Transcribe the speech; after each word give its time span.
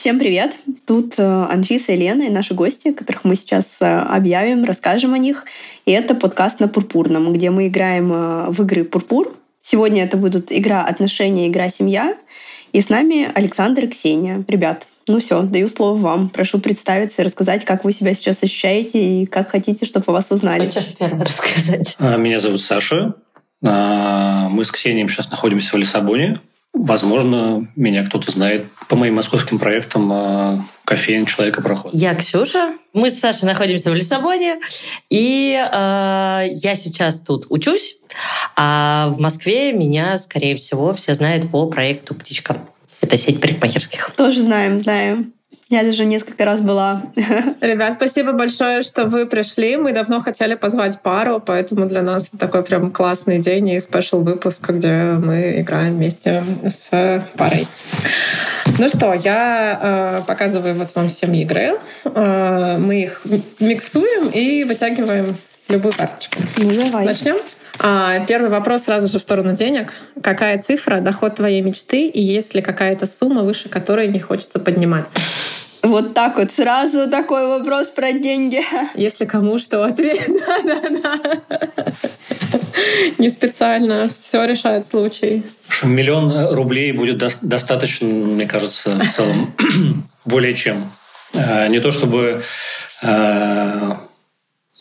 Всем 0.00 0.18
привет! 0.18 0.56
Тут 0.86 1.18
э, 1.18 1.22
Анфиса 1.22 1.92
и 1.92 1.96
Лена, 1.96 2.22
и 2.22 2.30
наши 2.30 2.54
гости, 2.54 2.90
которых 2.90 3.24
мы 3.24 3.34
сейчас 3.34 3.66
э, 3.82 3.84
объявим, 3.84 4.64
расскажем 4.64 5.12
о 5.12 5.18
них. 5.18 5.44
И 5.84 5.90
это 5.90 6.14
подкаст 6.14 6.58
на 6.58 6.68
Пурпурном, 6.68 7.34
где 7.34 7.50
мы 7.50 7.68
играем 7.68 8.10
э, 8.10 8.46
в 8.48 8.62
игры 8.62 8.84
Пурпур. 8.84 9.30
Сегодня 9.60 10.02
это 10.02 10.16
будут 10.16 10.52
игра 10.52 10.86
«Отношения», 10.86 11.48
игра 11.48 11.68
«Семья». 11.68 12.16
И 12.72 12.80
с 12.80 12.88
нами 12.88 13.28
Александр 13.34 13.84
и 13.84 13.88
Ксения. 13.88 14.42
Ребят, 14.48 14.86
ну 15.06 15.20
все, 15.20 15.42
даю 15.42 15.68
слово 15.68 15.98
вам. 15.98 16.30
Прошу 16.30 16.60
представиться 16.60 17.20
и 17.20 17.26
рассказать, 17.26 17.66
как 17.66 17.84
вы 17.84 17.92
себя 17.92 18.14
сейчас 18.14 18.42
ощущаете 18.42 19.04
и 19.04 19.26
как 19.26 19.50
хотите, 19.50 19.84
чтобы 19.84 20.06
о 20.06 20.12
вас 20.12 20.30
узнали. 20.30 20.64
Хочешь 20.64 20.94
первый 20.98 21.22
рассказать? 21.22 21.96
А, 21.98 22.16
меня 22.16 22.40
зовут 22.40 22.62
Саша. 22.62 23.16
А, 23.62 24.48
мы 24.48 24.64
с 24.64 24.70
Ксенией 24.70 25.06
сейчас 25.08 25.30
находимся 25.30 25.72
в 25.72 25.76
Лиссабоне. 25.76 26.40
Возможно, 26.72 27.68
меня 27.76 28.04
кто-то 28.06 28.30
знает 28.30 28.66
по 28.88 28.96
моим 28.96 29.14
московским 29.14 29.58
проектам 29.58 30.10
а, 30.12 30.66
кофейня 30.84 31.26
человека 31.26 31.62
проход. 31.62 31.92
Я 31.94 32.14
Ксюша. 32.14 32.74
Мы 32.92 33.10
с 33.10 33.18
Сашей 33.18 33.46
находимся 33.46 33.90
в 33.90 33.94
Лиссабоне. 33.94 34.58
И 35.08 35.52
э, 35.52 36.46
я 36.52 36.74
сейчас 36.74 37.20
тут 37.22 37.46
учусь. 37.48 37.98
А 38.56 39.08
в 39.10 39.20
Москве 39.20 39.72
меня, 39.72 40.18
скорее 40.18 40.56
всего, 40.56 40.92
все 40.92 41.14
знают 41.14 41.50
по 41.50 41.66
проекту 41.66 42.14
«Птичка». 42.14 42.56
Это 43.00 43.16
сеть 43.16 43.40
парикмахерских. 43.40 44.10
Тоже 44.16 44.40
знаем, 44.40 44.80
знаем. 44.80 45.32
Я 45.68 45.82
даже 45.84 46.04
несколько 46.04 46.44
раз 46.44 46.62
была. 46.62 47.02
Ребят, 47.60 47.94
спасибо 47.94 48.32
большое, 48.32 48.82
что 48.82 49.06
вы 49.06 49.26
пришли. 49.26 49.76
Мы 49.76 49.92
давно 49.92 50.20
хотели 50.20 50.54
позвать 50.54 51.00
пару, 51.00 51.40
поэтому 51.40 51.86
для 51.86 52.02
нас 52.02 52.28
это 52.28 52.38
такой 52.38 52.62
прям 52.64 52.90
классный 52.90 53.38
день 53.38 53.68
и 53.68 53.80
спешл 53.80 54.20
выпуск, 54.20 54.68
где 54.68 55.12
мы 55.12 55.60
играем 55.60 55.94
вместе 55.96 56.44
с 56.68 57.24
парой. 57.36 57.66
Ну 58.78 58.88
что, 58.88 59.12
я 59.12 59.78
э, 59.82 60.22
показываю 60.26 60.74
вот 60.74 60.94
вам 60.94 61.08
всем 61.08 61.32
игры. 61.34 61.78
Э, 62.04 62.78
мы 62.78 63.02
их 63.02 63.22
миксуем 63.58 64.30
и 64.30 64.64
вытягиваем 64.64 65.36
любую 65.68 65.92
карточку. 65.92 66.38
Ну, 66.58 66.74
давай. 66.74 67.06
Начнем? 67.06 67.36
А, 67.82 68.20
первый 68.26 68.50
вопрос 68.50 68.84
сразу 68.84 69.08
же 69.08 69.18
в 69.18 69.22
сторону 69.22 69.54
денег. 69.54 69.94
Какая 70.22 70.58
цифра, 70.58 71.00
доход 71.00 71.36
твоей 71.36 71.62
мечты, 71.62 72.06
и 72.06 72.20
есть 72.20 72.54
ли 72.54 72.60
какая-то 72.60 73.06
сумма, 73.06 73.42
выше 73.42 73.70
которой 73.70 74.08
не 74.08 74.18
хочется 74.18 74.58
подниматься? 74.58 75.18
Вот 75.82 76.12
так 76.12 76.36
вот 76.36 76.52
сразу 76.52 77.08
такой 77.08 77.46
вопрос 77.46 77.88
про 77.88 78.12
деньги. 78.12 78.60
Если 78.94 79.24
кому 79.24 79.58
что 79.58 79.82
ответить. 79.84 80.42
Да-да-да. 80.64 81.40
Не 83.16 83.30
специально. 83.30 84.10
Все 84.10 84.44
решает 84.44 84.86
случай. 84.86 85.46
Миллион 85.82 86.54
рублей 86.54 86.92
будет 86.92 87.16
до- 87.16 87.30
достаточно, 87.40 88.06
мне 88.06 88.46
кажется, 88.46 88.90
в 88.90 89.10
целом 89.10 89.54
более 90.26 90.52
чем. 90.54 90.92
Э, 91.32 91.68
не 91.68 91.80
то 91.80 91.92
чтобы 91.92 92.42
э, 93.02 93.92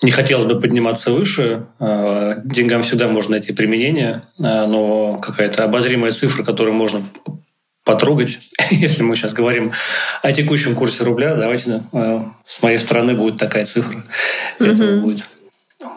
не 0.02 0.11
хотелось 0.11 0.45
бы 0.45 0.59
подниматься 0.59 1.11
выше. 1.11 1.67
Э, 1.80 2.42
деньгам 2.44 2.83
всегда 2.83 3.08
можно 3.08 3.31
найти 3.31 3.53
применение, 3.53 4.23
но 4.38 5.17
какая-то 5.17 5.64
обозримая 5.64 6.11
цифра, 6.11 6.44
которую 6.44 6.75
можно 6.75 7.03
потрогать, 7.83 8.39
если 8.72 9.03
мы 9.03 9.16
сейчас 9.16 9.33
говорим 9.33 9.72
о 10.22 10.31
текущем 10.31 10.75
курсе 10.75 11.03
рубля, 11.03 11.36
давайте 11.36 11.83
с 12.45 12.61
моей 12.61 12.77
стороны 12.77 13.14
будет 13.14 13.38
такая 13.38 13.66
цифра. 13.66 14.03
Mm-hmm. 14.59 14.73
Этого 14.73 15.02
будет 15.02 15.23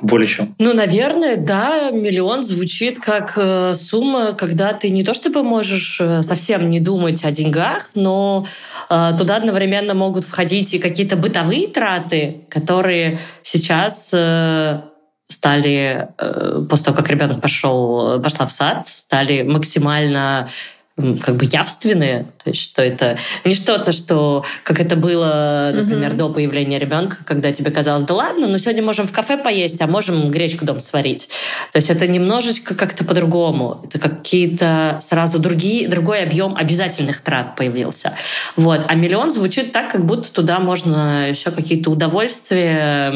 более 0.00 0.28
чем. 0.28 0.54
Ну, 0.58 0.74
наверное, 0.74 1.36
да, 1.36 1.90
миллион 1.90 2.44
звучит 2.44 3.00
как 3.00 3.34
э, 3.36 3.74
сумма, 3.74 4.32
когда 4.32 4.72
ты 4.74 4.90
не 4.90 5.02
то 5.02 5.12
чтобы 5.12 5.42
можешь 5.42 6.00
э, 6.00 6.22
совсем 6.22 6.70
не 6.70 6.78
думать 6.78 7.24
о 7.24 7.32
деньгах, 7.32 7.90
но 7.94 8.46
э, 8.88 9.12
туда 9.18 9.36
одновременно 9.36 9.94
могут 9.94 10.24
входить 10.24 10.74
и 10.74 10.78
какие-то 10.78 11.16
бытовые 11.16 11.66
траты, 11.66 12.42
которые 12.48 13.18
сейчас 13.42 14.14
стали, 15.28 16.08
после 16.68 16.84
того, 16.84 16.96
как 16.96 17.08
ребенок 17.08 17.40
пошел, 17.40 18.20
пошла 18.20 18.46
в 18.46 18.52
сад, 18.52 18.86
стали 18.86 19.42
максимально 19.42 20.50
как 20.96 21.36
бы 21.36 21.46
явственные, 21.46 22.24
то 22.44 22.50
есть 22.50 22.62
что 22.62 22.82
это 22.82 23.16
не 23.46 23.54
что-то, 23.54 23.92
что 23.92 24.44
как 24.62 24.78
это 24.78 24.94
было, 24.94 25.70
например, 25.74 26.12
mm-hmm. 26.12 26.16
до 26.16 26.28
появления 26.28 26.78
ребенка, 26.78 27.18
когда 27.24 27.50
тебе 27.50 27.70
казалось, 27.70 28.02
да 28.02 28.12
ладно, 28.14 28.46
но 28.46 28.58
сегодня 28.58 28.82
можем 28.82 29.06
в 29.06 29.12
кафе 29.12 29.38
поесть, 29.38 29.80
а 29.80 29.86
можем 29.86 30.30
гречку 30.30 30.66
дом 30.66 30.80
сварить. 30.80 31.30
То 31.72 31.78
есть 31.78 31.88
это 31.88 32.06
немножечко 32.06 32.74
как-то 32.74 33.04
по-другому. 33.04 33.80
Это 33.84 33.98
какие-то 33.98 34.98
сразу 35.00 35.38
другие, 35.38 35.88
другой 35.88 36.22
объем 36.22 36.56
обязательных 36.56 37.22
трат 37.22 37.56
появился. 37.56 38.12
Вот. 38.56 38.84
А 38.86 38.94
миллион 38.94 39.30
звучит 39.30 39.72
так, 39.72 39.90
как 39.90 40.04
будто 40.04 40.30
туда 40.30 40.58
можно 40.58 41.30
еще 41.30 41.50
какие-то 41.52 41.90
удовольствия 41.90 43.10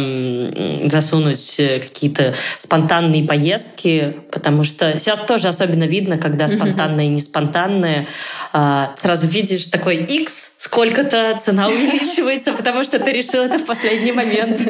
засунуть, 0.88 1.56
э, 1.59 1.81
какие-то 1.81 2.34
спонтанные 2.56 3.25
поездки, 3.25 4.16
потому 4.32 4.65
что 4.65 4.98
сейчас 4.98 5.20
тоже 5.26 5.48
особенно 5.48 5.84
видно, 5.84 6.16
когда 6.16 6.48
спонтанные 6.48 7.09
mm-hmm. 7.09 7.10
и 7.10 7.15
не 7.15 7.20
спонтанные 7.20 7.66
данные, 7.66 8.06
а, 8.53 8.94
сразу 8.97 9.27
видишь 9.27 9.66
такой 9.66 10.04
X, 10.04 10.54
сколько-то 10.59 11.38
цена 11.43 11.69
увеличивается, 11.75 12.53
потому 12.53 12.84
что 12.84 12.99
ты 12.99 13.12
решил 13.12 13.43
это 13.43 13.59
в 13.59 13.66
последний 13.66 14.12
момент. 14.12 14.60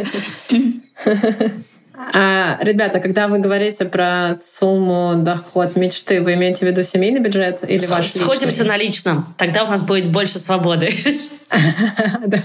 А, 2.13 2.59
ребята, 2.61 3.01
когда 3.01 3.27
вы 3.27 3.39
говорите 3.39 3.87
про 3.87 4.35
сумму 4.35 5.15
доход 5.17 5.77
мечты, 5.77 6.21
вы 6.21 6.35
имеете 6.35 6.59
в 6.61 6.63
виду 6.69 6.83
семейный 6.83 7.21
бюджет 7.21 7.65
или 7.69 7.79
С, 7.79 7.91
ваш 7.91 8.11
Сходимся 8.13 8.63
личный? 8.63 8.69
на 8.69 8.77
личном. 8.77 9.35
Тогда 9.39 9.65
у 9.65 9.67
нас 9.69 9.83
будет 9.83 10.07
больше 10.07 10.39
свободы. 10.39 10.95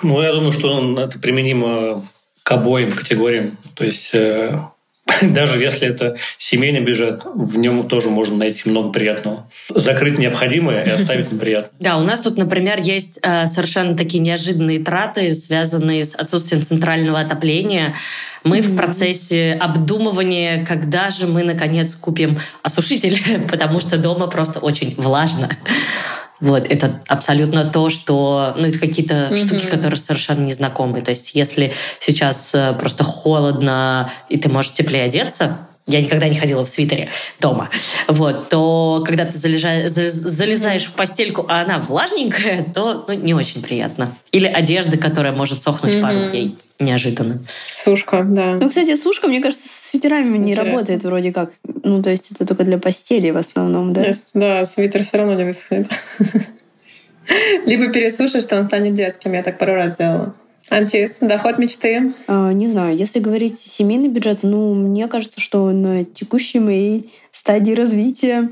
Ну, 0.00 0.22
я 0.22 0.32
думаю, 0.32 0.52
что 0.52 1.00
это 1.00 1.18
применимо 1.18 2.06
к 2.44 2.52
обоим 2.52 2.92
категориям. 2.92 3.58
То 3.74 3.84
есть 3.84 4.14
э, 4.14 4.60
даже 5.22 5.58
если 5.58 5.88
это 5.88 6.16
семейный 6.38 6.80
бюджет, 6.80 7.22
в 7.24 7.58
нем 7.58 7.88
тоже 7.88 8.10
можно 8.10 8.36
найти 8.36 8.68
много 8.68 8.90
приятного. 8.90 9.50
Закрыть 9.74 10.18
необходимое 10.18 10.84
и 10.84 10.90
оставить 10.90 11.32
неприятное. 11.32 11.70
Да, 11.80 11.96
у 11.96 12.02
нас 12.02 12.20
тут, 12.20 12.36
например, 12.36 12.80
есть 12.80 13.20
э, 13.22 13.46
совершенно 13.46 13.96
такие 13.96 14.20
неожиданные 14.20 14.82
траты, 14.82 15.32
связанные 15.32 16.04
с 16.04 16.14
отсутствием 16.14 16.62
центрального 16.62 17.20
отопления. 17.20 17.94
Мы 18.44 18.58
mm-hmm. 18.58 18.62
в 18.62 18.76
процессе 18.76 19.52
обдумывания, 19.52 20.64
когда 20.64 21.10
же 21.10 21.26
мы, 21.26 21.42
наконец, 21.42 21.94
купим 21.94 22.38
осушитель, 22.62 23.46
потому 23.50 23.80
что 23.80 23.98
дома 23.98 24.26
просто 24.26 24.58
очень 24.58 24.94
влажно. 24.96 25.48
Вот, 26.40 26.66
это 26.70 27.00
абсолютно 27.08 27.64
то, 27.64 27.90
что... 27.90 28.54
Ну, 28.56 28.66
это 28.66 28.78
какие-то 28.78 29.14
mm-hmm. 29.14 29.36
штуки, 29.36 29.66
которые 29.66 29.98
совершенно 29.98 30.44
незнакомые. 30.44 31.04
То 31.04 31.10
есть 31.10 31.34
если 31.34 31.72
сейчас 31.98 32.54
э, 32.54 32.74
просто 32.78 33.02
холодно, 33.02 34.10
и 34.28 34.38
ты 34.38 34.48
можешь 34.48 34.72
теплее 34.72 35.04
одеться, 35.04 35.67
я 35.88 36.02
никогда 36.02 36.28
не 36.28 36.36
ходила 36.36 36.64
в 36.64 36.68
свитере 36.68 37.10
дома, 37.40 37.70
вот, 38.06 38.48
то 38.48 39.02
когда 39.04 39.24
ты 39.24 39.36
залежа, 39.36 39.88
залезаешь 39.88 40.84
в 40.84 40.92
постельку, 40.92 41.46
а 41.48 41.62
она 41.62 41.78
влажненькая, 41.78 42.64
то 42.74 43.04
ну, 43.08 43.14
не 43.14 43.34
очень 43.34 43.62
приятно. 43.62 44.14
Или 44.30 44.46
одежда, 44.46 44.98
которая 44.98 45.32
может 45.32 45.62
сохнуть 45.62 45.94
mm-hmm. 45.94 46.02
пару 46.02 46.30
дней 46.30 46.56
неожиданно. 46.78 47.40
Сушка, 47.74 48.22
да. 48.22 48.54
Ну, 48.60 48.68
кстати, 48.68 48.94
сушка, 48.96 49.26
мне 49.26 49.40
кажется, 49.40 49.66
с 49.68 49.90
свитерами 49.90 50.36
Интересно. 50.36 50.44
не 50.44 50.54
работает 50.54 51.04
вроде 51.04 51.32
как. 51.32 51.50
Ну, 51.82 52.02
то 52.02 52.10
есть 52.10 52.30
это 52.30 52.46
только 52.46 52.64
для 52.64 52.78
постели 52.78 53.30
в 53.30 53.36
основном, 53.36 53.92
да? 53.92 54.08
Yes, 54.08 54.30
да, 54.34 54.64
свитер 54.64 55.02
все 55.02 55.18
равно 55.18 55.34
не 55.34 55.44
высохнет. 55.44 55.90
Либо 57.66 57.92
пересушишь, 57.92 58.42
что 58.42 58.56
он 58.56 58.64
станет 58.64 58.94
детским. 58.94 59.32
Я 59.32 59.42
так 59.42 59.58
пару 59.58 59.74
раз 59.74 59.96
делала. 59.96 60.34
Анфис, 60.70 61.18
доход 61.20 61.58
мечты? 61.58 62.14
А, 62.26 62.52
не 62.52 62.66
знаю. 62.66 62.96
Если 62.96 63.20
говорить 63.20 63.60
семейный 63.60 64.08
бюджет, 64.08 64.40
ну, 64.42 64.74
мне 64.74 65.08
кажется, 65.08 65.40
что 65.40 65.70
на 65.70 66.04
текущей 66.04 66.60
моей 66.60 67.12
стадии 67.32 67.72
развития 67.72 68.50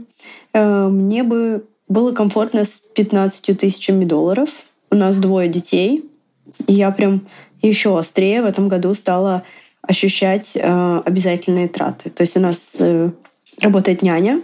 э, 0.53 0.89
мне 0.89 1.23
бы 1.23 1.67
было 1.89 2.13
комфортно 2.13 2.65
с 2.65 2.81
15 2.95 3.59
тысячами 3.59 4.05
долларов. 4.05 4.51
У 4.91 4.97
нас 4.97 5.19
двое 5.19 5.49
детей. 5.49 6.05
И 6.67 6.73
я 6.73 6.91
прям 6.91 7.27
еще 7.63 7.99
острее 7.99 8.43
в 8.43 8.47
этом 8.47 8.69
году 8.69 8.95
стала 8.95 9.43
ощущать 9.83 10.53
э, 10.55 11.03
обязательные 11.05 11.69
траты. 11.69 12.11
То 12.11 12.23
есть 12.23 12.37
у 12.37 12.41
нас 12.41 12.57
э, 12.79 13.11
работает 13.61 14.03
няня, 14.03 14.41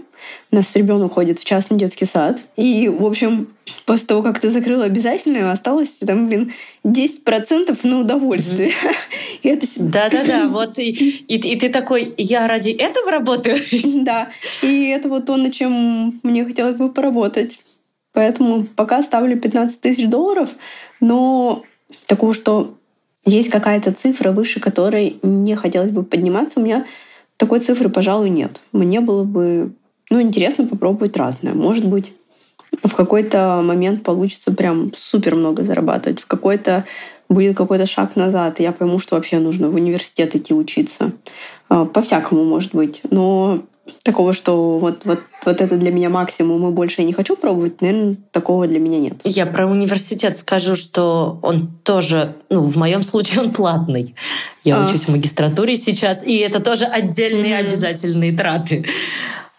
у 0.51 0.57
нас 0.57 0.75
ребенок 0.75 1.15
ходит 1.15 1.39
в 1.39 1.45
частный 1.45 1.79
детский 1.79 2.07
сад. 2.07 2.41
И, 2.57 2.89
в 2.89 3.05
общем, 3.05 3.49
после 3.87 4.07
того, 4.07 4.23
как 4.23 4.39
ты 4.39 4.51
закрыла 4.51 4.85
обязательную, 4.85 5.51
осталось 5.51 5.91
там, 6.07 6.29
блин, 6.29 6.53
10% 6.85 7.79
на 7.87 8.01
удовольствие. 8.01 8.73
Да-да-да, 9.77 10.49
вот 10.49 10.79
и, 10.79 10.91
и, 10.91 11.37
и 11.37 11.57
ты 11.57 11.69
такой, 11.69 12.15
я 12.17 12.47
ради 12.47 12.71
этого 12.71 13.11
работаю? 13.11 13.57
Да, 14.03 14.31
и 14.63 14.89
это 14.89 15.09
вот 15.09 15.27
то, 15.27 15.37
над 15.37 15.53
чем 15.53 16.21
мне 16.23 16.45
хотелось 16.45 16.75
бы 16.75 16.91
поработать. 16.91 17.59
Поэтому 18.13 18.67
пока 18.77 19.03
ставлю 19.03 19.39
15 19.39 19.81
тысяч 19.81 20.09
долларов, 20.09 20.51
но 21.01 21.63
такого, 22.07 22.35
что 22.35 22.75
есть 23.25 23.51
какая-то 23.51 23.93
цифра, 23.93 24.33
выше 24.33 24.61
которой 24.61 25.17
не 25.23 25.55
хотелось 25.57 25.91
бы 25.91 26.03
подниматься, 26.03 26.61
у 26.61 26.63
меня 26.63 26.87
такой 27.37 27.61
цифры, 27.61 27.89
пожалуй, 27.89 28.31
нет. 28.31 28.61
Мне 28.73 29.01
было 29.01 29.25
бы 29.25 29.73
ну, 30.13 30.21
интересно 30.21 30.67
попробовать 30.67 31.17
разное. 31.17 31.55
Может 31.55 31.87
быть, 31.87 32.13
В 32.83 32.95
какой-то 32.95 33.63
момент 33.63 34.03
получится 34.03 34.53
прям 34.53 34.93
супер 34.97 35.35
много 35.35 35.63
зарабатывать. 35.63 36.21
В 36.21 36.27
какой-то 36.27 36.85
будет 37.29 37.57
какой-то 37.57 37.87
шаг 37.87 38.17
назад, 38.17 38.61
и 38.61 38.63
я 38.63 38.73
пойму, 38.73 38.99
что 38.99 39.17
вообще 39.17 39.39
нужно 39.39 39.71
в 39.71 39.75
университет 39.75 40.35
идти 40.37 40.55
учиться. 40.55 41.13
А, 41.69 41.85
по-всякому 41.85 42.45
может 42.45 42.75
быть. 42.75 43.01
Но 43.11 43.63
такого, 44.03 44.33
что 44.33 44.79
вот, 44.79 45.05
вот, 45.05 45.21
вот 45.45 45.61
это 45.61 45.77
для 45.77 45.91
меня 45.91 46.09
максимум, 46.09 46.67
и 46.69 46.73
больше 46.73 47.01
я 47.01 47.07
не 47.07 47.13
хочу 47.13 47.37
пробовать, 47.37 47.81
наверное, 47.81 48.17
такого 48.31 48.67
для 48.67 48.79
меня 48.79 48.99
нет. 48.99 49.15
Я 49.25 49.47
про 49.47 49.67
университет 49.67 50.37
скажу, 50.37 50.77
что 50.77 51.39
он 51.43 51.71
тоже, 51.85 52.37
ну, 52.51 52.61
в 52.61 52.77
моем 52.77 53.03
случае 53.03 53.41
он 53.41 53.53
платный. 53.53 54.15
Я 54.65 54.77
а. 54.77 54.87
учусь 54.87 55.05
в 55.05 55.09
магистратуре 55.09 55.77
сейчас, 55.77 56.25
и 56.25 56.37
это 56.37 56.61
тоже 56.61 56.85
отдельные 56.85 57.53
mm-hmm. 57.53 57.67
обязательные 57.67 58.33
траты. 58.33 58.85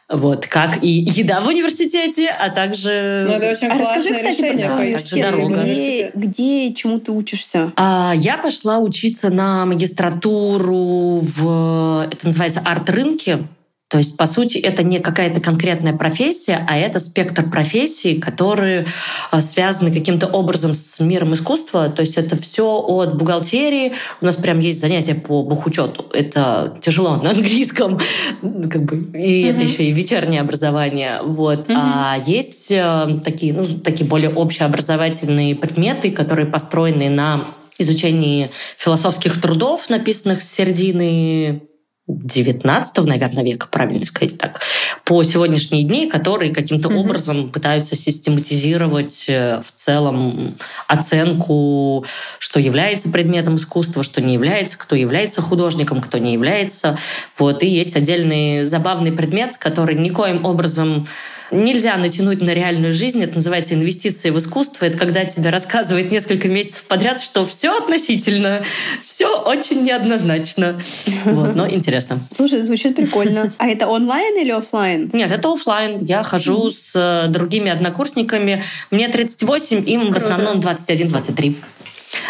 Вот, 0.09 0.47
как 0.47 0.83
и 0.83 0.89
еда 0.89 1.41
в 1.41 1.47
университете, 1.47 2.27
а 2.27 2.49
также... 2.49 3.25
Ну, 3.27 3.35
это 3.35 3.51
очень 3.51 3.67
а 3.67 3.77
расскажи, 3.77 4.13
кстати, 4.13 4.41
про 4.41 4.57
свой 4.57 4.85
университет. 4.85 5.31
Дорога. 5.31 5.63
Где, 5.63 6.11
где 6.13 6.73
чему 6.73 6.99
ты 6.99 7.11
учишься? 7.11 7.71
А, 7.77 8.13
я 8.15 8.37
пошла 8.37 8.79
учиться 8.79 9.29
на 9.29 9.65
магистратуру 9.65 11.19
в... 11.21 12.07
Это 12.11 12.25
называется 12.25 12.61
арт-рынке. 12.63 13.47
То 13.93 13.99
есть, 13.99 14.17
по 14.17 14.25
сути, 14.25 14.57
это 14.57 14.81
не 14.81 14.97
какая-то 14.97 15.39
конкретная 15.39 15.93
профессия, 15.93 16.65
а 16.67 16.75
это 16.75 16.97
спектр 16.97 17.47
профессий, 17.47 18.19
которые 18.19 18.87
а, 19.29 19.39
связаны 19.39 19.93
каким-то 19.93 20.25
образом 20.25 20.73
с 20.73 20.99
миром 20.99 21.35
искусства. 21.35 21.89
То 21.89 22.01
есть 22.01 22.17
это 22.17 22.35
все 22.35 22.65
от 22.75 23.15
бухгалтерии. 23.15 23.93
У 24.19 24.25
нас 24.25 24.35
прям 24.35 24.57
есть 24.61 24.79
занятия 24.79 25.13
по 25.13 25.43
бухучету. 25.43 26.07
Это 26.11 26.75
тяжело 26.81 27.17
на 27.17 27.29
английском, 27.29 27.99
как 28.41 28.81
бы, 28.81 28.97
и 29.15 29.43
mm-hmm. 29.43 29.51
это 29.51 29.63
еще 29.63 29.83
и 29.83 29.91
вечернее 29.91 30.41
образование. 30.41 31.21
Вот. 31.21 31.69
Mm-hmm. 31.69 31.77
А 31.77 32.17
есть 32.25 32.71
э, 32.71 33.19
такие, 33.23 33.53
ну, 33.53 33.63
такие 33.63 34.07
более 34.07 34.31
общеобразовательные 34.31 35.55
предметы, 35.55 36.09
которые 36.09 36.47
построены 36.47 37.11
на 37.11 37.43
изучении 37.77 38.49
философских 38.75 39.39
трудов, 39.39 39.87
написанных 39.91 40.41
с 40.41 40.51
середины 40.51 41.61
19 42.07 43.05
наверное, 43.05 43.43
века, 43.43 43.67
правильно 43.71 44.05
сказать 44.05 44.37
так, 44.37 44.61
по 45.05 45.23
сегодняшние 45.23 45.83
дни, 45.83 46.09
которые 46.09 46.53
каким-то 46.53 46.89
mm-hmm. 46.89 46.97
образом 46.97 47.49
пытаются 47.49 47.95
систематизировать 47.95 49.25
э, 49.29 49.61
в 49.61 49.71
целом 49.71 50.55
оценку, 50.87 52.05
что 52.39 52.59
является 52.59 53.09
предметом 53.09 53.55
искусства, 53.55 54.03
что 54.03 54.21
не 54.21 54.33
является, 54.33 54.77
кто 54.77 54.97
является 54.97 55.41
художником, 55.41 56.01
кто 56.01 56.17
не 56.17 56.33
является. 56.33 56.97
Вот. 57.37 57.63
И 57.63 57.67
есть 57.67 57.95
отдельный 57.95 58.65
забавный 58.65 59.13
предмет, 59.13 59.55
который 59.57 59.95
никоим 59.95 60.43
образом 60.43 61.07
нельзя 61.53 61.95
натянуть 61.97 62.41
на 62.41 62.51
реальную 62.51 62.93
жизнь. 62.93 63.23
Это 63.23 63.35
называется 63.35 63.73
инвестиции 63.73 64.29
в 64.29 64.37
искусство. 64.37 64.85
Это 64.85 64.97
когда 64.97 65.25
тебе 65.25 65.49
рассказывает 65.49 66.11
несколько 66.11 66.47
месяцев 66.47 66.83
подряд, 66.83 67.21
что 67.21 67.45
все 67.45 67.77
относительно, 67.77 68.63
все 69.03 69.41
очень 69.41 69.83
неоднозначно. 69.83 70.79
Вот, 71.25 71.55
но 71.55 71.69
интересно. 71.69 72.19
Слушай, 72.35 72.61
звучит 72.63 72.95
прикольно. 72.95 73.53
А 73.57 73.67
это 73.67 73.87
онлайн 73.87 74.41
или 74.41 74.51
офлайн? 74.51 75.09
Нет, 75.13 75.31
это 75.31 75.51
офлайн. 75.51 75.99
Я 76.03 76.23
хожу 76.23 76.71
с 76.71 76.93
э, 76.95 77.29
другими 77.29 77.71
однокурсниками. 77.71 78.63
Мне 78.91 79.07
38, 79.07 79.89
им 79.89 80.01
Круто. 80.01 80.13
в 80.13 80.23
основном 80.23 80.59
21-23. 80.59 81.55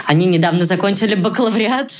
Они 0.06 0.26
недавно 0.26 0.66
закончили 0.66 1.16
бакалавриат. 1.16 1.92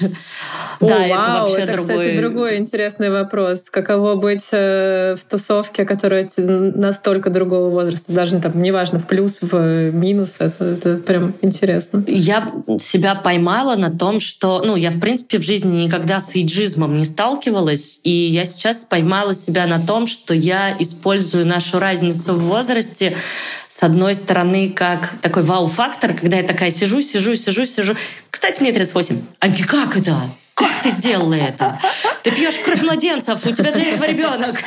О, 0.80 0.88
да, 0.88 1.08
вау, 1.08 1.08
это 1.08 1.32
вообще 1.32 1.62
это, 1.62 1.74
другой... 1.74 1.98
кстати, 1.98 2.18
другой 2.18 2.58
интересный 2.58 3.10
вопрос. 3.10 3.70
Каково 3.70 4.16
быть 4.16 4.48
э, 4.52 5.16
в 5.16 5.24
тусовке, 5.30 5.86
которая 5.86 6.30
настолько 6.38 7.30
другого 7.30 7.70
возраста, 7.70 8.12
даже 8.12 8.40
там, 8.40 8.62
неважно, 8.62 9.00
в 9.00 9.08
плюс, 9.08 9.40
в 9.42 9.92
минус, 9.92 10.36
это, 10.40 10.66
это 10.66 10.98
прям 10.98 11.36
интересно. 11.42 12.04
Я 12.08 12.52
себя 12.80 13.16
поймала 13.16 13.76
на 13.76 13.90
том, 13.90 14.20
что, 14.20 14.62
ну, 14.64 14.76
я, 14.76 14.90
в 14.90 15.00
принципе, 15.00 15.38
в 15.38 15.44
жизни 15.44 15.84
никогда 15.84 16.20
с 16.20 16.36
иджизмом 16.36 16.98
не 16.98 17.06
сталкивалась, 17.06 18.00
и 18.04 18.10
я 18.10 18.46
сейчас 18.46 18.84
поймала 18.84 19.34
себя 19.34 19.68
на 19.68 19.80
том, 19.80 20.08
что 20.08 20.34
я 20.34 20.76
использую 20.78 21.46
нашу 21.46 21.80
разницу 21.80 22.34
в 22.34 22.44
возрасте 22.44 23.16
с 23.74 23.82
одной 23.82 24.14
стороны, 24.14 24.70
как 24.70 25.16
такой 25.22 25.42
вау-фактор, 25.42 26.14
когда 26.14 26.38
я 26.38 26.44
такая 26.44 26.70
сижу, 26.70 27.02
сижу, 27.02 27.36
сижу, 27.36 27.66
сижу. 27.74 27.96
Кстати, 28.30 28.62
мне 28.62 28.72
38. 28.72 29.22
А 29.40 29.50
как 29.68 29.98
это? 29.98 30.16
Как 30.56 30.84
ты 30.84 30.92
сделала 30.92 31.34
это? 31.34 31.80
Ты 32.22 32.30
пьешь 32.32 32.56
кровь 32.64 32.82
младенцев, 32.84 33.44
у 33.46 33.52
тебя 33.52 33.72
для 33.72 33.86
этого 33.86 34.06
ребенок. 34.06 34.64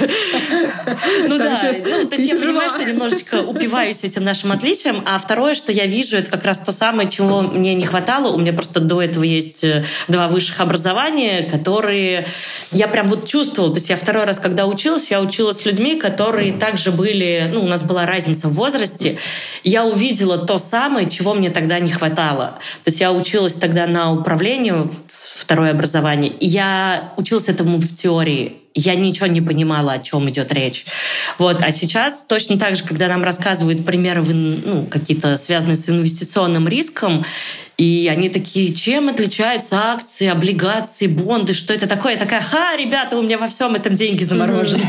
Ну 1.29 1.39
да, 1.39 1.59
ну, 1.85 2.07
то 2.07 2.17
есть 2.17 2.29
я 2.29 2.37
понимаю, 2.37 2.71
что 2.71 2.85
немножечко 2.85 3.37
упиваюсь 3.43 4.03
этим 4.03 4.25
нашим 4.25 4.51
отличием. 4.53 5.03
А 5.07 5.17
второе, 5.19 5.55
что 5.55 5.71
я 5.71 5.87
вижу, 5.87 6.17
это 6.17 6.31
как 6.31 6.45
раз 6.45 6.59
то 6.59 6.73
самое, 6.73 7.09
чего 7.09 7.43
мне 7.43 7.75
не 7.75 7.87
хватало. 7.87 8.33
У 8.33 8.39
меня 8.39 8.53
просто 8.53 8.81
до 8.81 9.01
этого 9.01 9.23
есть 9.23 9.63
э, 9.63 9.85
два 10.09 10.27
высших 10.27 10.61
образования, 10.61 11.49
которые 11.49 12.27
я 12.73 12.89
прям 12.89 13.07
вот 13.09 13.29
чувствовала. 13.29 13.73
То 13.73 13.79
есть 13.79 13.89
я 13.89 13.97
второй 13.97 14.25
раз, 14.25 14.41
когда 14.41 14.67
училась, 14.67 15.11
я 15.11 15.21
училась 15.21 15.59
с 15.59 15.65
людьми, 15.65 15.95
которые 15.95 16.53
также 16.53 16.91
были, 16.91 17.49
ну, 17.53 17.63
у 17.63 17.69
нас 17.69 17.85
была 17.85 18.07
разница 18.07 18.49
в 18.49 18.55
возрасте. 18.55 19.19
Я 19.63 19.85
увидела 19.85 20.39
то 20.39 20.59
самое, 20.59 21.09
чего 21.09 21.33
мне 21.33 21.51
тогда 21.51 21.79
не 21.79 21.93
хватало. 21.93 22.59
То 22.83 22.91
есть 22.91 23.01
я 23.01 23.13
училась 23.13 23.55
тогда 23.55 23.87
на 23.87 24.13
управлению, 24.13 24.93
второе 25.09 25.76
образование. 25.77 26.33
Я 26.41 27.13
училась 27.17 27.49
этому 27.49 27.79
в 27.79 27.95
теории. 27.95 28.57
Я 28.75 28.95
ничего 28.95 29.27
не 29.27 29.41
понимала, 29.41 29.93
о 29.93 29.99
чем 29.99 30.29
идет 30.29 30.53
речь. 30.53 30.85
Вот. 31.39 31.63
А 31.63 31.71
сейчас 31.71 32.27
точно 32.27 32.59
так 32.59 32.77
же, 32.77 32.85
когда 32.85 33.09
нам 33.09 33.23
рассказывают 33.23 33.87
примеры, 33.87 34.23
ну, 34.23 34.87
какие-то 34.87 35.39
связанные 35.39 35.77
с 35.77 35.89
инвестиционным 35.89 36.69
риском, 36.69 37.25
и 37.77 38.09
они 38.11 38.31
такие, 38.31 38.73
чем 38.73 39.09
отличаются 39.09 39.91
акции, 39.93 40.27
облигации, 40.29 41.07
бонды, 41.07 41.53
что 41.53 41.75
это 41.75 41.87
такое? 41.87 42.15
Я 42.15 42.19
такая, 42.19 42.41
ха, 42.41 42.75
ребята, 42.77 43.19
у 43.19 43.23
меня 43.23 43.37
во 43.37 43.49
всем 43.49 43.75
этом 43.75 43.95
деньги 43.95 44.23
заморожены. 44.23 44.83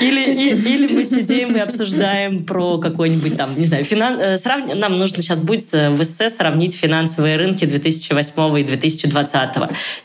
Или, 0.00 0.24
и, 0.24 0.48
или 0.50 0.92
мы 0.92 1.04
сидим 1.04 1.56
и 1.56 1.60
обсуждаем 1.60 2.44
про 2.44 2.78
какой-нибудь 2.78 3.36
там, 3.36 3.58
не 3.58 3.66
знаю, 3.66 3.84
финан... 3.84 4.18
Э, 4.20 4.38
срав... 4.38 4.74
нам 4.74 4.98
нужно 4.98 5.22
сейчас 5.22 5.40
будет 5.40 5.62
в 5.70 6.02
эссе 6.02 6.28
сравнить 6.28 6.74
финансовые 6.74 7.36
рынки 7.36 7.64
2008 7.64 8.58
и 8.58 8.64
2020. 8.64 9.50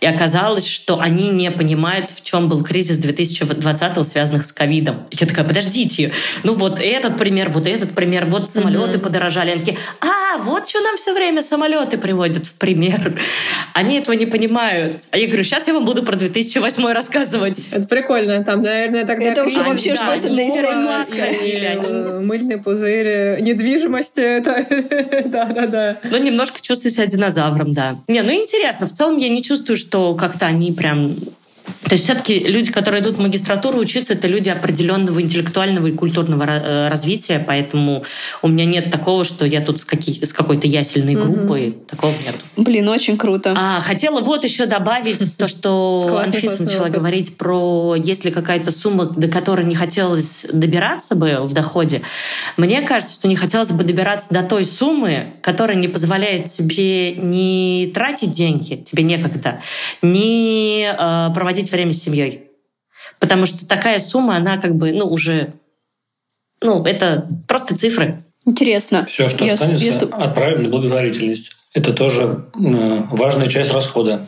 И 0.01 0.05
оказалось, 0.05 0.67
что 0.67 0.99
они 0.99 1.29
не 1.29 1.49
понимают, 1.51 2.11
в 2.11 2.23
чем 2.23 2.47
был 2.47 2.63
кризис 2.63 2.99
2020 2.99 4.05
связанных 4.05 4.45
с 4.45 4.51
ковидом. 4.51 5.07
Я 5.11 5.25
такая, 5.25 5.45
подождите, 5.45 6.11
ну 6.43 6.53
вот 6.53 6.79
этот 6.79 7.17
пример, 7.17 7.49
вот 7.49 7.67
этот 7.67 7.95
пример, 7.95 8.25
вот 8.25 8.51
самолеты 8.51 8.97
mm-hmm. 8.97 9.01
подорожали. 9.01 9.51
Они 9.51 9.63
такие, 9.67 9.77
а, 10.01 10.37
вот 10.37 10.67
что 10.67 10.81
нам 10.81 10.97
все 10.97 11.13
время 11.13 11.41
самолеты 11.41 11.97
приводят 11.97 12.45
в 12.45 12.53
пример. 12.53 13.19
Они 13.73 13.97
этого 13.97 14.15
не 14.15 14.25
понимают. 14.25 15.03
А 15.11 15.17
я 15.17 15.27
говорю, 15.27 15.43
сейчас 15.43 15.67
я 15.67 15.73
вам 15.73 15.85
буду 15.85 16.03
про 16.03 16.15
2008 16.15 16.85
рассказывать. 16.91 17.67
Это 17.71 17.87
прикольно. 17.87 18.43
Там, 18.43 18.61
наверное, 18.61 19.05
тогда 19.05 19.25
это 19.25 19.43
уже 19.43 19.61
вообще 19.63 19.93
да, 19.93 20.17
что-то 20.17 20.33
на 20.33 22.21
Мыльный 22.21 22.57
пузырь 22.57 23.41
недвижимости. 23.41 24.39
Да-да-да. 25.27 25.99
Ну, 26.03 26.17
немножко 26.17 26.61
чувствую 26.61 26.91
себя 26.91 27.05
динозавром, 27.05 27.73
да. 27.73 27.99
Не, 28.07 28.21
ну 28.21 28.31
интересно. 28.31 28.87
В 28.87 28.91
целом 28.91 29.17
я 29.17 29.29
не 29.29 29.43
чувствую, 29.43 29.77
что 29.77 30.15
как-то 30.15 30.45
они 30.45 30.71
прям 30.71 31.15
то 31.87 31.93
есть 31.93 32.03
все-таки 32.03 32.39
люди, 32.39 32.71
которые 32.71 33.01
идут 33.01 33.15
в 33.15 33.21
магистратуру 33.21 33.79
учиться, 33.79 34.13
это 34.13 34.27
люди 34.27 34.49
определенного 34.49 35.21
интеллектуального 35.21 35.87
и 35.87 35.91
культурного 35.91 36.43
э, 36.43 36.89
развития, 36.89 37.43
поэтому 37.45 38.03
у 38.41 38.49
меня 38.49 38.65
нет 38.65 38.91
такого, 38.91 39.23
что 39.23 39.45
я 39.45 39.61
тут 39.61 39.79
с, 39.79 39.85
с 39.85 40.33
какой-то 40.33 40.67
ясельной 40.67 41.15
группой, 41.15 41.69
угу. 41.69 41.85
такого 41.87 42.11
нет. 42.25 42.35
Блин, 42.57 42.89
очень 42.89 43.17
круто. 43.17 43.53
А, 43.57 43.79
хотела 43.79 44.19
вот 44.19 44.43
еще 44.43 44.65
добавить 44.65 45.37
то, 45.37 45.47
что 45.47 46.21
Анфиса 46.23 46.63
начала 46.63 46.89
говорить 46.89 47.37
про, 47.37 47.95
если 47.95 48.31
какая-то 48.31 48.71
сумма, 48.71 49.05
до 49.05 49.27
которой 49.27 49.65
не 49.65 49.75
хотелось 49.75 50.45
добираться 50.51 51.15
бы 51.15 51.39
в 51.43 51.53
доходе, 51.53 52.01
мне 52.57 52.81
кажется, 52.81 53.15
что 53.15 53.27
не 53.29 53.37
хотелось 53.37 53.71
бы 53.71 53.83
добираться 53.83 54.33
до 54.33 54.43
той 54.43 54.65
суммы, 54.65 55.33
которая 55.41 55.77
не 55.77 55.87
позволяет 55.87 56.45
тебе 56.45 57.15
не 57.15 57.91
тратить 57.93 58.31
деньги, 58.31 58.75
тебе 58.75 59.03
некогда, 59.03 59.61
не 60.01 60.91
э, 60.91 61.33
проводить 61.33 61.56
проводить 61.57 61.71
время 61.71 61.91
с 61.91 62.01
семьей. 62.01 62.49
Потому 63.19 63.45
что 63.45 63.67
такая 63.67 63.99
сумма, 63.99 64.37
она 64.37 64.57
как 64.57 64.75
бы, 64.75 64.91
ну, 64.91 65.05
уже, 65.07 65.53
ну, 66.61 66.83
это 66.85 67.27
просто 67.47 67.75
цифры. 67.77 68.23
Интересно. 68.45 69.05
Все, 69.05 69.27
что 69.27 69.45
я, 69.45 69.53
останется, 69.53 69.85
я... 69.85 70.15
отправим 70.17 70.63
на 70.63 70.69
благотворительность. 70.69 71.51
Это 71.73 71.93
тоже 71.93 72.45
э, 72.55 73.03
важная 73.11 73.47
часть 73.47 73.73
расхода. 73.73 74.25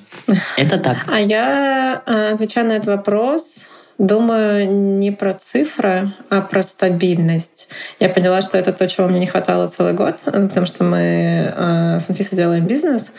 Это 0.58 0.78
так. 0.78 1.06
А 1.08 1.20
я, 1.20 2.04
э, 2.06 2.34
отвечаю 2.34 2.68
на 2.68 2.74
этот 2.74 2.88
вопрос, 2.88 3.68
Думаю, 4.00 4.72
не 4.98 5.12
про 5.12 5.34
цифры, 5.34 6.14
а 6.30 6.40
про 6.40 6.64
стабильность. 6.64 7.68
Я 8.00 8.08
поняла, 8.08 8.42
что 8.42 8.58
это 8.58 8.72
то, 8.72 8.88
чего 8.88 9.10
мне 9.10 9.20
не 9.20 9.28
хватало 9.28 9.68
целый 9.68 9.92
год, 9.92 10.16
потому 10.24 10.66
что 10.66 10.86
мы 10.86 11.54
э, 11.54 12.00
с 12.00 12.10
Анфисой 12.10 12.38
делаем 12.38 12.66
бизнес, 12.66 13.12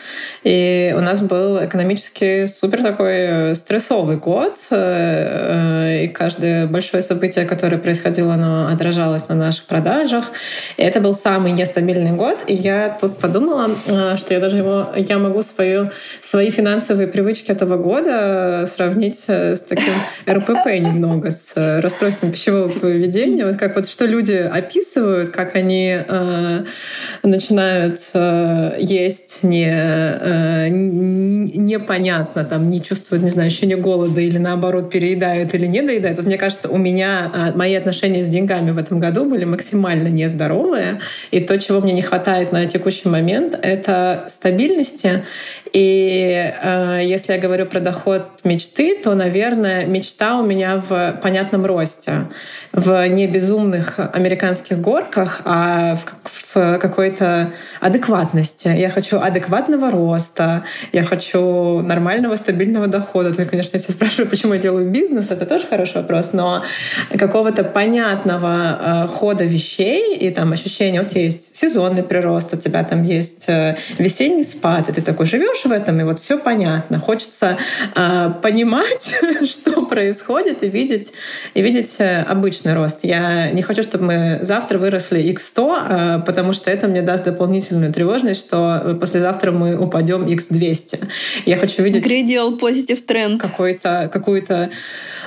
и 0.43 0.95
у 0.97 1.01
нас 1.01 1.21
был 1.21 1.63
экономически 1.63 2.47
супер 2.47 2.83
такой 2.83 3.55
стрессовый 3.57 4.17
год, 4.17 4.57
э, 4.71 6.05
и 6.05 6.09
каждое 6.09 6.67
большое 6.67 7.03
событие, 7.03 7.45
которое 7.45 7.77
происходило, 7.77 8.33
оно 8.33 8.69
отражалось 8.69 9.29
на 9.29 9.35
наших 9.35 9.67
продажах. 9.67 10.33
И 10.79 10.83
это 10.83 11.03
был 11.03 11.13
самый 11.13 11.53
нестабильный 11.53 12.13
год, 12.13 12.39
и 12.47 12.55
я 12.55 12.97
тут 12.99 13.19
подумала, 13.19 13.69
э, 13.85 14.17
что 14.17 14.33
я 14.33 14.41
даже 14.41 14.57
его, 14.57 14.89
я 14.97 15.19
могу 15.19 15.43
свою, 15.43 15.91
свои 16.23 16.51
финансовые 16.51 17.07
привычки 17.07 17.51
этого 17.51 17.77
года 17.77 18.65
сравнить 18.67 19.29
с 19.29 19.61
таким 19.69 19.93
РПП 20.27 20.70
немного 20.79 21.31
с 21.31 21.53
э, 21.55 21.81
расстройством 21.81 22.33
пищевого 22.33 22.69
поведения. 22.69 23.45
Вот 23.45 23.57
как 23.57 23.77
вот 23.77 23.89
что 23.89 24.07
люди 24.07 24.33
описывают, 24.33 25.31
как 25.31 25.57
они 25.57 25.97
э, 25.97 26.65
начинают 27.23 28.01
э, 28.15 28.77
есть 28.79 29.43
не, 29.43 29.69
э, 29.69 30.69
непонятно, 30.69 32.45
там, 32.45 32.69
не 32.71 32.83
чувствуют, 32.83 33.23
не 33.25 33.31
знаю, 33.31 33.49
ощущение 33.49 33.77
голода 33.77 34.21
или 34.21 34.39
наоборот 34.39 34.91
переедают 34.91 35.55
или 35.55 35.67
не 35.67 35.83
доедают. 35.83 36.19
Вот 36.19 36.27
мне 36.27 36.39
кажется, 36.39 36.69
у 36.69 36.79
меня 36.79 37.31
э, 37.35 37.57
мои 37.57 37.75
отношения 37.75 38.25
с 38.25 38.29
деньгами 38.29 38.71
в 38.71 38.79
этом 38.79 39.01
году 39.01 39.25
были 39.25 39.45
максимально 39.45 40.09
нездоровые. 40.09 41.01
И 41.31 41.41
то, 41.41 41.59
чего 41.59 41.81
мне 41.81 41.93
не 41.93 42.03
хватает 42.03 42.53
на 42.53 42.67
текущий 42.67 43.09
момент, 43.09 43.59
это 43.61 44.25
стабильности. 44.29 45.25
И 45.73 46.53
э, 46.63 47.01
если 47.05 47.35
я 47.35 47.39
говорю 47.39 47.67
про 47.67 47.81
доход 47.81 48.23
мечты, 48.45 48.97
то, 48.97 49.15
наверное, 49.15 49.87
мечта 49.87 50.39
у 50.39 50.45
меня 50.45 50.83
в 50.89 51.19
понятном 51.23 51.65
росте, 51.65 52.29
в 52.73 53.07
не 53.09 53.27
безумных 53.27 53.99
американских 53.99 54.81
горках, 54.81 55.43
а 55.45 55.97
в, 55.97 56.55
в 56.55 56.79
какой-то 56.79 57.53
адекватности. 57.81 58.69
Я 58.69 58.91
хочу 58.91 59.21
адекватного 59.21 59.91
роста, 59.91 60.65
я 60.93 61.05
хочу 61.05 61.81
нормального 61.83 62.37
стабильного 62.37 62.87
дохода. 62.89 63.33
То, 63.33 63.45
конечно, 63.45 63.77
я 63.77 63.81
тебя 63.81 63.93
спрашиваю, 63.93 64.29
почему 64.29 64.55
я 64.55 64.61
делаю 64.61 64.91
бизнес, 64.91 65.31
это 65.31 65.47
тоже 65.47 65.67
хороший 65.67 65.99
вопрос, 65.99 66.33
но 66.33 66.63
какого-то 67.17 67.63
понятного 67.65 69.05
э, 69.05 69.09
хода 69.09 69.45
вещей 69.45 70.17
и 70.17 70.31
там 70.31 70.53
ощущения, 70.53 71.03
вот 71.03 71.13
есть 71.13 71.57
сезонный 71.57 72.03
прирост, 72.03 72.55
у 72.55 72.57
тебя 72.57 72.83
там 72.83 73.05
есть 73.05 73.45
э, 73.49 73.77
весенний 73.99 74.43
спад, 74.43 74.89
и 74.89 74.93
ты 74.93 75.03
такой 75.03 75.27
живешь 75.27 75.60
в 75.69 75.73
этом, 75.73 76.01
и 76.01 76.05
вот 76.05 76.21
все 76.21 76.39
понятно. 76.39 76.99
Хочется 76.99 77.59
э, 77.95 78.31
понимать, 78.43 79.15
что 79.45 79.87
происходит, 79.87 80.63
и 80.63 80.69
видеть, 80.69 81.13
и 81.55 81.63
видеть 81.63 81.97
э, 81.99 82.23
обычный 82.23 82.75
рост. 82.75 83.01
Я 83.03 83.51
не 83.51 83.63
хочу, 83.63 83.83
чтобы 83.83 84.05
мы 84.05 84.39
завтра 84.43 84.79
выросли 84.79 85.23
x100, 85.35 86.21
э, 86.21 86.23
потому 86.25 86.53
что 86.53 86.71
это 86.71 86.89
мне 86.89 87.03
даст 87.03 87.25
дополнительную 87.25 87.93
тревожность, 87.93 88.41
что 88.41 88.97
послезавтра 89.01 89.51
мы 89.51 89.77
упадем 89.77 90.27
x200. 90.27 91.07
Я 91.47 91.57
хочу 91.57 91.83
видеть... 91.83 92.07
Gradient 92.07 92.59
positive. 92.59 93.39
Какой-то, 93.39 94.09
какую-то 94.13 94.71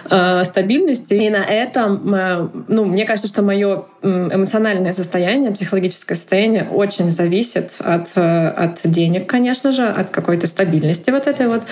э, 0.09 0.43
стабильности. 0.43 1.13
И 1.13 1.29
на 1.29 1.43
этом, 1.43 2.13
э, 2.13 2.49
ну, 2.67 2.85
мне 2.85 3.05
кажется, 3.05 3.27
что 3.27 3.41
мое 3.41 3.85
эмоциональное 4.03 4.93
состояние, 4.93 5.51
психологическое 5.51 6.15
состояние 6.15 6.67
очень 6.69 7.09
зависит 7.09 7.75
от, 7.79 8.09
э, 8.15 8.47
от 8.49 8.81
денег, 8.83 9.27
конечно 9.27 9.71
же, 9.71 9.87
от 9.87 10.09
какой-то 10.09 10.47
стабильности 10.47 11.09
вот 11.09 11.27
этой 11.27 11.47
вот. 11.47 11.63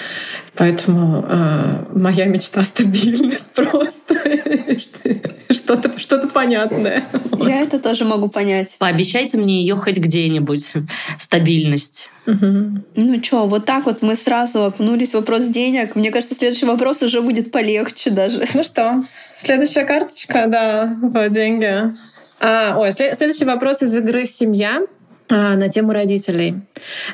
Поэтому 0.55 1.25
э, 1.27 1.85
моя 1.93 2.25
мечта— 2.25 2.63
стабильность 2.63 3.51
просто. 3.55 4.15
Что-то 5.49 5.99
что 5.99 6.27
понятное. 6.27 7.03
Я 7.39 7.61
это 7.61 7.79
тоже 7.79 8.05
могу 8.05 8.29
понять. 8.29 8.75
Пообещайте 8.79 9.37
мне 9.37 9.61
ее 9.61 9.75
хоть 9.75 9.97
где-нибудь. 9.97 10.71
Стабильность. 11.17 12.09
Угу. 12.27 12.83
Ну 12.95 13.23
что, 13.23 13.47
вот 13.47 13.65
так 13.65 13.85
вот 13.85 14.01
мы 14.01 14.15
сразу 14.15 14.65
окунулись 14.65 15.11
в 15.11 15.15
вопрос 15.15 15.45
денег. 15.45 15.95
Мне 15.95 16.11
кажется, 16.11 16.35
следующий 16.35 16.65
вопрос 16.65 17.01
уже 17.01 17.21
будет 17.21 17.51
полегче 17.51 18.11
даже. 18.11 18.47
Ну 18.53 18.63
что, 18.63 19.03
следующая 19.37 19.85
карточка, 19.85 20.45
да, 20.47 20.95
по 21.13 21.29
деньги. 21.29 21.93
А, 22.41 22.75
ой, 22.77 22.91
следующий 22.91 23.45
вопрос 23.45 23.83
из 23.83 23.95
игры 23.95 24.25
«Семья» 24.25 24.81
а, 25.29 25.55
на 25.55 25.69
тему 25.69 25.93
родителей. 25.93 26.55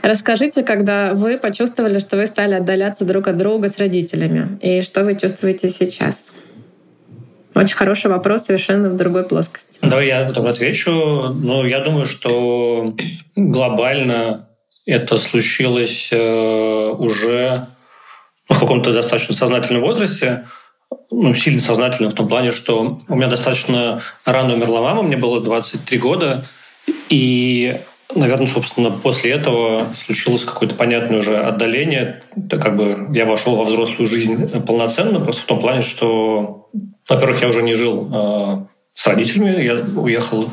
Расскажите, 0.01 0.63
когда 0.63 1.13
вы 1.13 1.37
почувствовали, 1.37 1.99
что 1.99 2.15
вы 2.15 2.27
стали 2.27 2.53
отдаляться 2.53 3.03
друг 3.03 3.27
от 3.27 3.37
друга 3.37 3.67
с 3.67 3.77
родителями, 3.77 4.57
и 4.61 4.81
что 4.81 5.03
вы 5.03 5.15
чувствуете 5.15 5.67
сейчас? 5.69 6.27
Очень 7.53 7.75
хороший 7.75 8.09
вопрос, 8.09 8.45
совершенно 8.45 8.89
в 8.89 8.95
другой 8.95 9.23
плоскости. 9.23 9.79
Давай 9.81 10.07
я 10.07 10.31
тоже 10.31 10.47
отвечу. 10.47 10.91
Ну, 10.91 11.65
я 11.65 11.81
думаю, 11.81 12.05
что 12.05 12.95
глобально 13.35 14.47
это 14.85 15.17
случилось 15.17 16.09
э, 16.11 16.17
уже 16.17 17.67
в 18.47 18.57
каком-то 18.57 18.93
достаточно 18.93 19.35
сознательном 19.35 19.81
возрасте, 19.81 20.45
ну, 21.09 21.33
сильно 21.33 21.61
сознательном 21.61 22.11
в 22.11 22.15
том 22.15 22.27
плане, 22.27 22.51
что 22.51 23.01
у 23.07 23.15
меня 23.15 23.27
достаточно 23.27 24.01
рано 24.25 24.53
умерла 24.53 24.81
мама, 24.81 25.03
мне 25.03 25.17
было 25.17 25.41
23 25.41 25.97
года, 25.97 26.45
и, 27.09 27.79
наверное, 28.13 28.47
собственно, 28.47 28.91
после 28.91 29.31
этого 29.31 29.93
случилось 29.95 30.43
какое-то 30.43 30.75
понятное 30.75 31.19
уже 31.19 31.37
отдаление. 31.37 32.23
Это 32.35 32.57
как 32.57 32.75
бы 32.75 33.09
я 33.13 33.25
вошел 33.25 33.55
во 33.55 33.63
взрослую 33.63 34.07
жизнь 34.07 34.47
полноценно, 34.63 35.19
просто 35.19 35.43
в 35.43 35.45
том 35.45 35.59
плане, 35.59 35.81
что, 35.81 36.69
во-первых, 37.07 37.41
я 37.41 37.47
уже 37.47 37.63
не 37.63 37.73
жил 37.73 38.09
э, 38.13 38.65
с 38.93 39.07
родителями, 39.07 39.61
я 39.61 39.75
уехал 39.99 40.49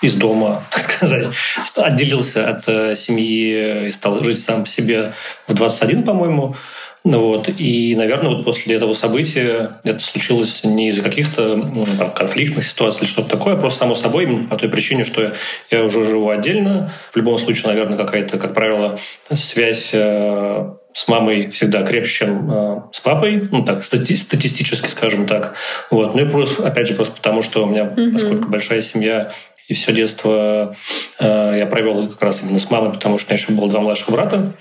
из 0.00 0.16
дома, 0.16 0.62
так 0.70 0.80
сказать, 0.80 1.28
отделился 1.76 2.48
от 2.48 2.68
э, 2.68 2.94
семьи 2.96 3.86
и 3.86 3.90
стал 3.90 4.22
жить 4.22 4.40
сам 4.40 4.62
по 4.62 4.68
себе 4.68 5.14
в 5.46 5.54
21, 5.54 6.02
по-моему. 6.02 6.56
Ну 7.04 7.20
вот. 7.20 7.50
И, 7.58 7.94
наверное, 7.96 8.34
вот 8.34 8.44
после 8.44 8.74
этого 8.76 8.94
события 8.94 9.78
это 9.84 9.98
случилось 10.00 10.64
не 10.64 10.88
из-за 10.88 11.02
каких-то 11.02 11.60
там, 11.98 12.10
конфликтных 12.12 12.64
ситуаций 12.64 13.02
или 13.02 13.08
что-то 13.08 13.28
такое, 13.28 13.54
а 13.54 13.56
просто 13.58 13.80
само 13.80 13.94
собой, 13.94 14.24
именно 14.24 14.48
по 14.48 14.56
той 14.56 14.70
причине, 14.70 15.04
что 15.04 15.34
я 15.70 15.84
уже 15.84 16.08
живу 16.08 16.30
отдельно. 16.30 16.94
В 17.12 17.16
любом 17.16 17.38
случае, 17.38 17.68
наверное, 17.68 17.98
какая-то, 17.98 18.38
как 18.38 18.54
правило, 18.54 18.98
связь 19.30 19.90
э, 19.92 20.70
с 20.94 21.08
мамой 21.08 21.48
всегда 21.48 21.82
крепче, 21.82 22.10
чем 22.10 22.50
э, 22.50 22.80
с 22.92 23.00
папой, 23.00 23.48
ну 23.50 23.66
так, 23.66 23.84
стати- 23.84 24.16
статистически, 24.16 24.86
скажем 24.86 25.26
так. 25.26 25.56
Вот. 25.90 26.14
Ну 26.14 26.24
и 26.24 26.28
просто, 26.28 26.66
опять 26.66 26.86
же, 26.86 26.94
просто 26.94 27.16
потому, 27.16 27.42
что 27.42 27.64
у 27.64 27.66
меня, 27.66 27.82
mm-hmm. 27.82 28.12
поскольку 28.12 28.48
большая 28.48 28.80
семья, 28.80 29.30
и 29.66 29.74
все 29.74 29.92
детство 29.92 30.76
э, 31.18 31.54
я 31.58 31.66
провел 31.66 32.08
как 32.08 32.22
раз 32.22 32.42
именно 32.42 32.58
с 32.58 32.70
мамой, 32.70 32.92
потому 32.92 33.18
что 33.18 33.28
у 33.28 33.34
меня 33.34 33.42
еще 33.42 33.52
было 33.52 33.68
два 33.68 33.80
младших 33.80 34.10
брата. 34.10 34.52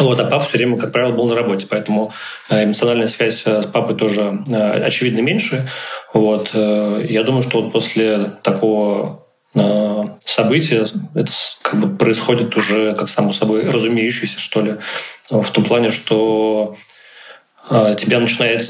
Вот, 0.00 0.18
а 0.18 0.24
папа 0.24 0.40
все 0.40 0.56
время, 0.56 0.78
как 0.78 0.92
правило, 0.92 1.12
был 1.12 1.28
на 1.28 1.34
работе, 1.34 1.66
поэтому 1.68 2.12
э, 2.48 2.64
эмоциональная 2.64 3.06
связь 3.06 3.42
э, 3.44 3.60
с 3.60 3.66
папой 3.66 3.94
тоже 3.94 4.42
э, 4.48 4.82
очевидно 4.82 5.20
меньше. 5.20 5.68
Вот, 6.14 6.52
я 6.54 7.22
думаю, 7.22 7.42
что 7.42 7.62
вот 7.62 7.72
после 7.72 8.32
такого 8.42 9.26
события 10.24 10.84
это 11.14 11.32
как 11.62 11.80
бы 11.80 11.96
происходит 11.96 12.56
уже 12.56 12.94
как 12.96 13.08
само 13.08 13.32
собой 13.32 13.68
разумеющееся, 13.70 14.40
что 14.40 14.60
ли, 14.60 14.76
в 15.28 15.48
том 15.50 15.64
плане, 15.64 15.92
что 15.92 16.76
тебя 17.68 18.18
начинает 18.18 18.68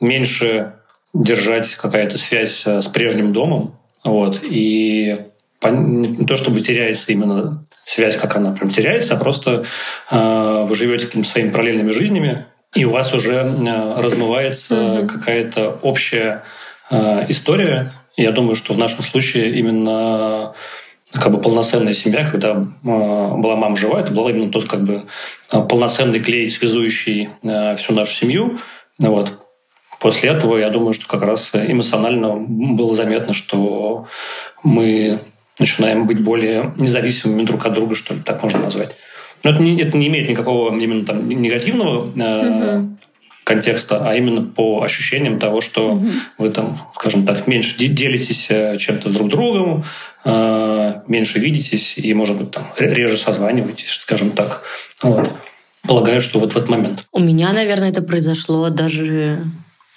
меньше 0.00 0.74
держать 1.12 1.74
какая-то 1.74 2.16
связь 2.16 2.66
с 2.66 2.86
прежним 2.88 3.34
домом, 3.34 3.78
вот. 4.02 4.40
И 4.42 5.18
не 5.62 6.26
то 6.26 6.36
чтобы 6.38 6.60
теряется 6.60 7.12
именно 7.12 7.64
связь, 7.92 8.16
как 8.16 8.36
она 8.36 8.52
прям 8.52 8.70
теряется, 8.70 9.14
а 9.14 9.18
просто 9.18 9.64
э, 10.10 10.64
вы 10.66 10.74
живете 10.74 11.06
какими-то 11.06 11.28
своими 11.28 11.50
параллельными 11.50 11.90
жизнями, 11.90 12.46
и 12.74 12.84
у 12.84 12.90
вас 12.90 13.12
уже 13.12 13.34
э, 13.34 14.00
размывается 14.00 14.74
mm-hmm. 14.74 15.06
какая-то 15.08 15.78
общая 15.82 16.42
э, 16.90 17.26
история. 17.28 17.92
я 18.16 18.32
думаю, 18.32 18.54
что 18.54 18.72
в 18.72 18.78
нашем 18.78 19.02
случае 19.02 19.50
именно 19.58 20.54
как 21.12 21.30
бы 21.30 21.38
полноценная 21.38 21.92
семья, 21.92 22.24
когда 22.24 22.52
э, 22.52 22.64
была 22.82 23.56
мама 23.56 23.76
жива, 23.76 24.00
это 24.00 24.10
был 24.10 24.26
именно 24.28 24.50
тот 24.50 24.64
как 24.64 24.84
бы 24.84 25.04
полноценный 25.50 26.20
клей, 26.20 26.48
связующий 26.48 27.28
э, 27.42 27.76
всю 27.76 27.92
нашу 27.92 28.12
семью. 28.14 28.58
Вот. 28.98 29.38
После 30.00 30.30
этого, 30.30 30.56
я 30.56 30.70
думаю, 30.70 30.94
что 30.94 31.06
как 31.06 31.22
раз 31.22 31.50
эмоционально 31.52 32.36
было 32.36 32.94
заметно, 32.96 33.34
что 33.34 34.06
мы 34.64 35.20
начинаем 35.58 36.06
быть 36.06 36.20
более 36.20 36.74
независимыми 36.78 37.44
друг 37.44 37.66
от 37.66 37.74
друга, 37.74 37.94
что 37.94 38.14
ли, 38.14 38.20
так 38.20 38.42
можно 38.42 38.60
назвать. 38.60 38.96
Но 39.42 39.50
это 39.50 39.62
не, 39.62 39.80
это 39.80 39.96
не 39.96 40.08
имеет 40.08 40.28
никакого 40.28 40.76
именно 40.78 41.04
там 41.04 41.28
негативного 41.28 42.10
э, 42.16 42.78
угу. 42.78 42.98
контекста, 43.44 44.08
а 44.08 44.14
именно 44.14 44.42
по 44.42 44.82
ощущениям 44.82 45.38
того, 45.38 45.60
что 45.60 45.94
угу. 45.94 46.06
вы 46.38 46.50
там, 46.50 46.88
скажем 46.94 47.26
так, 47.26 47.46
меньше 47.46 47.76
делитесь 47.76 48.46
э, 48.50 48.76
чем-то 48.78 49.10
друг 49.10 49.28
другом, 49.28 49.84
э, 50.24 50.94
меньше 51.08 51.38
видитесь 51.38 51.94
и, 51.96 52.14
может 52.14 52.38
быть, 52.38 52.50
там 52.52 52.72
реже 52.78 53.16
созваниваетесь, 53.16 53.90
скажем 53.90 54.30
так. 54.30 54.62
Вот. 55.02 55.30
Полагаю, 55.86 56.20
что 56.20 56.38
вот 56.38 56.52
в 56.52 56.56
этот 56.56 56.68
момент. 56.68 57.04
У 57.10 57.18
меня, 57.18 57.52
наверное, 57.52 57.90
это 57.90 58.02
произошло 58.02 58.70
даже 58.70 59.40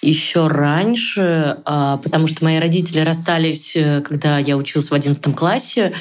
еще 0.08 0.46
раньше, 0.46 1.58
а, 1.64 1.96
потому 1.98 2.26
что 2.26 2.44
мои 2.44 2.58
родители 2.58 3.00
расстались, 3.00 3.74
э, 3.74 4.00
когда 4.02 4.38
я 4.38 4.56
училась 4.56 4.90
в 4.90 4.94
одиннадцатом 4.94 5.34
классе. 5.34 5.92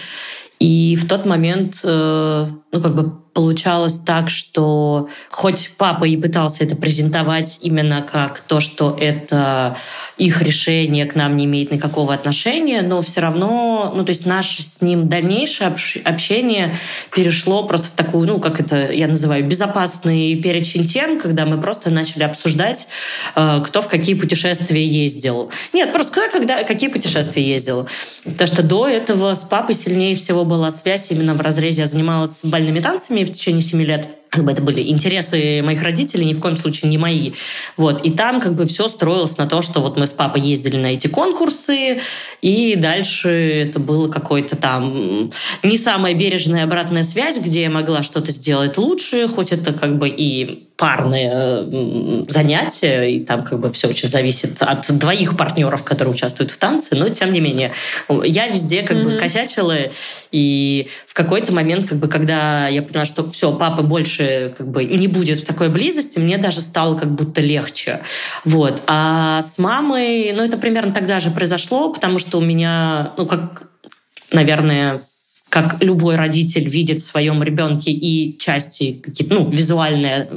И 0.59 0.95
в 0.95 1.07
тот 1.07 1.25
момент, 1.25 1.81
э, 1.83 2.47
ну, 2.71 2.81
как 2.81 2.95
бы 2.95 3.24
получалось 3.35 3.99
так, 3.99 4.29
что 4.29 5.09
хоть 5.29 5.71
папа 5.77 6.05
и 6.05 6.15
пытался 6.15 6.63
это 6.63 6.77
презентовать 6.77 7.59
именно 7.61 8.01
как 8.01 8.39
то, 8.39 8.61
что 8.61 8.97
это 8.97 9.77
их 10.17 10.41
решение 10.41 11.05
к 11.05 11.15
нам 11.15 11.35
не 11.35 11.43
имеет 11.43 11.69
никакого 11.69 12.13
отношения, 12.13 12.81
но 12.81 13.01
все 13.01 13.19
равно, 13.19 13.91
ну, 13.93 14.05
то 14.05 14.11
есть 14.11 14.25
наше 14.25 14.63
с 14.63 14.81
ним 14.81 15.09
дальнейшее 15.09 15.75
общение 16.05 16.73
перешло 17.13 17.63
просто 17.67 17.89
в 17.89 17.91
такую, 17.91 18.25
ну, 18.25 18.39
как 18.39 18.61
это 18.61 18.89
я 18.89 19.09
называю, 19.09 19.43
безопасный 19.43 20.37
перечень 20.37 20.85
тем, 20.85 21.19
когда 21.19 21.45
мы 21.45 21.59
просто 21.59 21.89
начали 21.89 22.23
обсуждать, 22.23 22.87
э, 23.35 23.61
кто 23.65 23.81
в 23.81 23.89
какие 23.89 24.15
путешествия 24.15 24.85
ездил. 24.85 25.51
Нет, 25.73 25.91
просто 25.91 26.21
когда, 26.31 26.63
какие 26.63 26.89
путешествия 26.89 27.45
ездил. 27.45 27.89
Потому 28.23 28.47
что 28.47 28.63
до 28.63 28.87
этого 28.87 29.35
с 29.35 29.43
папой 29.43 29.75
сильнее 29.75 30.15
всего 30.15 30.45
была 30.45 30.71
связь 30.71 31.11
именно 31.11 31.33
в 31.33 31.41
разрезе. 31.41 31.81
Я 31.81 31.87
занималась 31.87 32.39
бальными 32.45 32.79
танцами 32.79 33.24
в 33.25 33.31
течение 33.31 33.61
семи 33.61 33.85
лет 33.85 34.07
как 34.35 34.43
бы 34.43 34.51
это 34.51 34.61
были 34.61 34.81
интересы 34.89 35.61
моих 35.61 35.81
родителей, 35.81 36.25
ни 36.25 36.33
в 36.33 36.41
коем 36.41 36.57
случае 36.57 36.89
не 36.91 36.97
мои. 36.97 37.31
Вот. 37.77 38.03
И 38.05 38.11
там 38.11 38.41
как 38.41 38.55
бы 38.55 38.65
все 38.65 38.89
строилось 38.89 39.37
на 39.37 39.47
то, 39.47 39.61
что 39.61 39.79
вот 39.79 39.95
мы 39.95 40.07
с 40.07 40.11
папой 40.11 40.41
ездили 40.41 40.75
на 40.75 40.87
эти 40.87 41.07
конкурсы, 41.07 42.01
и 42.41 42.75
дальше 42.75 43.29
это 43.29 43.79
было 43.79 44.09
какой-то 44.09 44.57
там 44.57 45.31
не 45.63 45.77
самая 45.77 46.13
бережная 46.13 46.65
обратная 46.65 47.03
связь, 47.03 47.39
где 47.39 47.61
я 47.61 47.69
могла 47.69 48.03
что-то 48.03 48.31
сделать 48.31 48.77
лучше, 48.77 49.29
хоть 49.29 49.53
это 49.53 49.71
как 49.71 49.97
бы 49.97 50.09
и 50.09 50.67
парные 50.77 52.23
занятия, 52.27 53.03
и 53.03 53.23
там 53.23 53.43
как 53.43 53.59
бы 53.59 53.71
все 53.71 53.87
очень 53.87 54.09
зависит 54.09 54.61
от 54.61 54.85
двоих 54.97 55.37
партнеров, 55.37 55.83
которые 55.83 56.13
участвуют 56.13 56.51
в 56.51 56.57
танце, 56.57 56.95
но 56.95 57.07
тем 57.09 57.31
не 57.31 57.39
менее 57.39 57.71
я 58.23 58.47
везде 58.47 58.83
как 58.83 58.97
mm-hmm. 58.97 59.13
бы 59.13 59.17
косячила, 59.17 59.77
и 60.31 60.89
в 61.07 61.13
какой-то 61.13 61.53
момент, 61.53 61.87
как 61.87 61.97
бы, 61.97 62.09
когда 62.09 62.67
я 62.67 62.81
поняла, 62.81 63.05
что 63.05 63.29
все, 63.31 63.53
папа 63.53 63.83
больше 63.83 64.53
как 64.57 64.67
бы 64.67 64.83
не 64.83 65.07
будет 65.07 65.37
в 65.37 65.45
такой 65.45 65.69
близости, 65.69 66.19
мне 66.19 66.37
даже 66.37 66.59
стало 66.59 66.97
как 66.97 67.09
будто 67.09 67.39
легче. 67.39 68.01
Вот. 68.43 68.81
А 68.87 69.41
с 69.41 69.57
мамой, 69.57 70.33
ну, 70.33 70.43
это 70.43 70.57
примерно 70.57 70.93
тогда 70.93 71.19
же 71.19 71.31
произошло, 71.31 71.93
потому 71.93 72.19
что 72.19 72.37
у 72.37 72.41
меня, 72.41 73.13
ну, 73.17 73.25
как, 73.25 73.69
наверное, 74.31 74.99
как 75.55 75.81
любой 75.81 76.17
родитель 76.17 76.67
видит 76.67 76.99
в 76.99 77.05
своем 77.05 77.41
ребенке 77.41 77.89
и 77.89 78.37
части 78.37 78.99
какие-то, 79.01 79.35
ну, 79.35 79.49
визуальное 79.49 80.27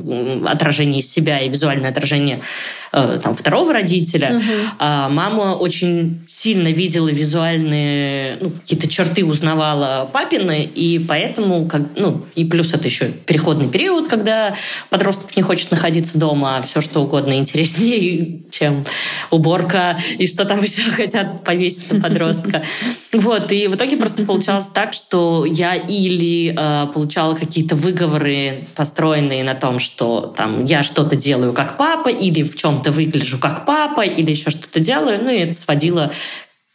отражение 0.46 1.02
себя 1.02 1.40
и 1.40 1.48
визуальное 1.48 1.90
отражение 1.90 2.42
там, 2.90 3.34
второго 3.34 3.72
родителя. 3.72 4.36
Угу. 4.36 4.52
А 4.78 5.08
мама 5.08 5.54
очень 5.54 6.24
сильно 6.28 6.68
видела 6.68 7.08
визуальные 7.08 8.38
ну, 8.40 8.50
какие-то 8.50 8.88
черты, 8.88 9.24
узнавала 9.24 10.08
папины, 10.12 10.64
и 10.64 10.98
поэтому, 10.98 11.66
как, 11.66 11.82
ну, 11.96 12.24
и 12.34 12.44
плюс 12.44 12.72
это 12.72 12.86
еще 12.88 13.06
переходный 13.08 13.68
период, 13.68 14.08
когда 14.08 14.54
подросток 14.90 15.36
не 15.36 15.42
хочет 15.42 15.70
находиться 15.70 16.18
дома, 16.18 16.58
а 16.58 16.62
все 16.62 16.80
что 16.80 17.02
угодно 17.02 17.34
интереснее, 17.34 18.40
чем 18.50 18.84
уборка 19.30 19.98
и 20.18 20.26
что 20.26 20.44
там 20.44 20.62
еще 20.62 20.82
хотят 20.90 21.44
повесить 21.44 21.92
на 21.92 22.00
подростка. 22.00 22.62
Вот, 23.10 23.52
и 23.52 23.68
в 23.68 23.74
итоге 23.74 23.96
просто 23.96 24.24
получалось 24.24 24.68
так, 24.68 24.92
что 24.92 25.46
я 25.46 25.74
или 25.74 26.54
э, 26.54 26.92
получала 26.92 27.34
какие-то 27.34 27.74
выговоры, 27.74 28.66
построенные 28.76 29.42
на 29.44 29.54
том, 29.54 29.78
что 29.78 30.32
там 30.36 30.66
я 30.66 30.82
что-то 30.82 31.16
делаю 31.16 31.54
как 31.54 31.78
папа, 31.78 32.10
или 32.10 32.42
в 32.42 32.54
чем 32.54 32.77
чем-то 32.78 32.92
выгляжу 32.92 33.38
как 33.38 33.66
папа 33.66 34.02
или 34.02 34.30
еще 34.30 34.50
что-то 34.50 34.80
делаю. 34.80 35.22
Ну 35.22 35.30
и 35.30 35.38
это 35.38 35.54
сводило 35.54 36.12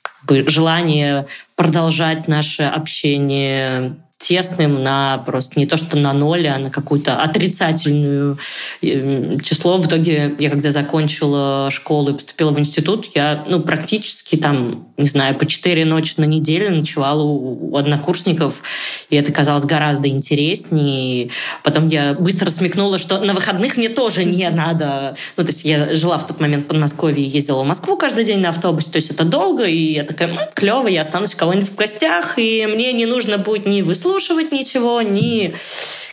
как 0.02 0.26
бы, 0.26 0.44
желание 0.48 1.26
продолжать 1.56 2.28
наше 2.28 2.64
общение 2.64 3.98
тесным 4.24 4.84
на 4.84 5.18
просто 5.18 5.60
не 5.60 5.66
то 5.66 5.76
что 5.76 5.98
на 5.98 6.14
ноль, 6.14 6.48
а 6.48 6.58
на 6.58 6.70
какую-то 6.70 7.22
отрицательную 7.22 8.38
эм, 8.82 9.40
число. 9.42 9.78
В 9.78 9.88
итоге 9.88 10.36
я 10.40 10.50
когда 10.50 10.72
закончила 10.72 11.70
школу 11.70 12.12
и 12.12 12.14
поступила 12.14 12.52
в 12.52 12.60
институт, 12.60 13.10
я 13.16 13.44
ну, 13.48 13.60
практически 13.60 14.38
там, 14.38 14.88
не 14.98 15.08
знаю, 15.08 15.38
по 15.38 15.46
четыре 15.46 15.84
ночи 15.84 16.14
на 16.18 16.24
неделю 16.24 16.74
ночевала 16.74 17.22
у 17.22 17.76
однокурсников, 17.76 18.64
и 19.10 19.18
это 19.18 19.34
казалось 19.34 19.66
гораздо 19.66 20.08
интереснее. 20.08 21.32
Потом 21.64 21.88
я 21.90 22.14
быстро 22.14 22.50
смекнула, 22.50 22.98
что 22.98 23.20
на 23.20 23.34
выходных 23.34 23.76
мне 23.76 23.90
тоже 23.90 24.24
не 24.24 24.50
надо. 24.50 25.18
Ну, 25.36 25.44
то 25.44 25.50
есть 25.50 25.66
я 25.66 25.96
жила 25.96 26.18
в 26.18 26.26
тот 26.26 26.40
момент 26.40 26.66
в 26.66 26.68
Подмосковье 26.68 27.26
и 27.26 27.30
ездила 27.30 27.64
в 27.64 27.68
Москву 27.68 27.98
каждый 27.98 28.24
день 28.24 28.40
на 28.40 28.50
автобусе, 28.50 28.92
то 28.92 28.98
есть 28.98 29.12
это 29.12 29.26
долго, 29.26 29.66
и 29.66 29.94
я 29.94 30.04
такая, 30.04 30.50
клево, 30.54 30.88
я 30.88 31.02
останусь 31.02 31.34
у 31.34 31.38
кого-нибудь 31.38 31.70
в 31.70 31.76
гостях, 31.76 32.40
и 32.40 32.66
мне 32.68 32.94
не 32.94 33.06
нужно 33.06 33.38
будет 33.38 33.66
ни 33.66 33.82
выслушивать 33.82 34.13
подслушивать 34.14 34.52
ничего, 34.52 35.02
ни 35.02 35.54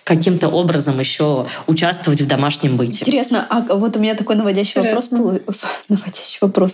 каким-то 0.05 0.49
образом 0.49 0.99
еще 0.99 1.47
участвовать 1.67 2.21
в 2.21 2.27
домашнем 2.27 2.77
быте. 2.77 3.05
Интересно, 3.05 3.47
а 3.49 3.61
вот 3.77 3.97
у 3.97 4.01
меня 4.01 4.15
такой 4.15 4.37
наводящий 4.37 4.81
Интересно. 4.81 5.19
вопрос 5.19 5.45
был. 5.45 5.55
Наводящий 5.89 6.39
вопрос. 6.41 6.73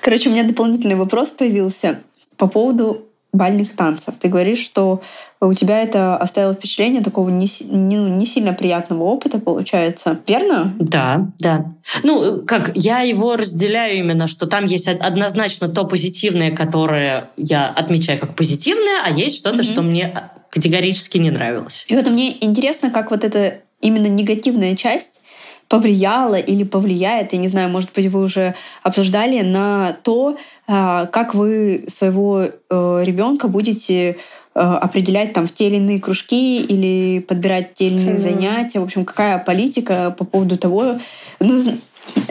Короче, 0.00 0.28
у 0.28 0.32
меня 0.32 0.44
дополнительный 0.44 0.94
вопрос 0.94 1.28
появился 1.30 2.00
по 2.36 2.46
поводу 2.46 3.04
бальных 3.32 3.74
танцев. 3.76 4.14
Ты 4.20 4.28
говоришь, 4.28 4.60
что 4.60 5.02
у 5.40 5.54
тебя 5.54 5.82
это 5.82 6.16
оставило 6.16 6.54
впечатление 6.54 7.02
такого 7.02 7.28
не, 7.28 7.48
не, 7.70 7.96
не 7.96 8.26
сильно 8.26 8.52
приятного 8.52 9.04
опыта, 9.04 9.38
получается. 9.38 10.18
Верно? 10.26 10.74
Да, 10.78 11.28
да. 11.38 11.66
Ну, 12.02 12.42
как, 12.44 12.72
я 12.74 13.00
его 13.00 13.36
разделяю 13.36 13.98
именно, 13.98 14.26
что 14.26 14.46
там 14.46 14.64
есть 14.64 14.88
однозначно 14.88 15.68
то 15.68 15.84
позитивное, 15.84 16.50
которое 16.50 17.30
я 17.36 17.68
отмечаю 17.68 18.18
как 18.18 18.34
позитивное, 18.34 19.02
а 19.04 19.10
есть 19.10 19.38
что-то, 19.38 19.58
mm-hmm. 19.58 19.72
что 19.72 19.82
мне 19.82 20.30
категорически 20.50 21.18
не 21.18 21.30
нравилось. 21.30 21.84
И 21.88 21.94
вот 21.94 22.08
мне 22.08 22.44
интересно, 22.44 22.90
как 22.90 23.10
вот 23.10 23.22
эта 23.22 23.60
именно 23.80 24.06
негативная 24.06 24.74
часть 24.74 25.20
повлияла 25.68 26.36
или 26.36 26.64
повлияет, 26.64 27.32
я 27.32 27.38
не 27.38 27.48
знаю, 27.48 27.68
может 27.68 27.92
быть, 27.94 28.06
вы 28.06 28.22
уже 28.22 28.54
обсуждали 28.82 29.42
на 29.42 29.96
то, 30.02 30.38
а, 30.66 31.06
как 31.06 31.34
вы 31.34 31.86
своего 31.94 32.42
э, 32.42 33.02
ребенка 33.04 33.48
будете 33.48 34.16
определять 34.54 35.32
там 35.32 35.46
в 35.46 35.54
те 35.54 35.66
или 35.68 35.76
иные 35.76 36.00
кружки 36.00 36.60
или 36.60 37.20
подбирать 37.20 37.74
те 37.74 37.88
или 37.88 38.00
иные 38.00 38.16
mm. 38.16 38.20
занятия. 38.20 38.80
В 38.80 38.84
общем, 38.84 39.04
какая 39.04 39.38
политика 39.38 40.14
по 40.16 40.24
поводу 40.24 40.56
того... 40.56 40.98
Ну, 41.40 41.62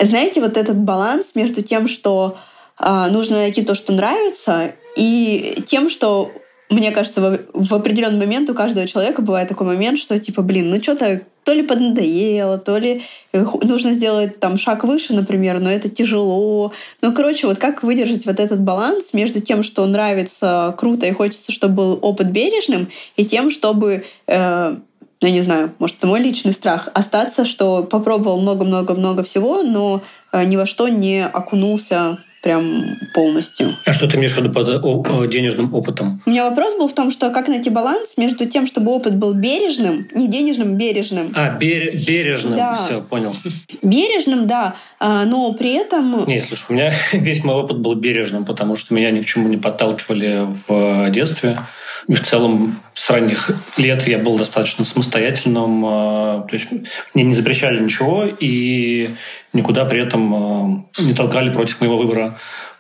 знаете, 0.01 0.41
вот 0.41 0.58
этот 0.58 0.77
баланс 0.77 1.27
между 1.36 1.62
тем, 1.62 1.88
что 1.88 2.38
э, 2.80 3.08
нужно 3.12 3.38
найти 3.38 3.63
то, 3.63 3.75
что 3.75 3.93
нравится, 3.93 4.71
и 4.95 5.63
тем, 5.67 5.89
что 5.89 6.32
мне 6.69 6.91
кажется, 6.91 7.21
в, 7.21 7.39
в 7.53 7.73
определенный 7.73 8.19
момент 8.19 8.49
у 8.49 8.53
каждого 8.53 8.88
человека 8.88 9.21
бывает 9.21 9.49
такой 9.49 9.67
момент, 9.67 9.99
что 9.99 10.17
типа, 10.19 10.41
блин, 10.41 10.69
ну 10.69 10.82
что-то 10.82 11.21
то 11.48 11.54
ли 11.54 11.64
поднадоело, 11.64 12.58
то 12.58 12.78
ли 12.78 13.04
э, 13.32 13.46
нужно 13.64 13.94
сделать 13.94 14.38
там 14.42 14.58
шаг 14.58 14.84
выше, 14.84 15.14
например, 15.14 15.62
но 15.62 15.72
это 15.72 15.88
тяжело. 15.88 16.74
Ну, 17.02 17.14
короче, 17.14 17.48
вот 17.48 17.58
как 17.58 17.84
выдержать 17.84 18.26
вот 18.26 18.42
этот 18.42 18.60
баланс 18.60 19.14
между 19.14 19.40
тем, 19.40 19.64
что 19.64 19.86
нравится 19.86 20.76
круто 20.78 21.06
и 21.06 21.14
хочется, 21.14 21.54
чтобы 21.54 21.76
был 21.76 22.00
опыт 22.02 22.32
бережным, 22.32 22.90
и 23.16 23.26
тем, 23.26 23.50
чтобы 23.50 24.04
э, 24.28 24.76
я 25.22 25.32
не 25.32 25.42
знаю, 25.42 25.72
может, 25.80 26.00
это 26.00 26.08
мой 26.08 26.20
личный 26.20 26.52
страх, 26.52 26.90
остаться, 26.94 27.46
что 27.46 27.84
попробовал 27.84 28.42
много-много-много 28.42 29.24
всего, 29.24 29.64
но 29.64 30.02
э, 30.34 30.44
ни 30.44 30.58
во 30.58 30.66
что 30.66 30.90
не 30.90 31.26
окунулся 31.26 32.18
прям 32.41 32.97
полностью. 33.13 33.73
А 33.86 33.93
что 33.93 34.08
ты 34.08 34.17
имеешь 34.17 34.34
в 34.34 34.38
виду 34.38 34.52
под 34.52 35.30
денежным 35.30 35.73
опытом? 35.73 36.21
У 36.26 36.30
меня 36.30 36.50
вопрос 36.50 36.78
был 36.78 36.88
в 36.88 36.93
том, 36.93 37.12
что 37.12 37.30
как 37.32 37.47
найти 37.47 37.69
баланс 37.69 38.17
между 38.17 38.45
тем, 38.45 38.67
чтобы 38.67 38.91
опыт 38.91 39.15
был 39.15 39.34
бережным, 39.34 40.08
не 40.13 40.28
денежным, 40.28 40.76
бережным. 40.76 41.34
А, 41.36 41.58
бер 41.58 41.95
бережным, 41.95 42.56
да. 42.56 42.76
все, 42.76 43.02
понял. 43.02 43.36
Бережным, 43.82 44.47
да, 44.47 44.76
а, 45.00 45.26
но 45.26 45.52
при 45.54 45.73
этом... 45.73 46.26
Не, 46.26 46.41
слушай, 46.41 46.65
у 46.69 46.73
меня 46.73 46.93
весь 47.12 47.43
мой 47.43 47.56
опыт 47.56 47.80
был 47.80 47.95
бережным, 47.95 48.45
потому 48.45 48.76
что 48.76 48.93
меня 48.93 49.12
ни 49.12 49.21
к 49.21 49.26
чему 49.26 49.47
не 49.47 49.58
подталкивали 49.58 50.47
в 50.67 51.10
детстве. 51.12 51.60
И 52.08 52.15
в 52.15 52.24
целом 52.24 52.80
с 52.93 53.10
ранних 53.10 53.52
лет 53.76 54.08
я 54.08 54.17
был 54.17 54.38
достаточно 54.38 54.86
самостоятельным, 54.86 55.86
а, 55.86 56.46
то 56.48 56.54
есть 56.54 56.67
мне 57.13 57.24
не 57.26 57.34
запрещали 57.34 57.84
ничего 57.84 58.26
и 58.26 59.10
никуда 59.52 59.84
при 59.84 60.02
этом 60.02 60.34
а, 60.34 60.86
не 61.00 61.13
толкали 61.13 61.52
против 61.52 61.82
моего 61.82 61.98
выбора. 61.98 62.38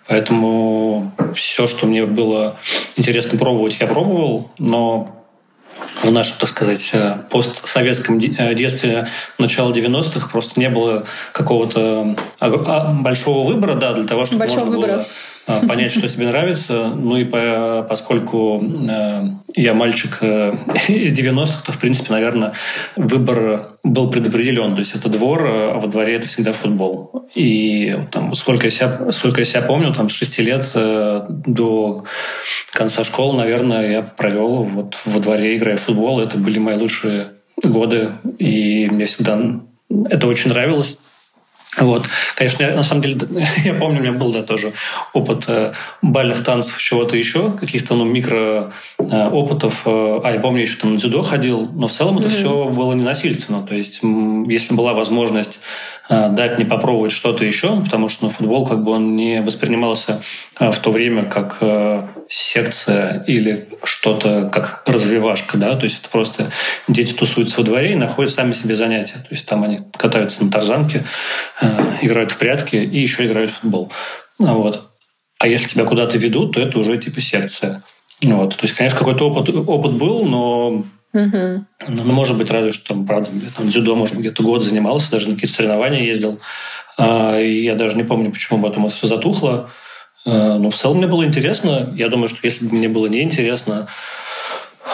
Поэтому 0.07 1.11
все, 1.35 1.67
что 1.67 1.85
мне 1.85 2.05
было 2.05 2.57
интересно 2.95 3.37
пробовать, 3.37 3.77
я 3.81 3.87
пробовал, 3.87 4.49
но 4.57 5.13
в 6.01 6.11
нашем, 6.11 6.37
так 6.39 6.47
сказать, 6.47 6.93
постсоветском 7.29 8.19
детстве 8.19 9.09
начала 9.37 9.73
90-х 9.73 10.29
просто 10.29 10.59
не 10.59 10.69
было 10.69 11.05
какого-то 11.33 12.15
большого 13.01 13.45
выбора, 13.45 13.75
да, 13.75 13.93
для 13.93 14.05
того, 14.05 14.25
чтобы 14.25 14.39
Большого 14.39 14.59
можно 14.59 14.77
выбора. 14.77 14.93
было 14.93 15.03
а, 15.03 15.05
понять, 15.67 15.91
что 15.91 16.07
тебе 16.07 16.27
нравится. 16.27 16.89
Ну 16.89 17.17
и 17.17 17.23
по, 17.23 17.85
поскольку 17.87 18.61
э, 18.61 19.23
я 19.55 19.73
мальчик 19.73 20.17
э, 20.21 20.53
из 20.87 21.17
90-х, 21.17 21.63
то, 21.65 21.71
в 21.71 21.77
принципе, 21.79 22.11
наверное, 22.11 22.53
выбор 22.95 23.69
был 23.83 24.09
предопределен. 24.09 24.73
То 24.73 24.79
есть 24.79 24.95
это 24.95 25.09
двор, 25.09 25.45
а 25.45 25.79
во 25.79 25.87
дворе 25.87 26.15
это 26.15 26.27
всегда 26.27 26.51
футбол. 26.51 27.29
И 27.33 27.97
там, 28.11 28.33
сколько, 28.35 28.65
я 28.65 28.69
себя, 28.69 29.11
сколько 29.11 29.41
я 29.41 29.45
себя 29.45 29.61
помню, 29.61 29.93
там, 29.93 30.09
с 30.09 30.13
6 30.13 30.39
лет 30.39 30.69
э, 30.73 31.25
до 31.29 32.03
конца 32.73 33.03
школы, 33.03 33.37
наверное, 33.37 33.91
я 33.91 34.01
провел 34.01 34.63
вот 34.63 34.97
во 35.05 35.19
дворе, 35.19 35.57
играя 35.57 35.77
в 35.77 35.81
футбол. 35.81 36.19
Это 36.19 36.37
были 36.37 36.59
мои 36.59 36.75
лучшие 36.75 37.27
годы. 37.63 38.11
И 38.37 38.87
мне 38.91 39.05
всегда 39.05 39.39
это 40.09 40.27
очень 40.27 40.49
нравилось. 40.49 40.99
Вот. 41.77 42.05
Конечно, 42.35 42.63
я, 42.63 42.75
на 42.75 42.83
самом 42.83 43.03
деле, 43.03 43.17
я 43.63 43.73
помню, 43.73 43.99
у 43.99 44.01
меня 44.01 44.11
был 44.11 44.31
да, 44.31 44.41
тоже 44.41 44.73
опыт 45.13 45.43
э, 45.47 45.73
бальных 46.01 46.43
танцев, 46.43 46.77
чего-то 46.81 47.15
еще, 47.15 47.51
каких-то 47.51 47.95
ну, 47.95 48.05
микро 48.05 48.71
э, 48.97 49.29
опытов. 49.29 49.83
Э, 49.85 50.19
а, 50.23 50.31
я 50.31 50.39
помню, 50.39 50.61
еще 50.61 50.77
там 50.77 50.93
на 50.93 50.97
дзюдо 50.97 51.21
ходил, 51.21 51.69
но 51.73 51.87
в 51.87 51.91
целом 51.91 52.17
mm-hmm. 52.17 52.19
это 52.19 52.29
все 52.29 52.65
было 52.65 52.93
ненасильственно. 52.93 53.65
То 53.65 53.75
есть, 53.75 53.99
если 54.01 54.73
была 54.73 54.93
возможность 54.93 55.59
дать 56.09 56.57
мне 56.57 56.65
попробовать 56.65 57.11
что-то 57.11 57.43
еще, 57.43 57.81
потому 57.81 58.09
что 58.09 58.25
ну, 58.25 58.31
футбол 58.31 58.65
как 58.65 58.83
бы 58.83 58.91
он 58.91 59.15
не 59.15 59.41
воспринимался 59.41 60.21
э, 60.59 60.71
в 60.71 60.79
то 60.79 60.91
время 60.91 61.25
как 61.25 61.57
э, 61.61 62.07
секция 62.29 63.23
или 63.27 63.67
что-то 63.83 64.49
как 64.49 64.83
развивашка, 64.85 65.57
да, 65.57 65.75
то 65.75 65.83
есть 65.83 65.99
это 65.99 66.09
просто 66.09 66.51
дети 66.87 67.13
тусуются 67.13 67.57
во 67.57 67.63
дворе 67.63 67.93
и 67.93 67.95
находят 67.95 68.31
сами 68.31 68.53
себе 68.53 68.75
занятия, 68.75 69.15
то 69.15 69.27
есть 69.31 69.47
там 69.47 69.63
они 69.63 69.81
катаются 69.97 70.43
на 70.43 70.51
тарзанке, 70.51 71.03
играют 72.01 72.31
в 72.31 72.37
прятки 72.37 72.75
и 72.75 72.99
еще 72.99 73.25
играют 73.25 73.51
в 73.51 73.59
футбол, 73.59 73.91
вот. 74.39 74.89
А 75.39 75.47
если 75.47 75.67
тебя 75.67 75.85
куда-то 75.85 76.17
ведут, 76.17 76.53
то 76.53 76.59
это 76.59 76.79
уже 76.79 76.97
типа 76.97 77.21
секция. 77.21 77.83
Вот. 78.23 78.55
То 78.55 78.63
есть, 78.63 78.73
конечно, 78.75 78.97
какой-то 78.97 79.29
опыт, 79.29 79.53
опыт 79.53 79.93
был, 79.93 80.25
но 80.25 80.85
Угу. 81.17 81.65
Ну, 81.87 82.03
может 82.13 82.37
быть, 82.37 82.51
разве 82.51 82.71
что 82.71 82.89
там, 82.89 83.07
правда, 83.07 83.31
я 83.33 83.49
там 83.55 83.67
дзюдо, 83.67 83.95
может, 83.95 84.17
где-то 84.17 84.43
год 84.43 84.63
занимался, 84.63 85.09
даже 85.09 85.29
на 85.29 85.33
какие-то 85.33 85.55
соревнования 85.55 86.03
ездил. 86.03 86.39
А, 86.97 87.37
я 87.37 87.73
даже 87.75 87.97
не 87.97 88.03
помню, 88.03 88.31
почему 88.31 88.61
потом 88.61 88.85
это 88.85 88.95
все 88.95 89.07
затухло. 89.07 89.71
А, 90.25 90.59
но 90.59 90.69
в 90.69 90.75
целом 90.75 90.97
мне 90.97 91.07
было 91.07 91.23
интересно. 91.23 91.91
Я 91.95 92.09
думаю, 92.09 92.27
что 92.27 92.39
если 92.43 92.65
бы 92.65 92.75
мне 92.75 92.87
было 92.87 93.07
неинтересно, 93.07 93.87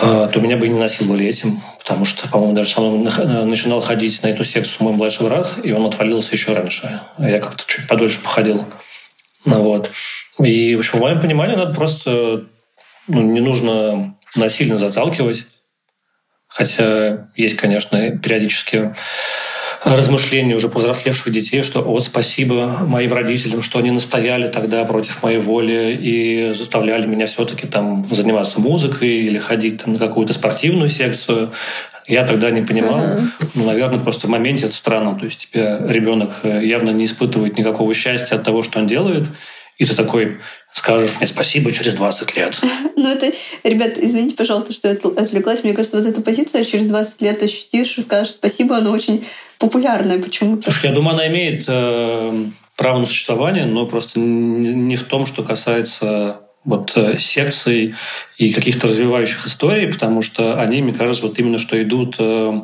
а, 0.01 0.27
то 0.27 0.39
меня 0.39 0.55
бы 0.55 0.67
и 0.67 0.69
не 0.69 0.79
насиловали 0.79 1.25
этим, 1.25 1.61
потому 1.77 2.05
что, 2.05 2.29
по-моему, 2.29 2.53
даже 2.53 2.71
сам 2.71 3.03
начинал 3.03 3.81
ходить 3.81 4.23
на 4.23 4.27
эту 4.27 4.45
секцию 4.45 4.77
мой 4.85 4.93
младший 4.93 5.27
брат, 5.27 5.55
и 5.61 5.73
он 5.73 5.85
отвалился 5.85 6.31
еще 6.31 6.53
раньше. 6.53 7.01
Я 7.17 7.39
как-то 7.39 7.63
чуть 7.67 7.87
подольше 7.87 8.21
походил. 8.21 8.63
Ну, 9.43 9.61
вот. 9.61 9.91
И, 10.39 10.73
в 10.75 10.79
общем, 10.79 10.99
в 10.99 11.01
моем 11.01 11.19
понимании 11.19 11.55
надо 11.55 11.75
просто 11.75 12.45
ну, 13.07 13.21
не 13.21 13.41
нужно 13.41 14.15
насильно 14.35 14.77
заталкивать. 14.77 15.45
Хотя 16.53 17.27
есть, 17.35 17.55
конечно, 17.55 18.17
периодически 18.17 18.93
размышления 19.83 20.55
уже 20.55 20.69
повзрослевших 20.69 21.31
детей, 21.31 21.61
что 21.63 21.81
вот 21.81 22.05
спасибо 22.05 22.77
моим 22.85 23.11
родителям, 23.11 23.61
что 23.61 23.79
они 23.79 23.91
настояли 23.91 24.47
тогда 24.47 24.85
против 24.85 25.23
моей 25.23 25.39
воли 25.39 25.97
и 25.99 26.53
заставляли 26.53 27.05
меня 27.05 27.25
все-таки 27.25 27.67
там 27.67 28.07
заниматься 28.09 28.61
музыкой 28.61 29.09
или 29.09 29.39
ходить 29.39 29.83
там 29.83 29.93
на 29.93 29.99
какую-то 29.99 30.33
спортивную 30.33 30.89
секцию. 30.89 31.51
Я 32.07 32.23
тогда 32.23 32.51
не 32.51 32.61
понимал. 32.61 32.99
Uh-huh. 32.99 33.27
Ну, 33.55 33.65
наверное, 33.65 33.99
просто 33.99 34.27
в 34.27 34.29
моменте 34.29 34.67
это 34.67 34.75
странно. 34.75 35.17
То 35.17 35.25
есть 35.25 35.49
тебя 35.49 35.79
ребенок 35.87 36.31
явно 36.43 36.91
не 36.91 37.05
испытывает 37.05 37.57
никакого 37.57 37.93
счастья 37.93 38.35
от 38.35 38.43
того, 38.43 38.61
что 38.61 38.79
он 38.79 38.87
делает. 38.87 39.27
И 39.77 39.85
ты 39.85 39.95
такой, 39.95 40.39
скажешь 40.73 41.15
мне 41.17 41.27
спасибо 41.27 41.71
через 41.71 41.93
20 41.95 42.35
лет. 42.35 42.59
Ну 42.95 43.09
это, 43.09 43.33
ребят, 43.63 43.97
извините, 43.97 44.37
пожалуйста, 44.37 44.71
что 44.71 44.87
я 44.87 44.93
отвлеклась. 44.93 45.63
Мне 45.65 45.73
кажется, 45.73 45.97
вот 45.97 46.05
эта 46.05 46.21
позиция 46.21 46.63
через 46.63 46.85
20 46.85 47.21
лет 47.21 47.43
ощутишь 47.43 47.97
и 47.97 48.01
скажешь 48.01 48.33
спасибо, 48.33 48.77
она 48.77 48.91
очень 48.91 49.25
популярная 49.59 50.19
почему-то. 50.19 50.71
Слушай, 50.71 50.89
я 50.89 50.95
думаю, 50.95 51.15
она 51.15 51.27
имеет 51.27 51.65
э, 51.67 52.45
право 52.77 52.99
на 52.99 53.05
существование, 53.05 53.65
но 53.65 53.85
просто 53.87 54.19
не 54.19 54.95
в 54.95 55.03
том, 55.03 55.25
что 55.25 55.43
касается 55.43 56.41
вот 56.65 56.93
э, 56.95 57.17
секций 57.17 57.95
и 58.37 58.53
каких-то 58.53 58.87
развивающих 58.87 59.45
историй, 59.47 59.91
потому 59.91 60.21
что 60.21 60.59
они, 60.59 60.81
мне 60.81 60.93
кажется, 60.93 61.23
вот 61.23 61.37
именно 61.39 61.57
что 61.57 61.81
идут 61.81 62.15
э, 62.19 62.61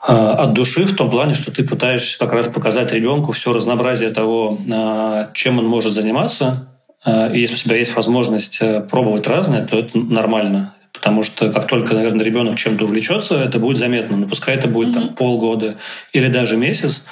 от 0.00 0.54
души 0.54 0.86
в 0.86 0.96
том 0.96 1.10
плане, 1.10 1.34
что 1.34 1.50
ты 1.52 1.62
пытаешься 1.62 2.18
как 2.18 2.32
раз 2.32 2.48
показать 2.48 2.92
ребенку 2.92 3.32
все 3.32 3.52
разнообразие 3.52 4.10
того, 4.10 4.58
а, 4.72 5.30
чем 5.34 5.58
он 5.58 5.66
может 5.66 5.92
заниматься. 5.92 6.68
А, 7.04 7.28
и 7.28 7.40
если 7.40 7.56
у 7.56 7.58
тебя 7.58 7.76
есть 7.76 7.94
возможность 7.94 8.58
э, 8.60 8.80
пробовать 8.80 9.26
разное, 9.26 9.66
то 9.66 9.78
это 9.78 9.98
нормально. 9.98 10.74
Потому 10.92 11.22
что 11.22 11.52
как 11.52 11.66
только, 11.66 11.94
наверное, 11.94 12.24
ребенок 12.24 12.56
чем-то 12.56 12.84
увлечется, 12.84 13.42
это 13.42 13.58
будет 13.58 13.76
заметно. 13.76 14.16
Но 14.16 14.26
пускай 14.26 14.56
это 14.56 14.68
будет 14.68 14.94
там, 14.94 15.08
полгода 15.10 15.76
или 16.12 16.28
даже 16.28 16.56
месяц, 16.56 17.04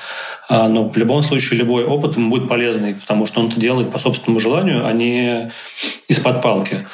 но 0.50 0.88
в 0.88 0.96
любом 0.96 1.22
случае 1.22 1.60
любой 1.60 1.84
опыт 1.84 2.16
ему 2.16 2.28
будет 2.28 2.48
полезный, 2.48 2.96
потому 2.96 3.24
что 3.26 3.40
он 3.40 3.48
это 3.48 3.60
делает 3.60 3.92
по 3.92 4.00
собственному 4.00 4.40
желанию, 4.40 4.84
а 4.84 4.92
не 4.92 5.52
из-под 6.08 6.42
палки. 6.42 6.88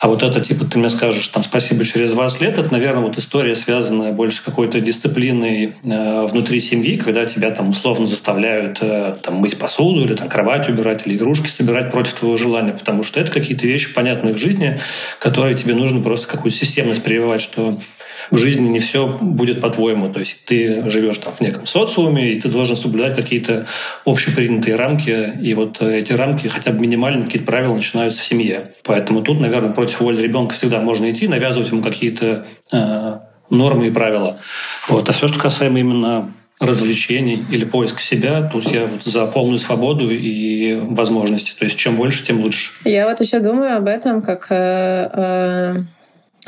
А 0.00 0.06
вот 0.06 0.22
это, 0.22 0.40
типа, 0.40 0.64
ты 0.64 0.78
мне 0.78 0.90
скажешь, 0.90 1.26
там, 1.28 1.42
спасибо 1.42 1.84
через 1.84 2.12
20 2.12 2.40
лет, 2.40 2.58
это, 2.58 2.70
наверное, 2.70 3.02
вот 3.02 3.18
история, 3.18 3.56
связанная 3.56 4.12
больше 4.12 4.44
какой-то 4.44 4.80
дисциплиной 4.80 5.74
э, 5.82 6.26
внутри 6.26 6.60
семьи, 6.60 6.96
когда 6.96 7.24
тебя 7.24 7.50
там 7.50 7.70
условно 7.70 8.06
заставляют 8.06 8.78
э, 8.80 9.16
там, 9.20 9.36
мыть 9.36 9.58
посуду 9.58 10.04
или 10.04 10.14
там, 10.14 10.28
кровать 10.28 10.68
убирать 10.68 11.04
или 11.06 11.16
игрушки 11.16 11.48
собирать 11.48 11.90
против 11.90 12.14
твоего 12.14 12.36
желания, 12.36 12.72
потому 12.72 13.02
что 13.02 13.18
это 13.18 13.32
какие-то 13.32 13.66
вещи, 13.66 13.92
понятные 13.92 14.34
в 14.34 14.38
жизни, 14.38 14.80
которые 15.18 15.56
тебе 15.56 15.74
нужно 15.74 16.00
просто 16.00 16.28
какую-то 16.28 16.56
системность 16.56 17.02
прививать, 17.02 17.40
что 17.40 17.80
в 18.30 18.36
жизни 18.38 18.68
не 18.68 18.80
все 18.80 19.06
будет 19.06 19.60
по-твоему. 19.60 20.12
То 20.12 20.20
есть 20.20 20.44
ты 20.44 20.88
живешь 20.90 21.18
там 21.18 21.32
в 21.32 21.40
неком 21.40 21.66
социуме, 21.66 22.32
и 22.32 22.40
ты 22.40 22.48
должен 22.48 22.76
соблюдать 22.76 23.16
какие-то 23.16 23.66
общепринятые 24.04 24.76
рамки. 24.76 25.34
И 25.40 25.54
вот 25.54 25.80
эти 25.82 26.12
рамки, 26.12 26.46
хотя 26.48 26.72
бы 26.72 26.80
минимальные 26.80 27.24
какие-то 27.24 27.46
правила 27.46 27.74
начинаются 27.74 28.20
в 28.20 28.24
семье. 28.24 28.72
Поэтому 28.84 29.22
тут, 29.22 29.40
наверное, 29.40 29.70
против 29.70 30.00
воли 30.00 30.20
ребенка 30.20 30.54
всегда 30.54 30.80
можно 30.80 31.10
идти, 31.10 31.28
навязывать 31.28 31.70
ему 31.70 31.82
какие-то 31.82 32.46
э, 32.72 33.18
нормы 33.50 33.88
и 33.88 33.90
правила. 33.90 34.38
Вот. 34.88 35.08
А 35.08 35.12
все, 35.12 35.28
что 35.28 35.38
касаемо 35.38 35.80
именно 35.80 36.32
развлечений 36.60 37.44
или 37.50 37.64
поиска 37.64 38.02
себя, 38.02 38.42
тут 38.42 38.70
я 38.70 38.86
вот 38.86 39.04
за 39.04 39.26
полную 39.26 39.58
свободу 39.58 40.10
и 40.10 40.74
возможности. 40.74 41.54
То 41.56 41.64
есть 41.64 41.76
чем 41.76 41.96
больше, 41.96 42.24
тем 42.24 42.40
лучше. 42.40 42.72
Я 42.84 43.08
вот 43.08 43.20
еще 43.20 43.38
думаю 43.40 43.76
об 43.76 43.86
этом 43.86 44.22
как 44.22 44.46
э, 44.50 45.10
э 45.12 45.82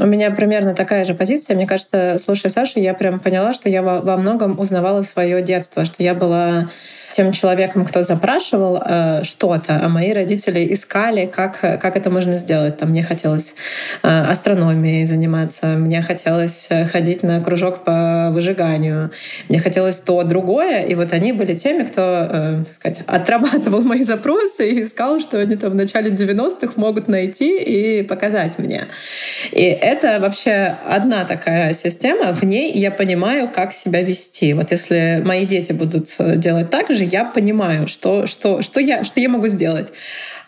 у 0.00 0.06
меня 0.06 0.30
примерно 0.30 0.74
такая 0.74 1.04
же 1.04 1.14
позиция. 1.14 1.54
Мне 1.54 1.66
кажется, 1.66 2.16
слушая 2.22 2.50
Сашу, 2.50 2.80
я 2.80 2.94
прям 2.94 3.20
поняла, 3.20 3.52
что 3.52 3.68
я 3.68 3.82
во 3.82 4.16
многом 4.16 4.58
узнавала 4.58 5.02
свое 5.02 5.42
детство, 5.42 5.84
что 5.84 6.02
я 6.02 6.14
была 6.14 6.70
тем 7.12 7.33
человеком, 7.33 7.85
кто 7.85 8.03
запрашивал 8.03 8.83
э, 8.85 9.25
что-то, 9.25 9.81
а 9.83 9.88
мои 9.88 10.12
родители 10.12 10.73
искали, 10.73 11.27
как, 11.27 11.61
как 11.61 11.96
это 11.96 12.11
можно 12.11 12.38
сделать. 12.38 12.77
Там 12.79 12.90
мне 12.90 13.03
хотелось 13.03 13.55
э, 14.03 14.09
астрономией 14.09 15.07
заниматься, 15.07 15.66
мне 15.66 16.03
хотелось 16.03 16.66
э, 16.70 16.85
ходить 16.87 17.23
на 17.23 17.42
кружок 17.42 17.85
по 17.85 18.31
выжиганию, 18.33 19.11
мне 19.49 19.59
хотелось 19.59 19.96
то, 19.99 20.23
другое. 20.23 20.83
И 20.85 20.94
вот 20.94 21.12
они 21.12 21.33
были 21.33 21.55
теми, 21.55 21.85
кто, 21.85 22.03
э, 22.03 22.64
так 22.66 22.75
сказать, 22.75 23.01
отрабатывал 23.07 23.83
мои 23.83 24.03
запросы 24.03 24.70
и 24.70 24.85
искал, 24.85 25.20
что 25.20 25.40
они 25.40 25.57
там 25.57 25.73
в 25.73 25.75
начале 25.75 26.11
90-х 26.11 26.75
могут 26.77 27.09
найти 27.09 27.59
и 27.59 28.03
показать 28.03 28.59
мне. 28.59 28.87
И 29.51 29.62
это 29.62 30.20
вообще 30.20 30.77
одна 30.87 31.25
такая 31.25 31.75
система. 31.75 32.33
В 32.33 32.44
ней 32.44 32.73
я 32.73 32.90
понимаю, 32.90 33.49
как 33.49 33.73
себя 33.73 34.03
вести. 34.03 34.53
Вот 34.53 34.70
если 34.70 35.23
мои 35.25 35.44
дети 35.44 35.73
будут 35.73 36.09
делать 36.18 36.70
так 36.70 36.90
же, 36.90 36.99
же 37.00 37.04
я 37.04 37.24
понимаю, 37.24 37.88
что, 37.88 38.26
что, 38.26 38.62
что, 38.62 38.80
я, 38.80 39.04
что 39.04 39.20
я 39.20 39.28
могу 39.28 39.46
сделать. 39.46 39.92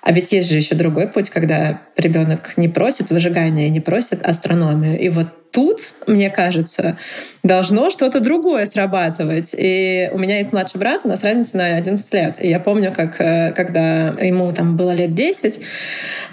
А 0.02 0.12
ведь 0.12 0.32
есть 0.32 0.50
же 0.50 0.56
еще 0.56 0.74
другой 0.74 1.08
путь, 1.08 1.30
когда 1.30 1.82
ребенок 1.96 2.54
не 2.56 2.68
просит 2.68 3.10
выжигания, 3.10 3.68
не 3.68 3.80
просит 3.80 4.26
астрономию. 4.26 4.98
И 4.98 5.08
вот 5.08 5.28
тут, 5.52 5.92
мне 6.06 6.30
кажется, 6.30 6.96
должно 7.42 7.90
что-то 7.90 8.20
другое 8.20 8.66
срабатывать. 8.66 9.50
И 9.56 10.08
у 10.12 10.18
меня 10.18 10.38
есть 10.38 10.52
младший 10.52 10.78
брат, 10.78 11.02
у 11.04 11.08
нас 11.08 11.22
разница 11.22 11.56
на 11.56 11.76
11 11.76 12.14
лет. 12.14 12.36
И 12.40 12.48
я 12.48 12.58
помню, 12.58 12.92
как 12.96 13.20
э, 13.20 13.52
когда 13.52 14.08
ему 14.08 14.52
там 14.52 14.76
было 14.76 14.92
лет 14.92 15.14
10, 15.14 15.60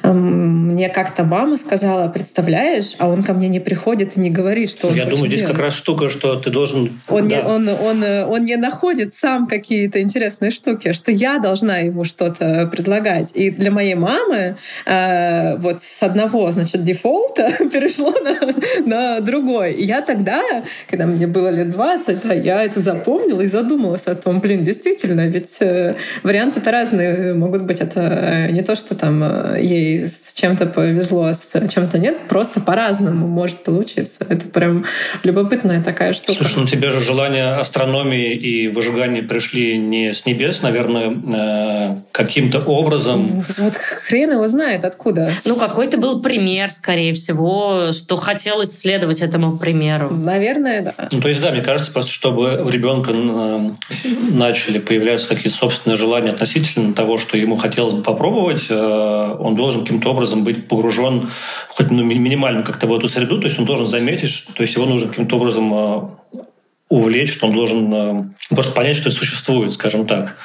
эм, 0.03 0.67
мне 0.69 0.89
как-то 0.89 1.23
мама 1.23 1.57
сказала, 1.57 2.07
представляешь, 2.09 2.95
а 2.99 3.09
он 3.09 3.23
ко 3.23 3.33
мне 3.33 3.49
не 3.49 3.59
приходит 3.59 4.17
и 4.17 4.19
не 4.19 4.29
говорит, 4.29 4.69
что 4.69 4.87
он 4.87 4.95
Я 4.95 5.05
думаю, 5.05 5.27
здесь 5.27 5.39
делать. 5.41 5.55
как 5.55 5.65
раз 5.65 5.73
штука, 5.73 6.09
что 6.09 6.35
ты 6.35 6.49
должен... 6.49 7.01
Он, 7.07 7.27
да. 7.27 7.35
не, 7.35 7.41
он, 7.41 7.67
он, 7.67 8.03
он 8.03 8.45
не 8.45 8.55
находит 8.55 9.13
сам 9.13 9.47
какие-то 9.47 10.01
интересные 10.01 10.51
штуки, 10.51 10.93
что 10.93 11.11
я 11.11 11.39
должна 11.39 11.79
ему 11.79 12.05
что-то 12.05 12.67
предлагать. 12.71 13.31
И 13.33 13.49
для 13.49 13.71
моей 13.71 13.95
мамы 13.95 14.57
э, 14.85 15.57
вот 15.57 15.83
с 15.83 16.03
одного, 16.03 16.51
значит, 16.51 16.83
дефолта 16.83 17.51
перешло 17.71 18.11
на, 18.11 18.37
на 18.85 19.08
другой. 19.21 19.73
И 19.73 19.85
я 19.85 20.01
тогда, 20.01 20.41
когда 20.89 21.05
мне 21.05 21.27
было 21.27 21.49
лет 21.49 21.69
20, 21.71 22.21
да, 22.23 22.33
я 22.33 22.63
это 22.63 22.79
запомнила 22.79 23.41
и 23.41 23.47
задумалась 23.47 24.07
о 24.07 24.15
том, 24.15 24.39
блин, 24.39 24.63
действительно, 24.63 25.27
ведь 25.27 25.57
э, 25.61 25.95
варианты-то 26.23 26.71
разные 26.71 27.33
могут 27.33 27.63
быть. 27.63 27.81
Это 27.81 28.47
не 28.51 28.61
то, 28.61 28.75
что 28.75 28.95
там 28.95 29.23
э, 29.23 29.59
ей 29.61 29.99
с 30.07 30.33
чем-то 30.33 30.67
повезло, 30.67 31.25
а 31.25 31.33
с 31.33 31.53
чем-то 31.69 31.99
нет, 31.99 32.27
просто 32.27 32.59
по-разному 32.59 33.27
может 33.27 33.63
получиться. 33.63 34.25
Это 34.29 34.47
прям 34.47 34.85
любопытная 35.23 35.83
такая 35.83 36.13
штука. 36.13 36.43
Слушай, 36.43 36.59
ну 36.59 36.67
тебе 36.67 36.89
же 36.89 36.99
желание 36.99 37.55
астрономии 37.55 38.35
и 38.35 38.67
выжигания 38.67 39.23
пришли 39.23 39.77
не 39.77 40.13
с 40.13 40.25
небес, 40.25 40.61
наверное, 40.61 41.09
э, 41.09 41.95
каким-то 42.11 42.59
образом. 42.59 43.43
Вот 43.57 43.75
хрен 43.75 44.33
его 44.33 44.47
знает 44.47 44.85
откуда. 44.85 45.31
Ну, 45.45 45.55
какой-то 45.55 45.97
был 45.97 46.21
пример, 46.21 46.71
скорее 46.71 47.13
всего, 47.13 47.91
что 47.91 48.17
хотелось 48.17 48.77
следовать 48.77 48.98
этому 49.21 49.57
примеру. 49.57 50.09
Наверное, 50.09 50.81
да. 50.81 51.09
Ну, 51.11 51.21
то 51.21 51.29
есть, 51.29 51.41
да, 51.41 51.51
мне 51.51 51.61
кажется, 51.61 51.91
просто 51.91 52.11
чтобы 52.11 52.61
у 52.63 52.69
ребенка 52.69 53.11
э, 53.13 53.71
начали 54.31 54.79
появляться 54.79 55.27
какие-то 55.27 55.57
собственные 55.57 55.97
желания 55.97 56.29
относительно 56.29 56.93
того, 56.93 57.17
что 57.17 57.37
ему 57.37 57.57
хотелось 57.57 57.93
бы 57.93 58.03
попробовать, 58.03 58.65
э, 58.69 59.35
он 59.39 59.55
должен 59.55 59.81
каким-то 59.81 60.11
образом 60.11 60.43
быть 60.43 60.67
погружен 60.67 61.29
хоть 61.69 61.91
ну, 61.91 62.03
минимально 62.03 62.63
как-то 62.63 62.87
в 62.87 62.93
эту 62.93 63.07
среду, 63.07 63.39
то 63.39 63.47
есть 63.47 63.59
он 63.59 63.65
должен 63.65 63.85
заметить, 63.85 64.45
то 64.53 64.63
есть 64.63 64.75
его 64.75 64.85
нужно 64.85 65.09
каким-то 65.09 65.37
образом 65.37 66.17
увлечь, 66.89 67.33
что 67.33 67.47
он 67.47 67.53
должен 67.53 68.35
просто 68.49 68.73
понять, 68.73 68.95
что 68.95 69.09
это 69.09 69.17
существует, 69.17 69.71
скажем 69.71 70.07
так. 70.07 70.35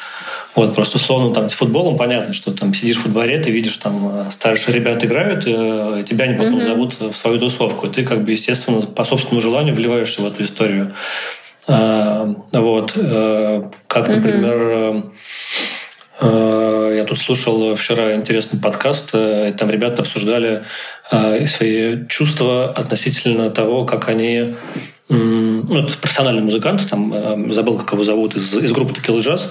Вот, 0.55 0.75
просто 0.75 0.99
условно 0.99 1.35
там 1.35 1.49
с 1.49 1.53
футболом 1.53 1.97
понятно, 1.97 2.33
что 2.33 2.53
там 2.53 2.73
сидишь 2.75 2.99
во 2.99 3.11
дворе, 3.11 3.41
ты 3.41 3.51
видишь 3.51 3.77
там 3.79 4.29
э, 4.29 4.31
старшие 4.31 4.75
ребята 4.75 5.07
играют, 5.07 5.47
э, 5.47 6.01
и 6.01 6.05
тебя 6.05 6.27
они 6.27 6.35
потом 6.35 6.59
mm-hmm. 6.59 6.65
зовут 6.65 7.01
в 7.01 7.15
свою 7.15 7.41
тусовку. 7.41 7.87
И 7.87 7.91
ты 7.91 8.05
как 8.05 8.23
бы, 8.23 8.31
естественно, 8.31 8.81
по 8.81 9.03
собственному 9.05 9.41
желанию 9.41 9.75
вливаешься 9.75 10.23
в 10.23 10.27
эту 10.27 10.45
историю. 10.45 10.95
А, 11.67 12.35
вот. 12.53 12.93
Как, 12.93 14.09
например, 14.09 15.05
я 16.21 17.05
тут 17.05 17.19
слушал 17.19 17.75
вчера 17.75 18.15
интересный 18.15 18.61
подкаст, 18.61 19.13
там 19.13 19.71
ребята 19.71 20.03
обсуждали 20.03 20.65
свои 21.11 22.07
чувства 22.09 22.71
относительно 22.71 23.49
того, 23.49 23.87
как 23.87 24.11
они 24.11 24.55
ну, 25.09 25.79
это 25.79 25.97
профессиональный 25.97 26.43
музыкант, 26.43 26.87
там 26.89 27.51
забыл, 27.51 27.79
как 27.79 27.93
его 27.95 28.05
зовут, 28.05 28.37
из, 28.37 28.55
из 28.55 28.73
группы 28.73 28.93
Tequila 28.93 29.21
Jazz. 29.21 29.49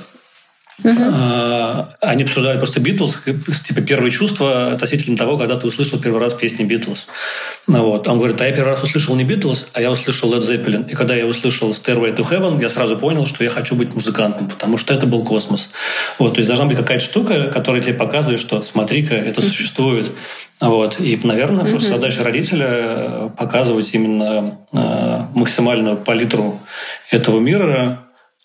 Uh-huh. 0.81 1.85
Они 2.01 2.23
обсуждают 2.23 2.59
просто 2.59 2.79
Битлз, 2.79 3.19
типа 3.63 3.81
первые 3.81 4.11
чувства 4.11 4.71
относительно 4.71 5.15
того, 5.15 5.37
когда 5.37 5.55
ты 5.55 5.67
услышал 5.67 5.99
первый 5.99 6.19
раз 6.19 6.33
песни 6.33 6.63
Битлз. 6.63 7.07
Ну, 7.67 7.85
вот. 7.85 8.07
Он 8.07 8.17
говорит, 8.17 8.41
а 8.41 8.45
я 8.45 8.51
первый 8.51 8.69
раз 8.69 8.83
услышал 8.83 9.15
не 9.15 9.23
Битлз, 9.23 9.67
а 9.73 9.81
я 9.81 9.91
услышал 9.91 10.33
Led 10.33 10.41
Zeppelin. 10.41 10.89
И 10.89 10.95
когда 10.95 11.15
я 11.15 11.27
услышал 11.27 11.69
Stairway 11.69 12.15
to 12.15 12.27
Heaven, 12.27 12.59
я 12.61 12.69
сразу 12.69 12.97
понял, 12.97 13.27
что 13.27 13.43
я 13.43 13.51
хочу 13.51 13.75
быть 13.75 13.93
музыкантом, 13.93 14.49
потому 14.49 14.77
что 14.77 14.93
это 14.93 15.05
был 15.05 15.23
космос. 15.23 15.69
Вот. 16.17 16.33
То 16.33 16.39
есть 16.39 16.47
должна 16.47 16.65
быть 16.65 16.77
какая-то 16.77 17.05
штука, 17.05 17.51
которая 17.53 17.81
тебе 17.81 17.93
показывает, 17.93 18.39
что 18.39 18.63
смотри-ка, 18.63 19.13
это 19.13 19.41
существует. 19.41 20.11
Вот. 20.59 20.99
И, 20.99 21.19
наверное, 21.23 21.65
mm-hmm. 21.65 21.69
просто 21.71 21.89
задача 21.89 22.23
родителя 22.23 23.31
показывать 23.37 23.93
именно 23.93 24.59
э, 24.71 25.21
максимальную 25.35 25.97
палитру 25.97 26.59
этого 27.11 27.39
мира, 27.39 27.99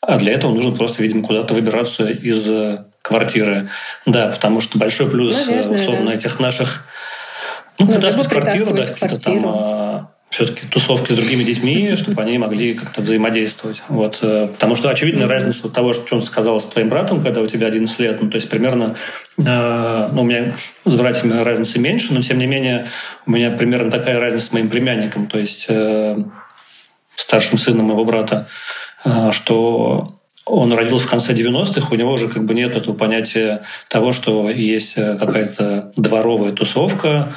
а 0.09 0.17
для 0.17 0.33
этого 0.33 0.55
нужно 0.55 0.73
просто, 0.73 1.03
видимо, 1.03 1.23
куда-то 1.23 1.53
выбираться 1.53 2.09
из 2.09 2.49
э, 2.49 2.79
квартиры. 3.03 3.69
Да, 4.07 4.29
потому 4.29 4.63
что 4.63 4.79
большой 4.79 5.11
плюс, 5.11 5.37
э, 5.37 5.51
Наверное, 5.51 5.77
условно, 5.77 6.07
да. 6.07 6.15
этих 6.15 6.41
наших... 6.41 6.87
Ну, 7.79 7.85
ну 7.85 7.93
притаскивать 7.93 8.29
квартиру, 8.29 8.73
да, 8.73 8.85
какие-то 8.85 9.23
там 9.23 9.43
а, 9.45 10.11
все-таки 10.31 10.67
тусовки 10.67 11.13
с 11.13 11.15
другими 11.15 11.45
детьми, 11.45 11.95
чтобы 11.97 12.23
они 12.23 12.39
могли 12.39 12.73
как-то 12.73 13.03
взаимодействовать. 13.03 13.83
Вот. 13.89 14.21
Э, 14.23 14.49
потому 14.51 14.77
что 14.77 14.89
очевидная 14.89 15.27
mm-hmm. 15.27 15.31
разница 15.31 15.67
от 15.67 15.75
того, 15.75 15.93
что 15.93 16.17
он 16.17 16.23
сказал 16.23 16.59
с 16.59 16.65
твоим 16.65 16.89
братом, 16.89 17.23
когда 17.23 17.43
у 17.43 17.47
тебя 17.47 17.67
11 17.67 17.99
лет, 17.99 18.23
ну, 18.23 18.31
то 18.31 18.37
есть 18.37 18.49
примерно, 18.49 18.97
э, 19.37 20.09
ну, 20.11 20.23
у 20.23 20.25
меня 20.25 20.55
с 20.87 20.95
братьями 20.95 21.39
разница 21.43 21.79
меньше, 21.79 22.15
но 22.15 22.23
тем 22.23 22.39
не 22.39 22.47
менее 22.47 22.87
у 23.27 23.33
меня 23.33 23.51
примерно 23.51 23.91
такая 23.91 24.19
разница 24.19 24.47
с 24.47 24.53
моим 24.55 24.71
племянником, 24.71 25.27
то 25.27 25.39
есть 25.39 25.67
э, 25.69 26.17
старшим 27.15 27.59
сыном 27.59 27.87
моего 27.87 28.07
брата. 28.07 28.49
А, 29.05 29.33
что 29.33 30.15
он 30.45 30.73
родился 30.73 31.07
в 31.07 31.11
конце 31.11 31.35
90-х, 31.35 31.89
у 31.91 31.95
него 31.95 32.13
уже 32.13 32.29
как 32.29 32.45
бы 32.45 32.55
нет 32.55 32.75
этого 32.75 32.95
понятия 32.95 33.63
того, 33.89 34.13
что 34.13 34.51
есть 34.51 34.95
э, 34.97 35.17
какая-то 35.19 35.93
дворовая 35.97 36.53
тусовка, 36.53 37.35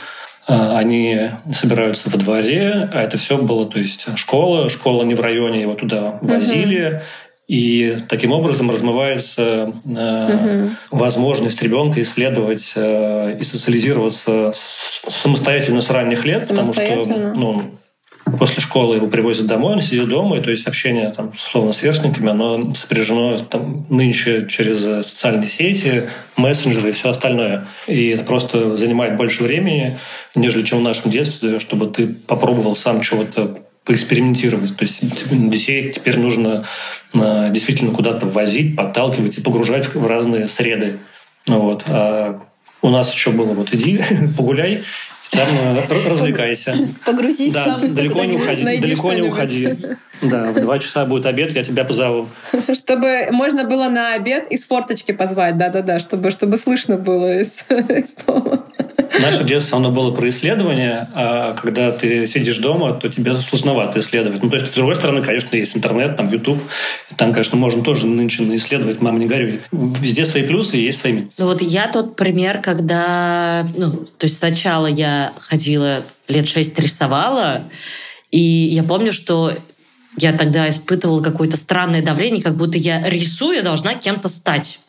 а, 0.47 0.77
они 0.77 1.29
собираются 1.53 2.09
во 2.09 2.17
дворе, 2.17 2.89
а 2.91 3.01
это 3.01 3.17
все 3.17 3.37
было, 3.37 3.65
то 3.65 3.79
есть 3.79 4.07
школа, 4.17 4.69
школа 4.69 5.03
не 5.03 5.13
в 5.13 5.21
районе, 5.21 5.61
его 5.61 5.75
туда 5.75 6.19
возили, 6.21 7.01
и 7.47 7.97
таким 8.07 8.31
образом 8.31 8.71
размывается 8.71 9.73
угу. 9.83 10.69
возможность 10.89 11.61
ребенка 11.61 12.01
исследовать 12.01 12.71
э, 12.75 13.37
и 13.39 13.43
социализироваться 13.43 14.51
самостоятельно 14.53 15.81
с 15.81 15.89
ранних 15.89 16.23
лет, 16.23 16.47
потому 16.47 16.73
что 16.73 17.33
ну, 17.35 17.61
после 18.37 18.61
школы 18.61 18.95
его 18.95 19.07
привозят 19.07 19.47
домой, 19.47 19.73
он 19.73 19.81
сидит 19.81 20.07
дома, 20.07 20.37
и 20.37 20.41
то 20.41 20.51
есть 20.51 20.67
общение 20.67 21.09
там, 21.09 21.33
словно 21.37 21.73
с 21.73 21.77
сверстниками, 21.77 22.29
оно 22.29 22.73
сопряжено 22.73 23.37
там, 23.37 23.85
нынче 23.89 24.47
через 24.47 24.81
социальные 25.07 25.49
сети, 25.49 26.03
мессенджеры 26.37 26.89
и 26.89 26.91
все 26.91 27.09
остальное. 27.09 27.67
И 27.87 28.09
это 28.09 28.23
просто 28.23 28.77
занимает 28.77 29.17
больше 29.17 29.43
времени, 29.43 29.97
нежели 30.35 30.63
чем 30.63 30.79
в 30.79 30.83
нашем 30.83 31.11
детстве, 31.11 31.59
чтобы 31.59 31.87
ты 31.87 32.07
попробовал 32.07 32.75
сам 32.75 33.01
чего-то 33.01 33.59
поэкспериментировать. 33.85 34.75
То 34.77 34.83
есть 34.83 35.01
детей 35.31 35.91
теперь 35.91 36.17
нужно 36.17 36.65
а, 37.13 37.49
действительно 37.49 37.91
куда-то 37.91 38.27
возить, 38.27 38.75
подталкивать 38.75 39.37
и 39.37 39.41
погружать 39.41 39.93
в 39.93 40.05
разные 40.05 40.47
среды. 40.47 40.99
Вот. 41.47 41.83
А 41.87 42.41
у 42.81 42.89
нас 42.89 43.13
еще 43.13 43.31
было 43.31 43.53
вот 43.53 43.73
иди, 43.73 44.01
погуляй, 44.37 44.83
там 45.31 45.47
э, 45.49 46.09
развлекайся. 46.09 46.75
Погрузись 47.05 47.53
да, 47.53 47.65
сам. 47.65 47.95
Далеко 47.95 48.23
не 48.25 48.35
уходи. 48.35 48.63
Далеко 48.63 49.13
не 49.13 49.21
уходи. 49.21 49.77
Да, 50.21 50.51
в 50.51 50.61
два 50.61 50.77
часа 50.77 51.05
будет 51.05 51.25
обед, 51.25 51.53
я 51.53 51.63
тебя 51.63 51.83
позову. 51.83 52.27
Чтобы 52.73 53.27
можно 53.31 53.63
было 53.63 53.89
на 53.89 54.13
обед 54.13 54.51
из 54.51 54.65
форточки 54.65 55.13
позвать, 55.13 55.57
да-да-да, 55.57 55.99
чтобы, 55.99 56.29
чтобы 56.31 56.57
слышно 56.57 56.97
было 56.97 57.39
из, 57.39 57.65
из 57.69 58.13
дома. 58.25 58.65
Наше 59.19 59.43
детство, 59.43 59.77
оно 59.77 59.91
было 59.91 60.11
про 60.11 60.29
исследование, 60.29 61.07
а 61.13 61.53
когда 61.53 61.91
ты 61.91 62.25
сидишь 62.27 62.57
дома, 62.57 62.93
то 62.93 63.09
тебе 63.09 63.39
сложновато 63.41 63.99
исследовать. 63.99 64.41
Ну, 64.41 64.49
то 64.49 64.55
есть, 64.55 64.71
с 64.71 64.73
другой 64.73 64.95
стороны, 64.95 65.23
конечно, 65.23 65.55
есть 65.55 65.75
интернет, 65.75 66.15
там, 66.15 66.31
YouTube, 66.31 66.61
там, 67.17 67.33
конечно, 67.33 67.57
можно 67.57 67.83
тоже 67.83 68.07
нынче 68.07 68.43
исследовать, 68.55 69.01
мама, 69.01 69.19
не 69.19 69.27
горюй. 69.27 69.61
Везде 69.71 70.25
свои 70.25 70.43
плюсы 70.43 70.77
и 70.77 70.83
есть 70.83 70.99
свои 70.99 71.13
минусы. 71.13 71.33
Ну, 71.37 71.45
вот 71.45 71.61
я 71.61 71.87
тот 71.87 72.15
пример, 72.15 72.61
когда, 72.61 73.67
ну, 73.75 73.91
то 73.91 74.25
есть 74.25 74.37
сначала 74.37 74.87
я 74.87 75.33
ходила 75.39 76.03
лет 76.27 76.47
шесть 76.47 76.79
рисовала, 76.79 77.69
и 78.31 78.39
я 78.39 78.83
помню, 78.83 79.11
что 79.11 79.57
я 80.17 80.33
тогда 80.33 80.69
испытывала 80.69 81.21
какое-то 81.21 81.57
странное 81.57 82.01
давление, 82.01 82.41
как 82.43 82.55
будто 82.55 82.77
я 82.77 83.01
рисую, 83.07 83.63
должна 83.63 83.95
кем-то 83.95 84.29
стать. 84.29 84.79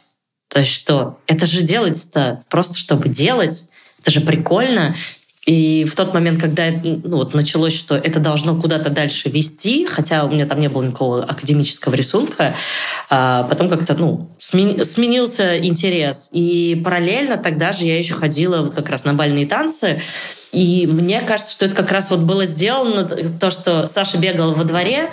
То 0.49 0.61
есть 0.61 0.73
что? 0.73 1.19
Это 1.27 1.47
же 1.47 1.63
делается 1.63 2.45
просто, 2.51 2.79
чтобы 2.79 3.09
делать 3.09 3.71
это 4.03 4.11
же 4.11 4.21
прикольно. 4.21 4.95
И 5.45 5.85
в 5.85 5.97
тот 5.97 6.15
момент, 6.15 6.41
когда 6.41 6.71
ну, 6.71 7.17
вот 7.17 7.35
началось, 7.35 7.77
что 7.77 7.97
это 7.97 8.21
должно 8.21 8.55
куда-то 8.61 8.91
дальше 8.91 9.29
вести, 9.29 9.87
хотя 9.87 10.25
у 10.25 10.31
меня 10.31 10.47
там 10.47 10.61
не 10.61 10.69
было 10.69 10.85
никакого 10.85 11.25
академического 11.25 11.95
рисунка, 11.95 12.55
а 13.11 13.43
потом 13.45 13.69
как-то 13.69 13.95
ну, 13.95 14.31
сменился 14.39 15.59
интерес. 15.59 16.29
И 16.33 16.81
параллельно 16.85 17.39
тогда 17.39 17.73
же 17.73 17.85
я 17.85 17.99
еще 17.99 18.15
ходила 18.15 18.63
вот 18.63 18.75
как 18.75 18.89
раз 18.89 19.05
на 19.05 19.15
бальные 19.15 19.47
танцы. 19.47 20.01
И 20.53 20.87
мне 20.87 21.21
кажется, 21.21 21.55
что 21.55 21.65
это 21.65 21.75
как 21.75 21.91
раз 21.91 22.11
вот 22.11 22.21
было 22.21 22.45
сделано, 22.45 23.05
то, 23.05 23.51
что 23.51 23.89
Саша 23.89 24.19
бегал 24.19 24.53
во 24.53 24.63
дворе. 24.63 25.11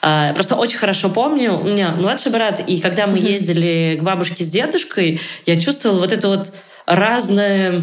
А, 0.00 0.32
просто 0.34 0.54
очень 0.54 0.78
хорошо 0.78 1.08
помню, 1.08 1.58
у 1.58 1.64
меня 1.64 1.92
младший 1.92 2.30
брат, 2.30 2.62
и 2.64 2.78
когда 2.78 3.06
мы 3.08 3.18
ездили 3.18 3.96
к 3.98 4.04
бабушке 4.04 4.44
с 4.44 4.48
дедушкой, 4.48 5.20
я 5.46 5.58
чувствовала 5.58 6.00
вот 6.00 6.12
это 6.12 6.28
вот 6.28 6.52
разное 6.86 7.82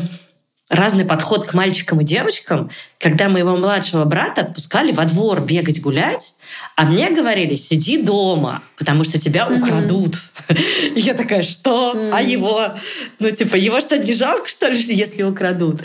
разный 0.69 1.03
подход 1.03 1.47
к 1.47 1.53
мальчикам 1.53 1.99
и 1.99 2.03
девочкам, 2.03 2.69
когда 2.99 3.27
моего 3.27 3.57
младшего 3.57 4.05
брата 4.05 4.41
отпускали 4.41 4.91
во 4.91 5.05
двор 5.05 5.41
бегать 5.41 5.81
гулять, 5.81 6.35
а 6.75 6.85
мне 6.85 7.09
говорили, 7.09 7.55
сиди 7.55 7.97
дома, 7.97 8.63
потому 8.77 9.03
что 9.03 9.19
тебя 9.19 9.47
mm-hmm. 9.47 9.59
украдут. 9.59 10.15
И 10.95 10.99
я 10.99 11.13
такая, 11.13 11.43
что? 11.43 11.93
Mm-hmm. 11.93 12.11
А 12.13 12.21
его? 12.21 12.75
Ну, 13.19 13.31
типа, 13.31 13.55
его 13.55 13.81
что, 13.81 13.97
не 13.97 14.13
жалко, 14.13 14.47
что 14.47 14.67
ли, 14.67 14.77
если 14.87 15.23
украдут? 15.23 15.81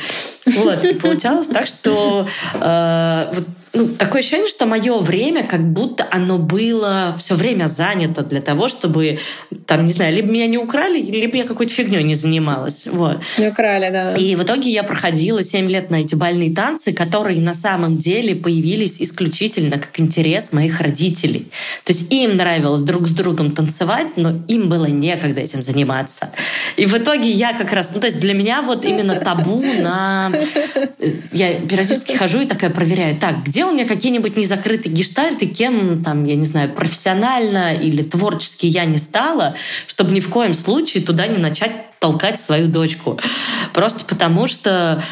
Вот. 0.47 0.85
И 0.85 0.94
получалось 0.94 1.49
так, 1.49 1.66
что 1.66 2.29
э, 2.55 3.33
вот 3.35 3.47
ну, 3.74 3.88
такое 3.88 4.20
ощущение, 4.20 4.48
что 4.48 4.66
мое 4.66 4.98
время 4.98 5.44
как 5.44 5.60
будто 5.60 6.06
оно 6.10 6.38
было 6.38 7.14
все 7.18 7.34
время 7.34 7.66
занято 7.66 8.22
для 8.22 8.40
того, 8.40 8.68
чтобы, 8.68 9.18
там, 9.66 9.84
не 9.84 9.92
знаю, 9.92 10.14
либо 10.14 10.30
меня 10.30 10.46
не 10.46 10.58
украли, 10.58 11.02
либо 11.02 11.37
я 11.37 11.44
какой-то 11.44 11.72
фигней 11.72 12.04
не 12.04 12.14
занималась. 12.14 12.87
Вот. 12.87 13.18
Не 13.37 13.48
украли, 13.48 13.90
да. 13.90 14.14
И 14.14 14.37
в 14.37 14.44
итоге 14.44 14.70
я 14.70 14.84
проходила 14.84 15.42
7 15.42 15.68
лет 15.68 15.90
на 15.90 15.96
эти 15.96 16.14
бальные 16.14 16.54
танцы, 16.54 16.92
которые 16.92 17.40
на 17.40 17.54
самом 17.54 17.98
деле 17.98 18.37
появились 18.37 19.00
исключительно 19.00 19.78
как 19.78 19.98
интерес 19.98 20.52
моих 20.52 20.80
родителей. 20.80 21.48
То 21.84 21.92
есть 21.92 22.12
им 22.12 22.37
нравилось 22.37 22.82
друг 22.82 23.08
с 23.08 23.14
другом 23.14 23.50
танцевать, 23.50 24.16
но 24.16 24.34
им 24.46 24.68
было 24.68 24.87
некогда 24.87 25.40
этим 25.40 25.62
заниматься. 25.62 26.30
И 26.76 26.87
в 26.87 26.96
итоге 26.96 27.30
я 27.30 27.52
как 27.52 27.72
раз... 27.72 27.90
Ну, 27.92 28.00
то 28.00 28.06
есть 28.06 28.20
для 28.20 28.34
меня 28.34 28.62
вот 28.62 28.84
именно 28.84 29.16
табу 29.16 29.62
на... 29.62 30.32
Э, 30.74 31.12
я 31.32 31.54
периодически 31.54 32.12
хожу 32.16 32.42
и 32.42 32.46
такая 32.46 32.70
проверяю, 32.70 33.16
так, 33.16 33.42
где 33.44 33.63
у 33.70 33.72
меня 33.72 33.87
какие-нибудь 33.87 34.37
незакрытые 34.37 34.92
гештальты, 34.92 35.46
кем, 35.46 36.03
там, 36.03 36.24
я 36.24 36.37
не 36.37 36.44
знаю, 36.44 36.70
профессионально 36.70 37.74
или 37.74 38.03
творчески 38.03 38.66
я 38.66 38.85
не 38.85 38.96
стала, 38.96 39.57
чтобы 39.87 40.12
ни 40.12 40.20
в 40.20 40.29
коем 40.29 40.55
случае 40.55 41.03
туда 41.03 41.27
не 41.27 41.38
начать 41.38 41.72
толкать 41.98 42.40
свою 42.40 42.68
дочку. 42.68 43.18
Просто 43.72 44.05
потому 44.05 44.46
что 44.46 45.03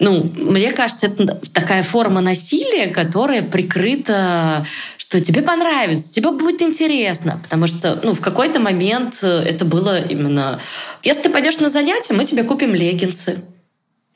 ну, 0.00 0.28
мне 0.34 0.72
кажется, 0.72 1.06
это 1.06 1.40
такая 1.52 1.84
форма 1.84 2.20
насилия, 2.20 2.88
которая 2.88 3.42
прикрыта, 3.42 4.66
что 4.98 5.20
тебе 5.20 5.40
понравится, 5.40 6.12
тебе 6.12 6.32
будет 6.32 6.62
интересно. 6.62 7.40
Потому 7.42 7.68
что, 7.68 8.00
ну, 8.02 8.12
в 8.12 8.20
какой-то 8.20 8.58
момент 8.58 9.22
это 9.22 9.64
было 9.64 10.02
именно... 10.02 10.58
Если 11.04 11.22
ты 11.22 11.30
пойдешь 11.30 11.60
на 11.60 11.68
занятия, 11.68 12.12
мы 12.12 12.24
тебе 12.24 12.42
купим 12.42 12.74
леггинсы 12.74 13.44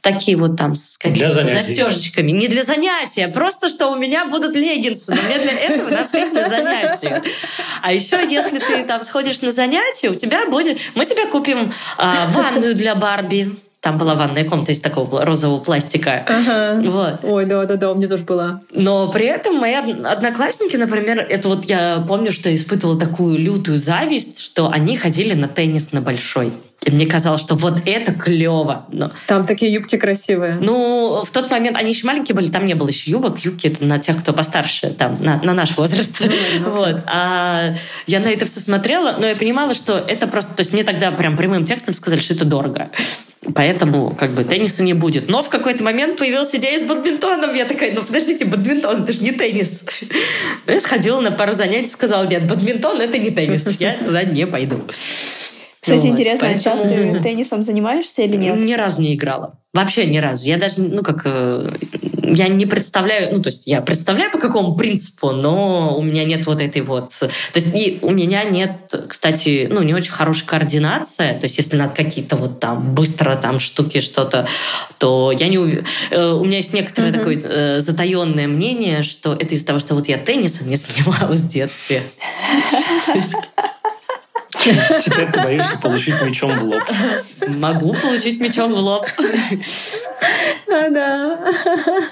такие 0.00 0.36
вот 0.36 0.56
там 0.56 0.74
с 0.74 0.96
какими-то 0.98 1.44
застежечками. 1.44 2.30
Не 2.30 2.48
для 2.48 2.62
занятия, 2.62 3.26
а 3.26 3.28
просто 3.28 3.68
что 3.68 3.88
у 3.88 3.96
меня 3.96 4.26
будут 4.26 4.54
леггинсы, 4.54 5.14
но 5.14 5.22
мне 5.22 5.38
для 5.38 5.52
этого 5.52 5.90
надо 5.90 6.08
сходить 6.08 6.32
на 6.32 6.48
занятия. 6.48 7.22
А 7.82 7.92
еще, 7.92 8.16
если 8.28 8.58
ты 8.58 8.84
там 8.84 9.04
сходишь 9.04 9.40
на 9.40 9.52
занятия, 9.52 10.10
у 10.10 10.14
тебя 10.14 10.46
будет... 10.46 10.78
Мы 10.94 11.04
тебе 11.04 11.26
купим 11.26 11.72
а, 11.96 12.28
ванную 12.28 12.74
для 12.74 12.94
Барби, 12.94 13.56
там 13.80 13.96
была 13.96 14.16
ванная 14.16 14.44
комната 14.44 14.72
из 14.72 14.80
такого 14.80 15.24
розового 15.24 15.60
пластика. 15.60 16.24
Ага. 16.28 16.80
Вот. 16.90 17.20
Ой, 17.22 17.44
да-да-да, 17.44 17.92
у 17.92 17.94
меня 17.94 18.08
тоже 18.08 18.24
была. 18.24 18.60
Но 18.72 19.08
при 19.08 19.26
этом 19.26 19.56
мои 19.56 19.74
одноклассники, 19.74 20.74
например, 20.74 21.20
это 21.20 21.48
вот 21.48 21.64
я 21.64 22.04
помню, 22.06 22.32
что 22.32 22.48
я 22.48 22.56
испытывала 22.56 22.98
такую 22.98 23.38
лютую 23.38 23.78
зависть, 23.78 24.40
что 24.40 24.68
они 24.68 24.96
ходили 24.96 25.34
на 25.34 25.46
теннис 25.46 25.92
на 25.92 26.00
большой. 26.00 26.52
И 26.84 26.90
мне 26.90 27.06
казалось, 27.06 27.40
что 27.40 27.54
вот 27.54 27.82
это 27.86 28.14
клево. 28.14 28.86
Но... 28.90 29.12
Там 29.26 29.46
такие 29.46 29.72
юбки 29.72 29.96
красивые. 29.96 30.58
Ну, 30.60 31.22
в 31.24 31.30
тот 31.30 31.50
момент 31.50 31.76
они 31.76 31.90
еще 31.90 32.06
маленькие 32.06 32.36
были, 32.36 32.46
там 32.46 32.64
не 32.64 32.74
было 32.74 32.88
еще 32.88 33.10
юбок. 33.10 33.40
Юбки 33.40 33.66
это 33.66 33.84
на 33.84 33.98
тех, 33.98 34.18
кто 34.18 34.32
постарше, 34.32 34.90
там, 34.90 35.18
на, 35.20 35.42
на 35.42 35.54
наш 35.54 35.76
возраст. 35.76 36.20
Mm-hmm. 36.20 36.70
вот. 36.70 37.02
А 37.06 37.74
я 38.06 38.20
на 38.20 38.28
это 38.28 38.46
все 38.46 38.60
смотрела, 38.60 39.16
но 39.18 39.26
я 39.26 39.36
понимала, 39.36 39.74
что 39.74 39.98
это 39.98 40.28
просто... 40.28 40.54
То 40.54 40.60
есть 40.60 40.72
мне 40.72 40.84
тогда 40.84 41.10
прям 41.10 41.36
прямым 41.36 41.64
текстом 41.64 41.94
сказали, 41.94 42.20
что 42.20 42.34
это 42.34 42.44
дорого. 42.44 42.90
Поэтому 43.54 44.14
как 44.18 44.30
бы 44.30 44.44
тенниса 44.44 44.82
не 44.82 44.94
будет. 44.94 45.28
Но 45.28 45.42
в 45.42 45.48
какой-то 45.48 45.82
момент 45.82 46.18
появилась 46.18 46.54
идея 46.54 46.78
с 46.78 46.82
бадминтоном. 46.82 47.54
Я 47.54 47.64
такая, 47.64 47.92
ну 47.92 48.02
подождите, 48.02 48.44
бадминтон, 48.44 49.04
это 49.04 49.12
же 49.12 49.22
не 49.22 49.32
теннис. 49.32 49.84
Я 50.66 50.80
сходила 50.80 51.20
на 51.20 51.32
пару 51.32 51.52
занятий, 51.52 51.88
сказала, 51.88 52.26
нет, 52.26 52.46
бадминтон 52.46 53.00
это 53.00 53.18
не 53.18 53.30
теннис. 53.30 53.76
Я 53.80 53.94
туда 53.94 54.22
не 54.24 54.46
пойду. 54.46 54.80
Кстати, 55.80 56.06
вот, 56.06 56.12
интересно, 56.12 56.46
поэтому... 56.48 56.76
сейчас 56.76 56.90
ты 56.90 57.20
теннисом 57.22 57.62
занимаешься 57.62 58.22
или 58.22 58.36
нет? 58.36 58.56
Ни 58.56 58.74
разу 58.74 59.00
не 59.00 59.14
играла. 59.14 59.58
Вообще 59.74 60.06
ни 60.06 60.18
разу. 60.18 60.44
Я 60.46 60.56
даже, 60.56 60.80
ну 60.80 61.02
как, 61.02 61.22
э, 61.24 61.70
я 62.22 62.48
не 62.48 62.66
представляю, 62.66 63.34
ну 63.34 63.42
то 63.42 63.48
есть 63.48 63.66
я 63.66 63.80
представляю 63.80 64.32
по 64.32 64.38
какому 64.38 64.74
принципу, 64.76 65.30
но 65.30 65.96
у 65.96 66.02
меня 66.02 66.24
нет 66.24 66.46
вот 66.46 66.60
этой 66.60 66.82
вот... 66.82 67.10
То 67.10 67.30
есть 67.54 67.74
и 67.74 67.98
у 68.02 68.10
меня 68.10 68.44
нет, 68.44 68.72
кстати, 69.08 69.68
ну 69.70 69.82
не 69.82 69.94
очень 69.94 70.10
хорошая 70.10 70.46
координация. 70.46 71.38
То 71.38 71.44
есть 71.44 71.58
если 71.58 71.76
надо 71.76 71.94
какие-то 71.94 72.36
вот 72.36 72.60
там 72.60 72.94
быстро 72.94 73.36
там 73.36 73.58
штуки, 73.58 74.00
что-то, 74.00 74.48
то 74.98 75.32
я 75.32 75.48
не 75.48 75.58
уверена. 75.58 75.86
Э, 76.10 76.30
у 76.32 76.44
меня 76.44 76.56
есть 76.56 76.72
некоторое 76.72 77.10
uh-huh. 77.10 77.18
такое 77.18 77.40
э, 77.44 77.80
затаенное 77.80 78.48
мнение, 78.48 79.02
что 79.02 79.34
это 79.34 79.54
из-за 79.54 79.66
того, 79.66 79.78
что 79.78 79.94
вот 79.94 80.08
я 80.08 80.18
теннисом 80.18 80.68
не 80.68 80.76
занималась 80.76 81.40
в 81.40 81.52
детстве. 81.52 82.02
Теперь 84.64 85.30
ты 85.32 85.42
боишься 85.42 85.78
получить 85.78 86.20
мечом 86.22 86.58
в 86.58 86.64
лоб. 86.64 86.82
Могу 87.48 87.94
получить 87.94 88.40
мечом 88.40 88.72
в 88.74 88.78
лоб. 88.78 89.06
Да. 90.68 91.38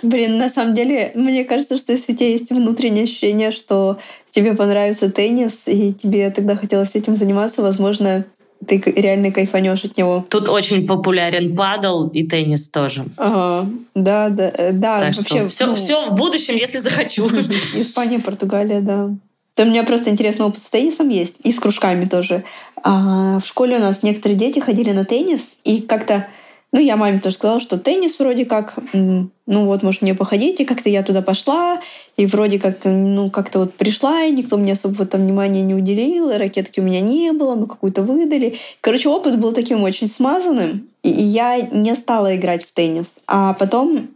Блин, 0.03 0.39
на 0.39 0.49
самом 0.49 0.75
деле, 0.75 1.13
мне 1.15 1.45
кажется, 1.45 1.77
что 1.79 1.93
если 1.93 2.13
у 2.13 2.17
тебя 2.17 2.29
есть 2.29 2.51
внутреннее 2.51 3.05
ощущение, 3.05 3.51
что 3.51 3.99
тебе 4.31 4.55
понравится 4.55 5.11
теннис, 5.11 5.53
и 5.67 5.93
тебе 5.93 6.31
тогда 6.31 6.57
хотелось 6.57 6.95
этим 6.95 7.17
заниматься, 7.17 7.63
возможно, 7.63 8.25
ты 8.67 8.83
реально 8.97 9.31
кайфанешь 9.31 9.85
от 9.85 9.97
него. 9.97 10.25
Тут 10.29 10.49
очень 10.49 10.87
популярен 10.87 11.55
падал 11.57 12.09
и 12.09 12.27
теннис 12.27 12.69
тоже. 12.69 13.07
Ага, 13.17 13.69
да, 13.95 14.29
да, 14.29 14.53
э, 14.57 14.73
да. 14.73 15.01
Так 15.01 15.17
вообще, 15.17 15.39
что 15.39 15.49
все, 15.49 15.67
ну, 15.67 15.75
все 15.75 16.11
в 16.11 16.15
будущем, 16.15 16.57
если 16.57 16.79
захочу. 16.79 17.27
Испания, 17.75 18.19
Португалия, 18.19 18.81
да. 18.81 19.11
То 19.57 19.62
у 19.62 19.66
меня 19.66 19.85
просто 19.85 20.11
интересный 20.11 20.45
опыт 20.45 20.62
с 20.62 20.69
теннисом 20.69 21.09
есть, 21.09 21.37
и 21.42 21.51
с 21.51 21.59
кружками 21.59 22.05
тоже. 22.05 22.45
А 22.83 23.40
в 23.40 23.47
школе 23.47 23.77
у 23.77 23.81
нас 23.81 24.03
некоторые 24.03 24.37
дети 24.37 24.59
ходили 24.59 24.92
на 24.92 25.07
теннис, 25.07 25.40
и 25.64 25.81
как-то 25.81 26.27
ну, 26.73 26.81
я 26.81 26.97
маме 26.97 27.21
тоже 27.21 27.37
сказала, 27.37 27.59
что 27.59 27.79
теннис 27.79 28.19
вроде 28.19 28.45
как, 28.45 28.75
ну 28.92 29.31
вот, 29.47 29.83
может, 29.83 30.03
мне 30.03 30.14
походить, 30.14 30.61
и 30.61 30.66
как-то 30.66 30.90
я 30.90 31.03
туда 31.03 31.23
пошла, 31.23 31.81
и 32.19 32.27
вроде 32.27 32.59
как, 32.59 32.81
ну, 32.85 33.31
как-то 33.31 33.61
вот 33.61 33.73
пришла, 33.73 34.25
и 34.25 34.33
никто 34.33 34.59
мне 34.59 34.73
особо 34.73 35.07
там 35.07 35.23
внимания 35.23 35.62
не 35.62 35.75
уделил, 35.75 36.29
и 36.29 36.37
ракетки 36.37 36.81
у 36.81 36.83
меня 36.83 37.01
не 37.01 37.33
было, 37.33 37.55
ну, 37.55 37.66
какую-то 37.66 38.03
выдали. 38.03 38.59
Короче, 38.83 39.09
опыт 39.09 39.40
был 39.40 39.53
таким 39.53 39.83
очень 39.85 40.11
смазанным, 40.11 40.87
и 41.03 41.09
я 41.09 41.61
не 41.61 41.95
стала 41.95 42.37
играть 42.37 42.62
в 42.62 42.73
теннис. 42.73 43.07
А 43.27 43.55
потом 43.55 44.09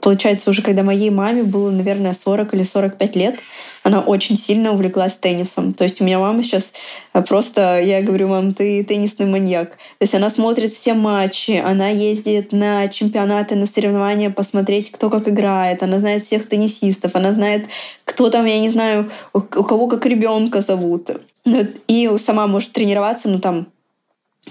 получается, 0.00 0.50
уже 0.50 0.62
когда 0.62 0.82
моей 0.82 1.10
маме 1.10 1.42
было, 1.42 1.70
наверное, 1.70 2.12
40 2.12 2.54
или 2.54 2.62
45 2.62 3.16
лет, 3.16 3.36
она 3.84 4.00
очень 4.00 4.36
сильно 4.36 4.72
увлеклась 4.72 5.12
теннисом. 5.12 5.74
То 5.74 5.84
есть 5.84 6.00
у 6.00 6.04
меня 6.04 6.18
мама 6.18 6.42
сейчас 6.42 6.72
э, 7.12 7.22
просто, 7.22 7.80
я 7.80 8.00
говорю, 8.00 8.28
мам, 8.28 8.54
ты 8.54 8.82
теннисный 8.82 9.26
маньяк. 9.26 9.72
То 9.72 10.02
есть 10.02 10.14
она 10.14 10.30
смотрит 10.30 10.72
все 10.72 10.94
матчи, 10.94 11.62
она 11.62 11.90
ездит 11.90 12.52
на 12.52 12.88
чемпионаты, 12.88 13.56
на 13.56 13.66
соревнования 13.66 14.30
посмотреть, 14.30 14.90
кто 14.90 15.10
как 15.10 15.28
играет, 15.28 15.82
она 15.82 16.00
знает 16.00 16.24
всех 16.24 16.48
теннисистов, 16.48 17.14
она 17.14 17.34
знает, 17.34 17.66
кто 18.04 18.30
там, 18.30 18.46
я 18.46 18.58
не 18.58 18.70
знаю, 18.70 19.10
у 19.34 19.42
кого 19.42 19.86
как 19.86 20.06
ребенка 20.06 20.62
зовут. 20.62 21.10
Ну, 21.44 21.66
и 21.86 22.10
сама 22.16 22.46
может 22.46 22.72
тренироваться, 22.72 23.28
ну 23.28 23.38
там, 23.38 23.66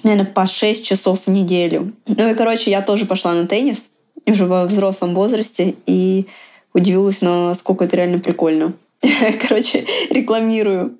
наверное, 0.03 0.31
по 0.31 0.45
6 0.45 0.85
часов 0.85 1.21
в 1.25 1.29
неделю. 1.31 1.91
Ну 2.05 2.29
и, 2.29 2.35
короче, 2.35 2.69
я 2.69 2.83
тоже 2.83 3.07
пошла 3.07 3.33
на 3.33 3.47
теннис 3.47 3.89
уже 4.27 4.45
во 4.45 4.65
взрослом 4.65 5.15
возрасте 5.15 5.73
и 5.87 6.27
удивилась, 6.71 7.21
насколько 7.21 7.85
это 7.85 7.97
реально 7.97 8.19
прикольно. 8.19 8.73
Короче, 9.47 9.85
рекламирую 10.09 10.97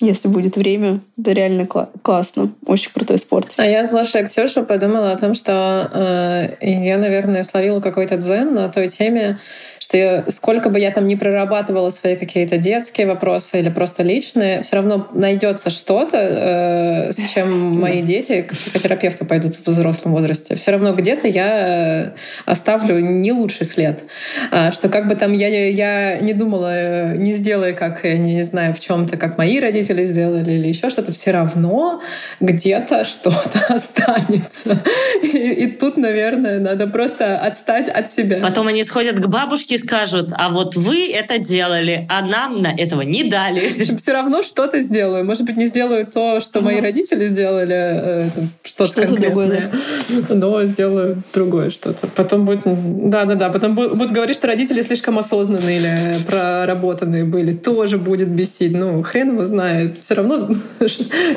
если 0.00 0.28
будет 0.28 0.56
время. 0.56 1.00
Это 1.16 1.32
реально 1.32 1.62
кла- 1.62 1.88
классно. 2.02 2.52
Очень 2.66 2.90
крутой 2.92 3.18
спорт. 3.18 3.52
А 3.56 3.64
я, 3.64 3.86
слушая 3.86 4.24
Ксюшу, 4.24 4.64
подумала 4.64 5.12
о 5.12 5.18
том, 5.18 5.34
что 5.34 5.88
э, 5.92 6.56
я, 6.60 6.98
наверное, 6.98 7.44
словила 7.44 7.80
какой-то 7.80 8.16
дзен 8.16 8.54
на 8.54 8.68
той 8.68 8.88
теме, 8.88 9.38
что 9.84 10.24
сколько 10.30 10.70
бы 10.70 10.80
я 10.80 10.90
там 10.90 11.06
не 11.06 11.14
прорабатывала 11.14 11.90
свои 11.90 12.16
какие-то 12.16 12.56
детские 12.56 13.06
вопросы 13.06 13.58
или 13.58 13.68
просто 13.68 14.02
личные, 14.02 14.62
все 14.62 14.76
равно 14.76 15.08
найдется 15.12 15.68
что-то, 15.68 16.16
э, 16.16 17.12
с 17.12 17.32
чем 17.34 17.80
мои 17.80 18.00
дети 18.00 18.42
к 18.42 18.52
психотерапевту 18.52 19.26
пойдут 19.26 19.56
в 19.56 19.66
взрослом 19.68 20.12
возрасте. 20.12 20.54
Все 20.54 20.70
равно 20.70 20.94
где-то 20.94 21.28
я 21.28 22.14
оставлю 22.46 22.98
не 22.98 23.32
лучший 23.32 23.66
след. 23.66 24.04
А, 24.50 24.72
что 24.72 24.88
как 24.88 25.06
бы 25.06 25.16
там 25.16 25.32
я, 25.32 25.48
я 25.48 26.18
не 26.18 26.32
думала, 26.32 27.14
не 27.14 27.34
сделай, 27.34 27.74
как, 27.74 28.04
я 28.04 28.16
не 28.16 28.42
знаю, 28.44 28.72
в 28.74 28.80
чем-то, 28.80 29.18
как 29.18 29.36
мои 29.36 29.60
родители 29.60 30.04
сделали 30.04 30.52
или 30.52 30.68
еще 30.68 30.88
что-то, 30.88 31.12
все 31.12 31.30
равно 31.30 32.00
где-то 32.40 33.04
что-то 33.04 33.66
останется. 33.68 34.78
И, 35.22 35.26
и 35.26 35.66
тут, 35.66 35.98
наверное, 35.98 36.58
надо 36.58 36.86
просто 36.86 37.38
отстать 37.38 37.90
от 37.90 38.12
себя. 38.12 38.38
Потом 38.40 38.68
они 38.68 38.82
сходят 38.82 39.20
к 39.20 39.26
бабушке 39.26 39.74
скажут, 39.84 40.30
а 40.32 40.48
вот 40.48 40.74
вы 40.74 41.10
это 41.10 41.38
делали, 41.38 42.06
а 42.08 42.22
нам 42.22 42.62
на 42.62 42.72
этого 42.74 43.02
не 43.02 43.24
дали. 43.24 43.68
Все 43.98 44.12
равно 44.12 44.42
что-то 44.42 44.80
сделаю. 44.80 45.24
Может 45.24 45.44
быть, 45.44 45.56
не 45.56 45.66
сделаю 45.66 46.06
то, 46.06 46.40
что 46.40 46.60
мои 46.60 46.80
родители 46.80 47.28
сделали, 47.28 47.76
э, 47.76 48.28
что-то 48.62 48.90
что 48.90 49.06
конкретное, 49.06 49.70
да? 50.08 50.34
но 50.34 50.62
сделаю 50.64 51.22
другое 51.32 51.70
что-то. 51.70 52.06
Потом 52.08 52.46
будет... 52.46 52.60
Да-да-да, 52.64 53.50
потом 53.50 53.74
будут 53.74 54.10
говорить, 54.10 54.36
что 54.36 54.46
родители 54.46 54.82
слишком 54.82 55.18
осознанные 55.18 55.78
или 55.78 56.14
проработанные 56.26 57.24
были. 57.24 57.52
Тоже 57.54 57.98
будет 57.98 58.28
бесить. 58.28 58.72
Ну, 58.72 59.02
хрен 59.02 59.32
его 59.32 59.44
знает. 59.44 59.96
Все 60.02 60.14
равно 60.14 60.48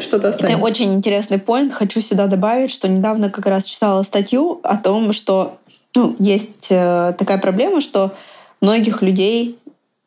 что-то 0.02 0.30
останется. 0.30 0.48
Это 0.48 0.58
очень 0.58 0.94
интересный 0.94 1.40
поинт. 1.40 1.74
Хочу 1.74 2.02
сюда 2.02 2.28
добавить, 2.28 2.72
что 2.72 2.88
недавно 2.88 3.30
как 3.30 3.46
раз 3.46 3.66
читала 3.66 4.04
статью 4.04 4.60
о 4.64 4.78
том, 4.78 5.14
что 5.14 5.58
ну, 5.96 6.16
есть 6.20 6.68
э, 6.70 7.14
такая 7.18 7.40
проблема, 7.40 7.82
что 7.82 8.12
многих 8.62 9.02
людей, 9.02 9.58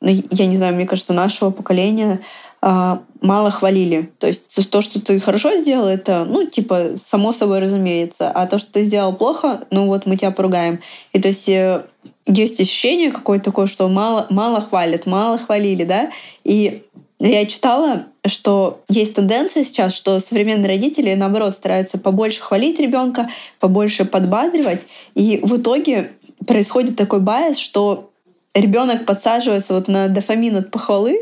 ну, 0.01 0.23
я 0.31 0.47
не 0.47 0.57
знаю, 0.57 0.75
мне 0.75 0.87
кажется, 0.87 1.13
нашего 1.13 1.51
поколения 1.51 2.21
а, 2.63 3.03
мало 3.21 3.51
хвалили. 3.51 4.11
То 4.19 4.27
есть 4.27 4.71
то, 4.71 4.83
что 4.83 5.01
ты 5.01 5.19
хорошо 5.21 5.57
сделал, 5.57 5.87
это, 5.87 6.25
ну, 6.25 6.47
типа, 6.47 6.93
само 7.03 7.33
собой 7.33 7.61
разумеется. 7.61 8.31
А 8.31 8.47
то, 8.47 8.59
что 8.59 8.73
ты 8.73 8.85
сделал 8.85 9.15
плохо, 9.15 9.63
ну 9.71 9.87
вот 9.87 10.07
мы 10.07 10.17
тебя 10.17 10.31
поругаем. 10.31 10.81
И 11.13 11.21
то 11.21 11.29
есть 11.29 11.49
э, 11.49 11.85
есть 12.27 12.61
ощущение 12.61 13.11
какое-то 13.11 13.47
такое, 13.47 13.67
что 13.67 13.89
мало, 13.89 14.27
мало 14.31 14.61
хвалят, 14.61 15.07
мало 15.07 15.39
хвалили, 15.39 15.85
да? 15.85 16.11
И 16.45 16.83
я 17.19 17.47
читала, 17.47 18.07
что 18.27 18.83
есть 18.89 19.15
тенденция 19.15 19.65
сейчас, 19.65 19.95
что 19.95 20.21
современные 20.21 20.69
родители, 20.69 21.15
наоборот, 21.15 21.55
стараются 21.55 21.99
побольше 21.99 22.41
хвалить 22.41 22.81
ребенка, 22.81 23.29
побольше 23.59 24.05
подбадривать. 24.05 24.83
И 25.15 25.41
в 25.43 25.59
итоге 25.59 26.13
происходит 26.47 26.97
такой 26.97 27.21
байс, 27.21 27.59
что 27.59 28.10
ребенок 28.55 29.07
подсаживается 29.07 29.75
вот 29.75 29.89
на 29.89 30.09
дофамин 30.09 30.57
от 30.57 30.71
похвалы, 30.71 31.19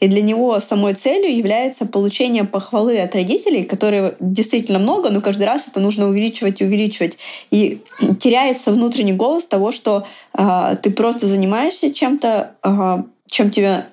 и 0.00 0.08
для 0.08 0.22
него 0.22 0.58
самой 0.60 0.94
целью 0.94 1.36
является 1.36 1.84
получение 1.84 2.44
похвалы 2.44 2.98
от 2.98 3.14
родителей, 3.14 3.64
которые 3.64 4.16
действительно 4.18 4.78
много, 4.78 5.10
но 5.10 5.20
каждый 5.20 5.44
раз 5.44 5.68
это 5.68 5.78
нужно 5.78 6.08
увеличивать 6.08 6.62
и 6.62 6.64
увеличивать. 6.64 7.18
И 7.50 7.82
теряется 8.20 8.72
внутренний 8.72 9.12
голос 9.12 9.44
того, 9.44 9.72
что 9.72 10.06
э, 10.32 10.76
ты 10.82 10.90
просто 10.90 11.26
занимаешься 11.26 11.92
чем-то, 11.92 12.54
э, 12.62 13.02
чем 13.26 13.50
тебе 13.50 13.86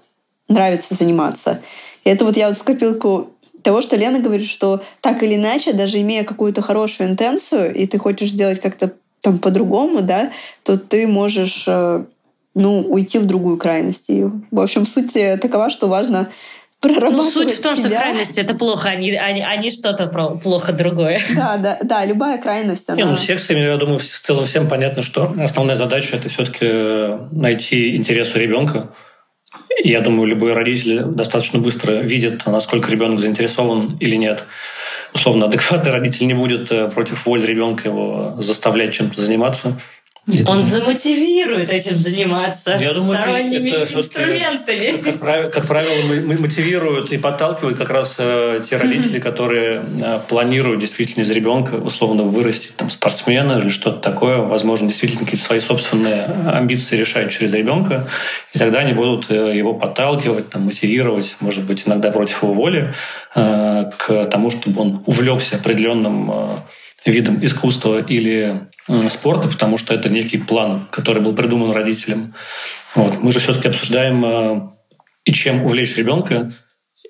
нравится 0.47 0.95
заниматься. 0.95 1.61
И 2.05 2.09
это 2.09 2.23
вот 2.23 2.37
я 2.37 2.47
вот 2.47 2.57
в 2.57 2.63
копилку 2.63 3.31
того, 3.61 3.81
что 3.81 3.97
Лена 3.97 4.19
говорит, 4.19 4.47
что 4.47 4.81
так 5.01 5.21
или 5.23 5.35
иначе, 5.35 5.73
даже 5.73 5.99
имея 5.99 6.23
какую-то 6.23 6.61
хорошую 6.61 7.09
интенцию, 7.09 7.75
и 7.75 7.85
ты 7.85 7.97
хочешь 7.97 8.31
сделать 8.31 8.61
как-то 8.61 8.93
там 9.19 9.39
по-другому, 9.39 10.01
да, 10.01 10.31
то 10.63 10.77
ты 10.77 11.05
можешь 11.05 11.65
э, 11.67 12.05
ну, 12.57 12.81
уйти 12.81 13.19
в 13.19 13.25
другую 13.25 13.57
крайность. 13.57 14.05
И, 14.09 14.25
в 14.51 14.59
общем, 14.59 14.85
суть 14.85 15.13
такова, 15.13 15.69
что 15.69 15.87
важно 15.87 16.29
прорабатывать 16.79 17.15
Ну, 17.15 17.31
суть 17.31 17.51
в 17.53 17.61
том, 17.61 17.75
себя. 17.75 17.89
что 17.89 17.97
крайности— 17.97 18.39
это 18.41 18.53
плохо, 18.53 18.95
не, 18.95 19.11
не, 19.11 19.45
а 19.45 19.55
не 19.55 19.71
что-то 19.71 20.07
плохо 20.43 20.73
другое. 20.73 21.21
Да, 21.35 21.57
да, 21.57 21.79
да, 21.81 22.05
любая 22.05 22.37
крайность, 22.37 22.87
она... 22.89 22.97
Не, 22.97 23.05
ну, 23.05 23.15
с 23.15 23.21
секциями, 23.21 23.63
я 23.63 23.77
думаю, 23.77 23.99
в 23.99 24.03
целом 24.03 24.45
всем 24.45 24.67
понятно, 24.67 25.01
что 25.01 25.33
основная 25.39 25.75
задача— 25.75 26.15
это 26.17 26.29
все-таки 26.29 26.65
э, 26.65 27.19
найти 27.31 27.95
интерес 27.95 28.35
у 28.35 28.39
ребенка. 28.39 28.89
Я 29.83 30.01
думаю, 30.01 30.27
любой 30.27 30.53
родитель 30.53 31.03
достаточно 31.03 31.59
быстро 31.59 31.93
видит, 31.93 32.45
насколько 32.45 32.91
ребенок 32.91 33.19
заинтересован 33.19 33.97
или 33.99 34.15
нет. 34.15 34.43
Условно, 35.13 35.47
адекватный 35.47 35.91
родитель 35.97 36.27
не 36.27 36.33
будет 36.33 36.71
э, 36.71 36.89
против 36.89 37.25
воли 37.25 37.45
ребенка 37.45 37.89
его 37.89 38.35
заставлять 38.39 38.93
чем-то 38.93 39.19
заниматься. 39.19 39.79
Он 40.45 40.61
замотивирует 40.61 41.71
этим 41.71 41.95
заниматься 41.95 42.77
Я 42.79 42.93
думаю, 42.93 43.17
сторонними 43.17 43.69
это, 43.69 43.83
это 43.83 43.93
инструментами. 43.93 45.01
Как, 45.01 45.19
правило, 45.19 45.49
как 45.49 45.67
правило, 45.67 46.37
мотивируют 46.37 47.11
и 47.13 47.17
подталкивают 47.17 47.77
как 47.77 47.89
раз 47.89 48.15
э, 48.17 48.61
те 48.69 48.75
родители, 48.75 49.19
которые 49.19 49.85
э, 50.03 50.19
планируют 50.27 50.81
действительно 50.81 51.23
из 51.23 51.29
ребенка 51.29 51.75
условно 51.75 52.23
вырастить 52.23 52.75
там, 52.75 52.89
спортсмена 52.89 53.59
или 53.59 53.69
что-то 53.69 53.99
такое. 53.99 54.37
Возможно, 54.39 54.89
действительно 54.89 55.23
какие-то 55.23 55.45
свои 55.45 55.61
собственные 55.61 56.25
амбиции 56.45 56.97
решают 56.97 57.31
через 57.31 57.53
ребенка. 57.53 58.07
И 58.53 58.59
тогда 58.59 58.79
они 58.79 58.91
будут 58.91 59.31
э, 59.31 59.55
его 59.55 59.73
подталкивать, 59.73 60.49
там, 60.49 60.63
мотивировать, 60.63 61.37
может 61.39 61.63
быть, 61.63 61.87
иногда 61.87 62.11
против 62.11 62.43
его 62.43 62.51
воли, 62.51 62.93
э, 63.33 63.91
к 63.97 64.25
тому, 64.25 64.51
чтобы 64.51 64.81
он 64.81 65.03
увлекся 65.05 65.55
определенным 65.55 66.31
э, 66.31 66.47
видом 67.11 67.43
искусства 67.43 67.99
или 67.99 68.67
спорта, 69.09 69.47
потому 69.49 69.77
что 69.77 69.93
это 69.93 70.09
некий 70.09 70.37
план, 70.37 70.87
который 70.91 71.21
был 71.21 71.33
придуман 71.33 71.71
родителям. 71.71 72.33
Вот. 72.95 73.21
Мы 73.21 73.31
же 73.31 73.39
все-таки 73.39 73.67
обсуждаем 73.67 74.25
э, 74.25 74.61
и 75.25 75.33
чем 75.33 75.63
увлечь 75.63 75.95
ребенка. 75.97 76.53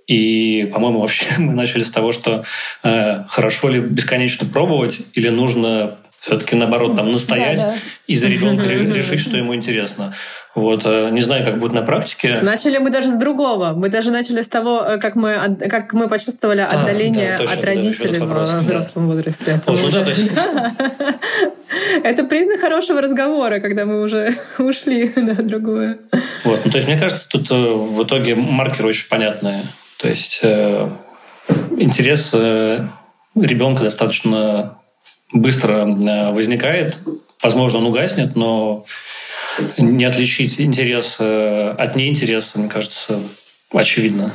И, 0.07 0.69
по-моему, 0.73 1.01
вообще 1.01 1.25
мы 1.37 1.53
начали 1.53 1.83
с 1.83 1.91
того, 1.91 2.11
что 2.11 2.43
э, 2.83 3.23
хорошо 3.27 3.69
ли 3.69 3.79
бесконечно 3.79 4.47
пробовать 4.47 4.99
или 5.13 5.29
нужно 5.29 5.97
все-таки 6.19 6.55
наоборот 6.55 6.95
там 6.95 7.11
настоять 7.11 7.59
да, 7.59 7.71
да. 7.71 7.77
и 8.07 8.15
за 8.15 8.27
ребенка 8.27 8.65
решить, 8.67 9.19
что 9.19 9.37
ему 9.37 9.55
интересно. 9.55 10.13
Вот, 10.57 10.85
э, 10.85 11.11
не 11.11 11.21
знаю, 11.21 11.45
как 11.45 11.59
будет 11.59 11.73
на 11.73 11.83
практике. 11.83 12.39
Начали 12.41 12.79
мы 12.79 12.89
даже 12.89 13.09
с 13.09 13.15
другого. 13.15 13.73
Мы 13.73 13.89
даже 13.89 14.09
начали 14.09 14.41
с 14.41 14.47
того, 14.47 14.81
э, 14.81 14.97
как 14.97 15.13
мы, 15.13 15.55
как 15.69 15.93
мы 15.93 16.07
почувствовали 16.09 16.61
а, 16.61 16.69
отдаление 16.69 17.35
а, 17.35 17.37
да, 17.37 17.43
точно, 17.43 17.59
от 17.59 17.63
родителей 17.63 18.17
да, 18.17 18.25
в 18.25 18.59
взрослом 18.61 19.07
да. 19.07 19.13
возрасте. 19.13 19.61
Вот, 19.67 19.79
ну, 19.79 19.91
да, 19.91 20.03
то 20.03 20.09
есть... 20.09 20.31
Это 22.03 22.23
признак 22.23 22.59
хорошего 22.59 23.01
разговора, 23.01 23.59
когда 23.59 23.85
мы 23.85 24.01
уже 24.01 24.35
ушли 24.57 25.13
на 25.15 25.35
другое. 25.35 25.99
Вот, 26.43 26.61
ну, 26.65 26.71
то 26.71 26.77
есть, 26.77 26.87
мне 26.87 26.97
кажется, 26.97 27.29
тут 27.29 27.51
э, 27.51 27.53
в 27.53 28.03
итоге 28.03 28.33
маркеры 28.33 28.89
очень 28.89 29.07
понятные. 29.09 29.61
То 29.99 30.07
есть 30.07 30.39
э, 30.41 30.89
интерес 31.77 32.31
э, 32.33 32.79
ребенка 33.35 33.83
достаточно 33.83 34.79
быстро 35.31 35.85
возникает. 36.31 36.97
Возможно, 37.43 37.77
он 37.77 37.85
угаснет, 37.85 38.35
но 38.35 38.85
не 39.77 40.05
отличить 40.05 40.59
интерес 40.59 41.17
э, 41.19 41.75
от 41.77 41.95
неинтереса, 41.95 42.59
мне 42.59 42.69
кажется, 42.69 43.19
очевидно. 43.71 44.31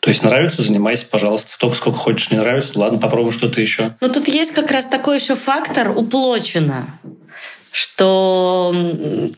То 0.00 0.08
есть 0.08 0.24
нравится, 0.24 0.62
занимайся, 0.62 1.06
пожалуйста, 1.06 1.52
столько, 1.52 1.76
сколько 1.76 1.98
хочешь. 1.98 2.30
Не 2.30 2.38
нравится, 2.38 2.76
ладно, 2.78 2.98
попробуй 2.98 3.32
что-то 3.32 3.60
еще. 3.60 3.94
Но 4.00 4.08
тут 4.08 4.26
есть 4.26 4.52
как 4.52 4.70
раз 4.70 4.86
такой 4.88 5.18
еще 5.18 5.36
фактор 5.36 5.90
уплочено 5.96 6.86
что 7.72 8.70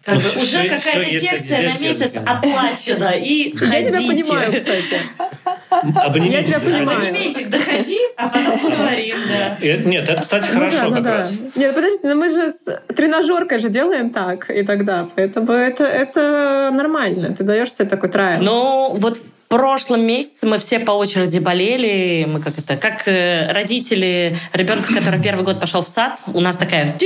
как 0.03 0.17
ну, 0.17 0.21
бы, 0.21 0.43
уже 0.43 0.69
какая-то 0.69 1.21
секция 1.21 1.73
на 1.73 1.79
месяц 1.79 2.17
оплачена 2.17 3.13
и 3.13 3.57
ходите. 3.57 3.81
Я 3.81 3.91
тебя 3.91 4.09
понимаю, 4.09 4.57
кстати. 4.57 5.03
Абонемент. 5.81 6.33
Я 6.33 6.43
тебя 6.43 6.61
понимаю. 6.61 6.99
Абонементик 6.99 7.49
доходи, 7.49 7.99
а 8.17 8.29
потом 8.29 8.59
поговорим, 8.59 9.17
да. 9.29 9.59
Нет, 9.61 10.09
это, 10.09 10.23
кстати, 10.23 10.49
ну 10.53 10.61
хорошо 10.61 10.85
ну, 10.85 10.91
да, 10.91 10.97
как 10.97 11.05
да. 11.05 11.17
раз. 11.19 11.39
Нет, 11.55 11.75
подождите, 11.75 12.09
но 12.09 12.15
мы 12.15 12.29
же 12.29 12.51
с 12.51 12.83
тренажеркой 12.95 13.59
же 13.59 13.69
делаем 13.69 14.11
так 14.11 14.51
и 14.51 14.63
тогда, 14.63 15.09
поэтому 15.15 15.53
это, 15.53 15.85
это 15.85 16.71
нормально. 16.73 17.35
Ты 17.35 17.45
даешь 17.45 17.73
себе 17.73 17.87
такой 17.87 18.11
трайл. 18.11 18.43
Ну, 18.43 18.95
вот 18.95 19.19
прошлом 19.55 20.05
месяце 20.05 20.47
мы 20.47 20.59
все 20.59 20.81
по 20.81 20.91
очереди 20.91 21.39
болели. 21.39 22.27
Мы 22.29 22.41
как 22.41 22.59
это, 22.59 22.77
как 22.77 23.07
э, 23.07 23.53
родители 23.53 24.37
ребенка, 24.53 24.93
который 24.93 25.23
первый 25.23 25.45
год 25.45 25.61
пошел 25.61 25.81
в 25.81 25.87
сад, 25.87 26.21
у 26.27 26.41
нас 26.41 26.57
такая 26.57 26.97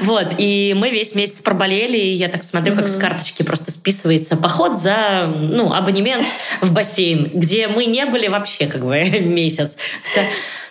вот, 0.00 0.34
и 0.38 0.74
мы 0.74 0.90
весь 0.90 1.14
месяц 1.14 1.42
проболели, 1.42 1.98
и 1.98 2.14
я 2.14 2.28
так 2.28 2.42
смотрю, 2.42 2.74
как 2.74 2.88
с 2.88 2.96
карточки 2.96 3.42
просто 3.42 3.70
списывается 3.70 4.34
поход 4.34 4.78
за, 4.78 5.26
ну, 5.26 5.74
абонемент 5.74 6.26
в 6.62 6.72
бассейн, 6.72 7.30
где 7.34 7.68
мы 7.68 7.84
не 7.84 8.06
были 8.06 8.28
вообще 8.28 8.66
как 8.66 8.82
бы 8.82 8.98
месяц. 9.20 9.76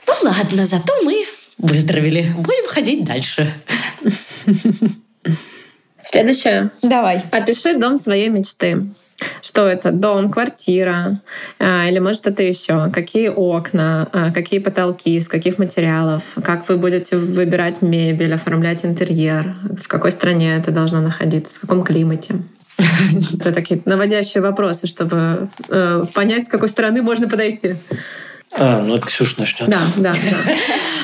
ну 0.07 0.13
ладно, 0.23 0.65
зато 0.65 0.93
мы 1.03 1.25
выздоровели. 1.59 2.33
Будем 2.37 2.67
ходить 2.67 3.03
дальше. 3.03 3.53
Следующее. 6.03 6.71
Давай. 6.81 7.21
Опиши 7.31 7.77
дом 7.77 7.99
своей 7.99 8.29
мечты. 8.29 8.87
Что 9.41 9.67
это? 9.67 9.91
Дом, 9.91 10.31
квартира 10.31 11.21
а, 11.59 11.87
или 11.87 11.99
может 11.99 12.27
это 12.27 12.43
еще? 12.43 12.89
Какие 12.91 13.29
окна, 13.29 14.07
а, 14.11 14.31
какие 14.31 14.59
потолки, 14.59 15.15
из 15.15 15.27
каких 15.27 15.57
материалов? 15.57 16.23
Как 16.43 16.67
вы 16.69 16.77
будете 16.77 17.17
выбирать 17.17 17.81
мебель, 17.81 18.33
оформлять 18.33 18.85
интерьер? 18.85 19.55
В 19.81 19.87
какой 19.87 20.11
стране 20.11 20.55
это 20.55 20.71
должно 20.71 21.01
находиться? 21.01 21.55
В 21.55 21.59
каком 21.61 21.83
климате? 21.83 22.35
Это 23.39 23.51
такие 23.51 23.81
наводящие 23.85 24.41
вопросы, 24.41 24.87
чтобы 24.87 25.49
э, 25.69 26.05
понять, 26.13 26.45
с 26.45 26.49
какой 26.49 26.67
стороны 26.67 27.01
можно 27.01 27.27
подойти. 27.29 27.75
А, 28.53 28.81
ну 28.81 28.95
это 28.95 29.07
Ксюша 29.07 29.39
начнет. 29.39 29.69
Да, 29.69 29.81
да, 29.95 30.13
да. 30.13 30.53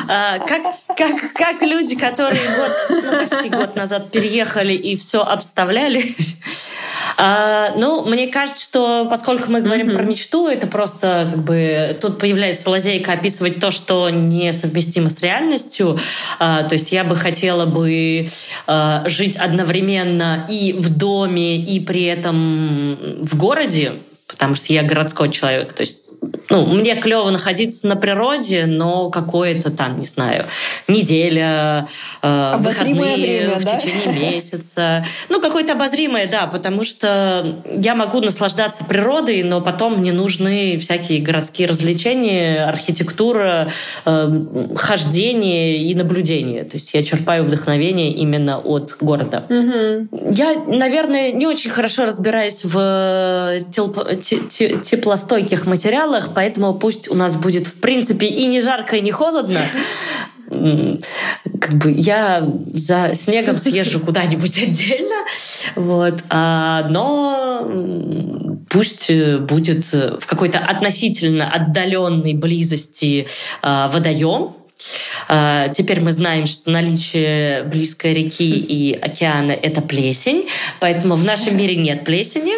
А, 0.09 0.39
как, 0.39 0.61
как, 0.95 1.33
как 1.33 1.61
люди, 1.61 1.97
которые 1.97 2.41
год, 2.55 3.03
ну, 3.03 3.11
почти 3.19 3.49
год 3.49 3.75
назад 3.75 4.09
переехали 4.09 4.71
и 4.71 4.95
все 4.95 5.21
обставляли, 5.21 6.15
а, 7.17 7.73
ну, 7.75 8.05
мне 8.05 8.27
кажется, 8.27 8.63
что 8.63 9.05
поскольку 9.09 9.51
мы 9.51 9.59
говорим 9.59 9.89
mm-hmm. 9.89 9.95
про 9.95 10.03
мечту, 10.03 10.47
это 10.47 10.67
просто 10.67 11.27
как 11.29 11.43
бы 11.43 11.97
тут 12.01 12.19
появляется 12.19 12.69
лазейка 12.69 13.13
описывать 13.13 13.59
то, 13.59 13.71
что 13.71 14.09
несовместимо 14.09 15.09
с 15.09 15.21
реальностью. 15.21 15.99
А, 16.39 16.63
то 16.63 16.73
есть 16.73 16.93
я 16.93 17.03
бы 17.03 17.17
хотела 17.17 17.65
бы 17.65 18.29
а, 18.65 19.03
жить 19.09 19.35
одновременно 19.35 20.47
и 20.49 20.71
в 20.71 20.95
доме, 20.95 21.57
и 21.57 21.81
при 21.81 22.03
этом 22.03 23.19
в 23.21 23.35
городе, 23.35 23.93
потому 24.27 24.55
что 24.55 24.71
я 24.71 24.83
городской 24.83 25.29
человек. 25.29 25.73
То 25.73 25.81
есть 25.81 26.06
ну, 26.49 26.65
мне 26.65 26.95
клево 26.95 27.29
находиться 27.29 27.87
на 27.87 27.95
природе, 27.95 28.65
но 28.65 29.09
какое-то 29.09 29.71
там, 29.71 29.99
не 29.99 30.05
знаю, 30.05 30.45
неделя, 30.87 31.87
э, 32.21 32.55
выходные 32.59 33.15
время, 33.15 33.55
в 33.55 33.63
да? 33.63 33.77
течение 33.77 34.31
месяца. 34.33 35.05
Ну, 35.29 35.41
какое-то 35.41 35.73
обозримое, 35.73 36.27
да, 36.27 36.47
потому 36.47 36.83
что 36.83 37.61
я 37.75 37.95
могу 37.95 38.21
наслаждаться 38.21 38.83
природой, 38.83 39.43
но 39.43 39.61
потом 39.61 39.99
мне 39.99 40.11
нужны 40.11 40.77
всякие 40.77 41.21
городские 41.21 41.67
развлечения, 41.67 42.65
архитектура, 42.65 43.69
э, 44.05 44.45
хождение 44.75 45.77
и 45.77 45.95
наблюдение. 45.95 46.63
То 46.63 46.77
есть 46.77 46.93
я 46.93 47.03
черпаю 47.03 47.43
вдохновение 47.43 48.11
именно 48.13 48.59
от 48.59 48.95
города. 48.99 49.43
Угу. 49.49 50.31
Я, 50.31 50.55
наверное, 50.67 51.31
не 51.31 51.47
очень 51.47 51.69
хорошо 51.69 52.05
разбираюсь 52.05 52.63
в 52.63 53.59
теплостойких 53.71 55.65
материалах, 55.65 56.16
поэтому 56.33 56.73
пусть 56.73 57.09
у 57.09 57.15
нас 57.15 57.35
будет, 57.35 57.67
в 57.67 57.79
принципе, 57.79 58.27
и 58.27 58.45
не 58.45 58.61
жарко, 58.61 58.97
и 58.97 59.01
не 59.01 59.11
холодно. 59.11 59.59
Как 60.47 61.73
бы 61.73 61.91
я 61.91 62.47
за 62.67 63.13
снегом 63.13 63.57
съезжу 63.57 63.99
куда-нибудь 63.99 64.57
отдельно, 64.57 65.15
вот. 65.75 66.23
А, 66.29 66.87
но 66.89 67.69
пусть 68.69 69.11
будет 69.41 69.85
в 69.93 70.25
какой-то 70.25 70.59
относительно 70.59 71.51
отдаленной 71.51 72.33
близости 72.33 73.27
а, 73.61 73.89
водоем, 73.89 74.53
а, 75.27 75.69
Теперь 75.69 76.01
мы 76.01 76.11
знаем, 76.11 76.45
что 76.45 76.71
наличие 76.71 77.63
близкой 77.63 78.13
реки 78.13 78.57
и 78.57 78.93
океана— 78.93 79.51
это 79.63 79.81
плесень, 79.81 80.47
поэтому 80.79 81.15
в 81.15 81.23
нашем 81.23 81.57
мире 81.57 81.75
нет 81.75 82.03
плесени. 82.03 82.53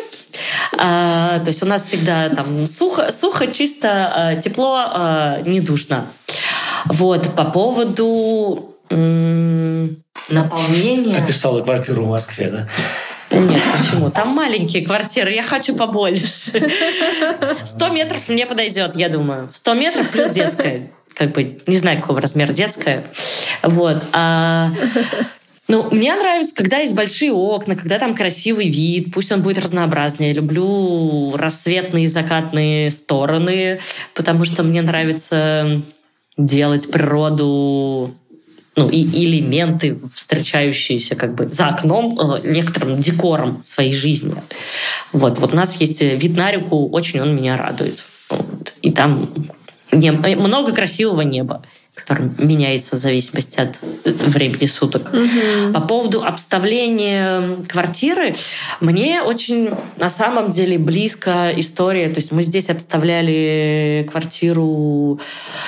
А, 0.78 1.40
то 1.40 1.48
есть 1.48 1.64
у 1.64 1.66
нас 1.66 1.84
всегда 1.84 2.30
там 2.30 2.68
сухо, 2.68 3.12
сухо 3.12 3.48
чисто, 3.48 4.12
а, 4.14 4.36
тепло, 4.36 4.86
а, 4.92 5.42
не 5.42 5.62
душно. 5.62 6.06
Вот, 6.86 7.36
по 7.36 7.46
поводу 7.46 8.76
наполнения... 10.30 11.18
Описала 11.18 11.62
квартиру 11.62 12.04
в 12.04 12.08
Москве, 12.10 12.50
да? 12.50 12.68
Нет, 13.32 13.62
почему? 13.78 14.10
Там 14.10 14.30
маленькие 14.30 14.84
квартиры, 14.84 15.32
я 15.34 15.44
хочу 15.44 15.76
побольше. 15.76 16.72
Сто 17.64 17.90
метров 17.90 18.28
мне 18.28 18.46
подойдет, 18.46 18.96
я 18.96 19.10
думаю. 19.10 19.50
Сто 19.52 19.74
метров 19.74 20.10
плюс 20.10 20.30
детская. 20.30 20.90
Как 21.14 21.32
бы, 21.32 21.62
не 21.68 21.78
знаю, 21.78 22.02
какого 22.02 22.22
размера 22.22 22.54
детская. 22.54 23.04
Вот. 23.62 24.02
А 24.14 24.72
ну, 25.70 25.88
мне 25.92 26.16
нравится, 26.16 26.56
когда 26.56 26.78
есть 26.78 26.96
большие 26.96 27.32
окна, 27.32 27.76
когда 27.76 28.00
там 28.00 28.16
красивый 28.16 28.70
вид, 28.70 29.14
пусть 29.14 29.32
он 29.32 29.44
будет 29.44 29.60
разнообразный. 29.60 30.30
Я 30.30 30.34
люблю 30.34 31.38
рассветные 31.38 32.08
закатные 32.08 32.90
стороны, 32.90 33.80
потому 34.16 34.46
что 34.46 34.64
мне 34.64 34.82
нравится 34.82 35.80
делать 36.38 36.90
природу 36.92 38.16
ну, 38.76 38.90
и 38.90 39.04
элементы, 39.24 40.00
встречающиеся 40.12 41.16
как 41.16 41.36
бы 41.36 41.46
за 41.46 41.68
окном, 41.68 42.20
э, 42.20 42.48
некоторым 42.48 42.98
декором 42.98 43.62
своей 43.62 43.94
жизни. 43.94 44.34
Вот, 45.14 45.38
вот 45.38 45.54
у 45.54 45.56
нас 45.56 45.80
есть 45.80 46.02
вид 46.02 46.36
на 46.36 46.52
реку, 46.52 46.90
очень 46.90 47.22
он 47.22 47.36
меня 47.36 47.56
радует. 47.58 48.04
Вот. 48.32 48.74
И 48.82 48.92
там 48.92 49.50
не, 49.92 50.12
много 50.12 50.74
красивого 50.74 51.22
неба 51.22 51.64
который 52.00 52.30
меняется 52.38 52.96
в 52.96 53.00
зависимости 53.00 53.60
от 53.60 53.80
времени 54.06 54.66
суток. 54.66 55.12
Угу. 55.14 55.74
По 55.74 55.82
поводу 55.82 56.24
обставления 56.24 57.58
квартиры, 57.68 58.36
мне 58.80 59.22
очень 59.22 59.72
на 59.98 60.10
самом 60.10 60.52
деле 60.52 60.78
близко 60.78 61.52
история. 61.56 62.10
То 62.10 62.16
есть 62.18 62.32
мы 62.32 62.44
здесь 62.44 62.70
обставляли 62.70 64.08
квартиру 64.10 65.20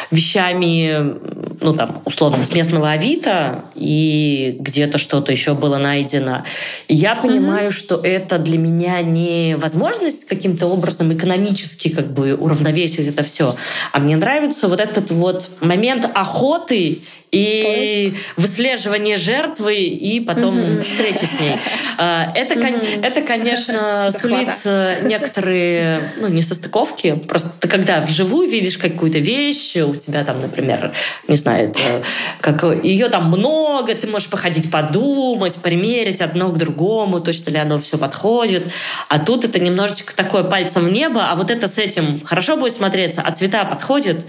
вещами, 0.09 1.15
ну 1.61 1.73
там, 1.73 2.01
условно, 2.05 2.43
с 2.43 2.53
местного 2.53 2.91
Авито, 2.91 3.63
и 3.75 4.57
где-то 4.59 4.97
что-то 4.97 5.31
еще 5.31 5.53
было 5.53 5.77
найдено. 5.77 6.43
И 6.87 6.95
я 6.95 7.15
понимаю, 7.15 7.67
угу. 7.67 7.73
что 7.73 7.95
это 7.95 8.37
для 8.37 8.57
меня 8.57 9.01
не 9.01 9.55
возможность 9.57 10.25
каким-то 10.25 10.67
образом 10.67 11.13
экономически 11.13 11.89
как 11.89 12.11
бы 12.13 12.35
уравновесить 12.35 13.07
это 13.07 13.23
все, 13.23 13.55
а 13.91 13.99
мне 13.99 14.15
нравится 14.15 14.67
вот 14.67 14.79
этот 14.79 15.11
вот 15.11 15.49
момент 15.59 16.09
охоты 16.21 16.99
и 17.31 18.11
Поиск. 18.11 18.25
выслеживание 18.37 19.17
жертвы 19.17 19.77
и 19.77 20.19
потом 20.19 20.59
угу. 20.59 20.81
встречи 20.81 21.25
с 21.25 21.39
ней. 21.39 21.55
А, 21.97 22.31
это, 22.35 22.59
угу. 22.59 22.77
это 23.01 23.21
конечно, 23.21 24.11
сулит 24.19 24.49
э, 24.65 24.99
некоторые 25.03 26.13
ну, 26.17 26.27
несостыковки. 26.27 27.15
Просто 27.15 27.49
ты 27.59 27.67
когда 27.69 28.01
вживую 28.01 28.49
видишь 28.49 28.77
какую-то 28.77 29.19
вещь, 29.19 29.77
у 29.77 29.95
тебя 29.95 30.25
там, 30.25 30.41
например, 30.41 30.91
не 31.27 31.37
знаю, 31.37 31.69
это, 31.69 32.03
как 32.41 32.63
ее 32.83 33.07
там 33.07 33.27
много, 33.27 33.95
ты 33.95 34.07
можешь 34.07 34.29
походить 34.29 34.69
подумать, 34.69 35.57
примерить 35.57 36.21
одно 36.21 36.49
к 36.49 36.57
другому, 36.57 37.21
точно 37.21 37.51
ли 37.51 37.57
оно 37.57 37.79
все 37.79 37.97
подходит. 37.97 38.63
А 39.07 39.19
тут 39.19 39.45
это 39.45 39.59
немножечко 39.59 40.13
такое 40.13 40.43
пальцем 40.43 40.85
в 40.85 40.91
небо, 40.91 41.29
а 41.29 41.35
вот 41.35 41.49
это 41.49 41.69
с 41.69 41.77
этим 41.77 42.21
хорошо 42.25 42.57
будет 42.57 42.73
смотреться, 42.73 43.21
а 43.21 43.31
цвета 43.31 43.63
подходят. 43.63 44.25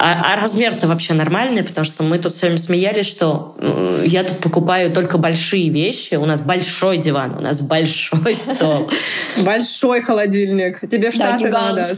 А, 0.00 0.34
а 0.34 0.40
размер-то 0.40 0.86
вообще 0.86 1.12
нормальный, 1.12 1.64
потому 1.64 1.84
что 1.84 2.04
мы 2.04 2.18
тут 2.18 2.27
все 2.34 2.46
время 2.46 2.58
смеялись, 2.58 3.06
что 3.06 3.54
э, 3.58 4.04
я 4.06 4.24
тут 4.24 4.38
покупаю 4.38 4.92
только 4.92 5.18
большие 5.18 5.68
вещи. 5.70 6.14
У 6.14 6.26
нас 6.26 6.40
большой 6.40 6.98
диван, 6.98 7.36
у 7.36 7.40
нас 7.40 7.60
большой 7.60 8.34
стол. 8.34 8.90
Большой 9.38 10.02
холодильник. 10.02 10.80
Тебе 10.80 11.10
в 11.10 11.14
Штаты 11.14 11.50
надо. 11.50 11.88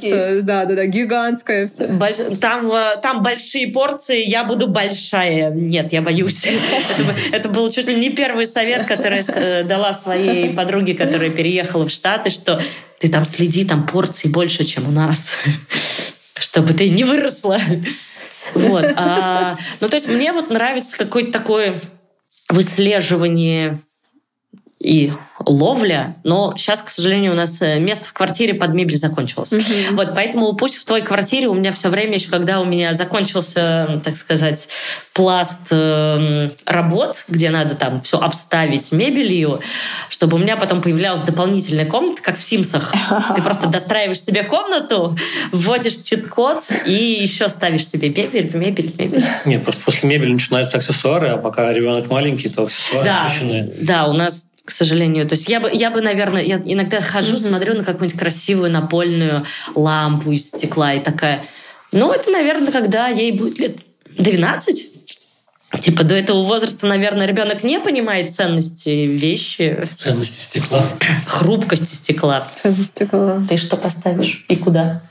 Да, 0.43 0.64
да, 0.64 0.74
да, 0.74 0.87
гигантская. 0.87 1.68
Там, 2.41 2.72
э, 2.72 2.97
там 3.03 3.22
большие 3.22 3.68
порции, 3.68 4.24
я 4.24 4.45
буду 4.45 4.68
большая. 4.68 5.51
Нет, 5.51 5.93
я 5.93 6.03
боюсь. 6.03 6.47
Это 7.33 7.49
был 7.49 7.70
чуть 7.70 7.89
ли 7.89 7.95
не 7.95 8.11
первый 8.11 8.47
совет, 8.47 8.87
который 8.87 9.22
я 9.26 9.64
дала 9.64 9.93
своей 9.93 10.51
подруге, 10.51 10.95
которая 10.95 11.31
переехала 11.31 11.87
в 11.87 11.91
Штаты, 11.91 12.31
что 12.31 12.61
ты 12.99 13.09
там 13.09 13.24
следи, 13.24 13.64
там 13.64 13.87
порций 13.87 14.31
больше, 14.31 14.64
чем 14.64 14.89
у 14.89 14.91
нас 14.91 15.35
чтобы 16.41 16.72
ты 16.72 16.89
не 16.89 17.05
выросла. 17.05 17.61
Вот. 18.55 18.84
А, 18.96 19.57
ну, 19.80 19.88
то 19.88 19.96
есть 19.96 20.09
мне 20.09 20.32
вот 20.32 20.51
нравится 20.51 20.96
какое-то 20.96 21.32
такое 21.32 21.80
выслеживание 22.48 23.78
и 24.81 25.12
ловля, 25.45 26.16
но 26.24 26.55
сейчас, 26.57 26.81
к 26.81 26.89
сожалению, 26.89 27.33
у 27.33 27.35
нас 27.35 27.61
э, 27.61 27.78
место 27.78 28.07
в 28.07 28.12
квартире 28.14 28.55
под 28.55 28.72
мебель 28.72 28.97
закончилось. 28.97 29.53
Угу. 29.53 29.97
Вот, 29.97 30.14
поэтому 30.14 30.55
пусть 30.55 30.76
в 30.76 30.85
твоей 30.85 31.05
квартире 31.05 31.49
у 31.49 31.55
меня 31.55 31.72
все 31.72 31.89
время 31.89 32.14
еще, 32.14 32.31
когда 32.31 32.61
у 32.61 32.64
меня 32.64 32.95
закончился, 32.95 34.01
так 34.05 34.16
сказать, 34.16 34.68
пласт 35.12 35.68
э, 35.70 36.51
работ, 36.64 37.24
где 37.28 37.51
надо 37.51 37.74
там 37.74 38.01
все 38.01 38.18
обставить 38.18 38.91
мебелью, 38.93 39.61
чтобы 40.09 40.37
у 40.37 40.41
меня 40.41 40.57
потом 40.57 40.81
появлялась 40.81 41.22
дополнительная 41.22 41.87
комната, 41.87 42.22
как 42.22 42.39
в 42.39 42.43
Симсах. 42.43 42.93
Ты 43.35 43.43
просто 43.43 43.68
достраиваешь 43.68 44.20
себе 44.20 44.45
комнату, 44.45 45.16
вводишь 45.53 45.97
чит-код 45.97 46.64
и 46.87 46.93
еще 47.20 47.49
ставишь 47.49 47.87
себе 47.87 48.09
мебель, 48.09 48.55
мебель, 48.55 48.95
мебель. 48.97 49.24
Нет, 49.45 49.64
просто 49.64 49.83
после 49.85 50.09
мебели 50.09 50.33
начинаются 50.33 50.78
аксессуары, 50.78 51.28
а 51.28 51.37
пока 51.37 51.72
ребенок 51.72 52.09
маленький, 52.09 52.49
то 52.49 52.64
аксессуары 52.64 53.05
да, 53.05 53.28
запрещены. 53.28 53.72
Да, 53.81 54.07
у 54.07 54.12
нас 54.12 54.49
к 54.65 54.71
сожалению. 54.71 55.27
То 55.27 55.35
есть 55.35 55.49
я 55.49 55.61
бы, 55.61 55.71
я 55.73 55.91
бы, 55.91 56.01
наверное, 56.01 56.43
я 56.43 56.61
иногда 56.65 57.01
хожу, 57.01 57.37
mm-hmm. 57.37 57.49
смотрю 57.49 57.75
на 57.75 57.85
какую-нибудь 57.85 58.19
красивую 58.19 58.71
напольную 58.71 59.45
лампу 59.75 60.33
из 60.33 60.49
стекла 60.49 60.95
и 60.95 61.01
такая, 61.01 61.45
ну, 61.93 62.13
это, 62.13 62.31
наверное, 62.31 62.71
когда 62.71 63.09
ей 63.09 63.33
будет 63.33 63.59
лет 63.59 63.79
12. 64.17 64.91
Типа 65.81 66.03
до 66.03 66.17
этого 66.17 66.43
возраста, 66.43 66.87
наверное, 66.87 67.27
ребенок 67.27 67.63
не 67.63 67.79
понимает 67.79 68.35
ценности 68.35 69.07
вещи. 69.07 69.89
Ценности 69.97 70.41
стекла. 70.41 70.85
Хрупкости 71.27 71.95
стекла. 71.95 72.49
Ценности 72.61 72.91
стекла. 73.05 73.43
Ты 73.49 73.57
что 73.57 73.77
поставишь 73.77 74.45
и 74.49 74.57
куда? 74.57 75.03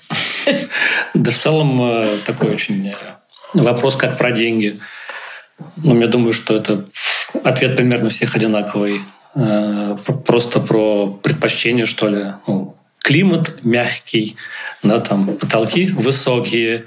Да 1.14 1.32
в 1.32 1.36
целом 1.36 1.82
э, 1.82 2.18
такой 2.26 2.50
очень 2.50 2.88
э, 2.88 2.96
вопрос, 3.54 3.96
как 3.96 4.18
про 4.18 4.32
деньги. 4.32 4.80
Ну, 5.78 6.00
я 6.00 6.08
думаю, 6.08 6.34
что 6.34 6.56
это 6.56 6.86
ответ 7.44 7.76
примерно 7.76 8.10
всех 8.10 8.36
одинаковый. 8.36 9.02
Э, 9.36 9.96
просто 10.26 10.60
про 10.60 11.08
предпочтение, 11.08 11.86
что 11.86 12.08
ли. 12.08 12.34
Ну, 12.48 12.76
климат 13.10 13.64
мягкий, 13.64 14.36
да, 14.84 15.00
там 15.00 15.36
потолки 15.38 15.88
высокие, 15.88 16.86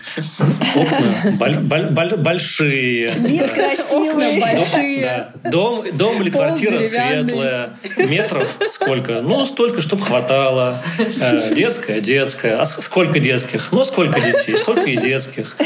окна 0.75 1.37
баль, 1.39 1.59
баль, 1.59 1.87
баль, 1.91 2.17
большие. 2.17 3.11
Вид 3.11 3.51
красивый. 3.51 4.41
большие. 4.41 5.03
Да. 5.43 5.51
Дом, 5.51 5.85
дом 5.97 6.23
или 6.23 6.31
квартира 6.31 6.83
светлая. 6.83 7.79
Метров 7.97 8.57
сколько? 8.71 9.21
Ну, 9.21 9.45
столько, 9.47 9.81
чтобы 9.81 10.05
хватало. 10.05 10.83
Э, 10.99 11.55
детская, 11.55 12.01
детская. 12.01 12.61
А 12.61 12.67
сколько 12.67 13.19
детских? 13.19 13.73
Ну, 13.73 13.85
сколько 13.85 14.21
детей? 14.21 14.57
Столько 14.57 14.91
и 14.91 14.97
детских. 14.97 15.57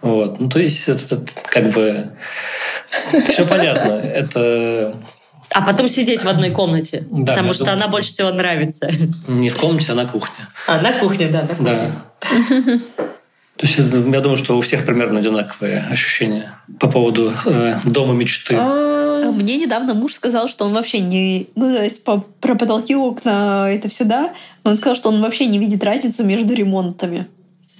Вот. 0.00 0.40
Ну, 0.40 0.48
то 0.48 0.58
есть, 0.58 0.88
это 0.88 1.20
как 1.44 1.70
бы... 1.70 2.10
Все 3.28 3.44
понятно. 3.46 4.00
Это 4.00 4.94
А 5.54 5.62
потом 5.62 5.88
сидеть 5.88 6.22
в 6.22 6.28
одной 6.28 6.50
комнате, 6.50 7.04
Да, 7.10 7.32
потому 7.32 7.52
что 7.52 7.64
думаю, 7.64 7.76
она 7.78 7.88
больше 7.88 8.10
всего 8.10 8.30
нравится. 8.30 8.90
Не 9.26 9.48
в 9.50 9.56
комнате, 9.56 9.92
а 9.92 9.94
на 9.94 10.06
кухне. 10.06 10.34
А, 10.66 10.80
на 10.80 10.92
кухне, 10.92 11.28
да. 11.28 11.42
на 11.42 11.48
кухне. 11.48 11.92
Да. 12.20 12.78
То 13.56 13.66
есть 13.66 13.76
я 13.76 14.20
думаю, 14.20 14.36
что 14.36 14.56
у 14.56 14.60
всех 14.60 14.86
примерно 14.86 15.18
одинаковые 15.18 15.80
ощущения 15.90 16.52
по 16.78 16.88
поводу 16.88 17.32
э, 17.44 17.80
дома 17.84 18.14
мечты. 18.14 18.54
А, 18.56 19.32
Мне 19.32 19.56
недавно 19.56 19.94
муж 19.94 20.12
сказал, 20.14 20.48
что 20.48 20.64
он 20.64 20.72
вообще 20.74 21.00
не... 21.00 21.48
Ну, 21.56 21.74
то 21.74 21.82
есть 21.82 22.04
по- 22.04 22.24
про 22.40 22.54
потолки, 22.54 22.94
окна, 22.94 23.66
это 23.68 23.88
все 23.88 24.04
да, 24.04 24.32
но 24.62 24.70
он 24.70 24.76
сказал, 24.76 24.94
что 24.94 25.08
он 25.08 25.20
вообще 25.20 25.46
не 25.46 25.58
видит 25.58 25.82
разницу 25.82 26.24
между 26.24 26.54
ремонтами. 26.54 27.26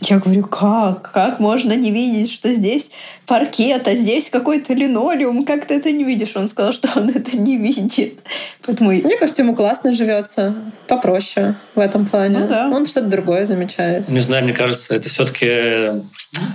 Я 0.01 0.19
говорю, 0.19 0.45
как? 0.45 1.11
Как 1.13 1.41
можно 1.41 1.73
не 1.73 1.91
видеть, 1.91 2.33
что 2.33 2.53
здесь 2.53 2.91
паркет, 3.27 3.89
а 3.89 3.95
здесь 3.95 4.31
какой-то 4.31 4.73
линолеум? 4.73 5.45
Как 5.45 5.67
ты 5.67 5.75
это 5.75 5.91
не 5.91 6.05
видишь? 6.05 6.37
Он 6.37 6.47
сказал, 6.47 6.73
что 6.73 6.89
он 6.97 7.11
это 7.11 7.37
не 7.37 7.57
видит. 7.57 8.21
Поэтому 8.65 8.91
Мне 8.91 9.17
кажется, 9.17 9.43
ему 9.43 9.57
классно 9.57 9.93
живется, 9.93 10.55
попроще 10.87 11.57
в 11.75 11.81
этом 11.81 12.07
плане. 12.07 12.39
Ну 12.39 12.49
да. 12.49 12.69
Он 12.69 12.87
что-то 12.87 13.09
другое 13.09 13.47
замечает. 13.47 14.09
Не 14.09 14.21
знаю, 14.21 14.45
мне 14.45 14.53
кажется, 14.53 14.95
это 14.95 15.09
все-таки 15.09 15.47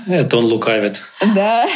это 0.08 0.38
он 0.38 0.46
лукавит. 0.46 1.02
Да. 1.36 1.66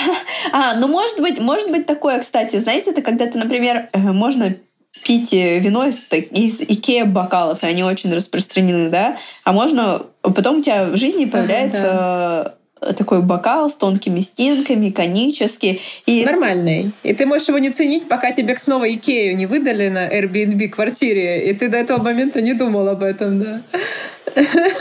А, 0.53 0.76
ну 0.76 0.88
может 0.88 1.20
быть, 1.20 1.39
может 1.39 1.70
быть 1.70 1.86
такое, 1.86 2.22
кстати, 2.22 2.55
знаете, 2.57 2.91
это 2.91 3.01
когда 3.01 3.28
ты, 3.28 3.38
например, 3.38 3.89
э, 3.91 3.99
можно 3.99 4.55
пить 5.04 5.34
э, 5.34 5.60
вино 5.60 5.86
из, 5.86 6.08
из 6.12 6.62
Икеа 6.62 7.06
бокалов, 7.06 7.64
и 7.64 7.68
они 7.68 7.84
очень 7.84 8.14
распространены, 8.14 8.89
да? 8.89 9.18
А 9.43 9.52
можно... 9.52 10.04
Потом 10.22 10.60
у 10.60 10.62
тебя 10.62 10.86
в 10.86 10.98
жизни 10.98 11.26
появляется 11.26 12.56
э, 12.82 12.93
такой 12.93 13.22
бокал 13.22 13.70
с 13.70 13.76
тонкими 13.76 14.20
стенками, 14.20 14.89
конический. 14.89 15.82
И 16.06 16.26
Нормальный. 16.26 16.91
И 17.04 17.14
ты 17.14 17.26
можешь 17.26 17.48
его 17.48 17.60
не 17.60 17.70
ценить, 17.70 18.08
пока 18.08 18.32
тебе 18.32 18.58
снова 18.58 18.91
Икею 18.93 19.36
не 19.36 19.45
выдали 19.45 19.89
на 19.89 20.08
Airbnb 20.08 20.68
квартире, 20.70 21.50
и 21.50 21.54
ты 21.54 21.70
до 21.70 21.78
этого 21.78 22.02
момента 22.02 22.41
не 22.41 22.54
думал 22.54 22.88
об 22.88 23.04
этом, 23.04 23.39
да? 23.39 23.62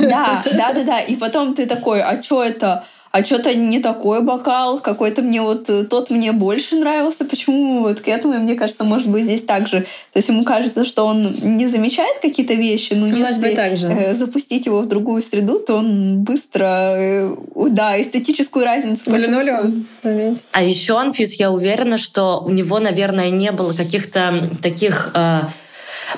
Да, 0.00 0.42
да, 0.52 0.72
да, 0.72 0.84
да. 0.84 1.00
И 1.00 1.16
потом 1.16 1.54
ты 1.54 1.66
такой, 1.66 2.02
а 2.02 2.22
что 2.22 2.42
это? 2.42 2.84
А 3.16 3.24
что-то 3.24 3.54
не 3.54 3.80
такой 3.80 4.22
бокал, 4.22 4.78
какой-то 4.78 5.22
мне 5.22 5.40
вот 5.40 5.70
э, 5.70 5.84
тот 5.84 6.10
мне 6.10 6.32
больше 6.32 6.76
нравился. 6.76 7.24
Почему 7.24 7.80
вот 7.80 8.00
к 8.00 8.08
этому, 8.08 8.34
и 8.34 8.36
мне 8.36 8.56
кажется, 8.56 8.84
может 8.84 9.08
быть 9.08 9.24
здесь 9.24 9.42
так 9.42 9.68
же. 9.68 9.86
То 10.12 10.18
есть 10.18 10.28
ему 10.28 10.44
кажется, 10.44 10.84
что 10.84 11.06
он 11.06 11.34
не 11.40 11.66
замечает 11.66 12.18
какие-то 12.20 12.52
вещи, 12.52 12.92
но 12.92 13.06
Может 13.06 13.28
если 13.30 13.40
быть, 13.40 13.54
так 13.54 13.78
же. 13.78 13.88
э, 13.88 14.14
запустить 14.14 14.66
его 14.66 14.82
в 14.82 14.86
другую 14.86 15.22
среду, 15.22 15.58
то 15.58 15.76
он 15.76 16.24
быстро, 16.24 16.92
э, 16.94 17.36
да, 17.70 17.98
эстетическую 17.98 18.66
разницу 18.66 19.06
почувствует. 19.06 19.86
Заметьте. 20.02 20.42
А 20.52 20.62
еще 20.62 20.98
Анфис, 20.98 21.32
я 21.40 21.50
уверена, 21.50 21.96
что 21.96 22.44
у 22.44 22.50
него, 22.50 22.80
наверное, 22.80 23.30
не 23.30 23.50
было 23.50 23.72
каких-то 23.72 24.50
таких... 24.60 25.12
э, 25.14 25.40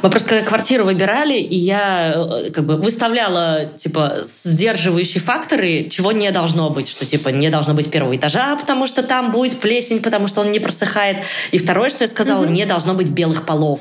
мы 0.02 0.10
просто 0.10 0.42
квартиру 0.42 0.84
выбирали, 0.84 1.38
и 1.38 1.56
я 1.56 2.14
э, 2.14 2.50
как 2.50 2.64
бы 2.64 2.76
выставляла 2.76 3.66
типа 3.76 4.18
сдерживающие 4.22 5.20
факторы, 5.20 5.88
чего 5.88 6.12
не 6.12 6.30
должно 6.30 6.70
быть, 6.70 6.88
что 6.88 7.06
типа 7.06 7.30
не 7.30 7.50
должно 7.50 7.74
быть 7.74 7.90
первого 7.90 8.16
этажа, 8.16 8.56
потому 8.56 8.86
что 8.86 9.02
там 9.02 9.32
будет 9.32 9.60
плесень, 9.60 10.00
потому 10.00 10.26
что 10.26 10.42
он 10.42 10.52
не 10.52 10.58
просыхает. 10.58 11.24
И 11.52 11.58
второе, 11.58 11.88
что 11.88 12.04
я 12.04 12.08
сказала, 12.08 12.44
не 12.44 12.66
должно 12.66 12.94
быть 12.94 13.08
белых 13.08 13.46
полов, 13.46 13.80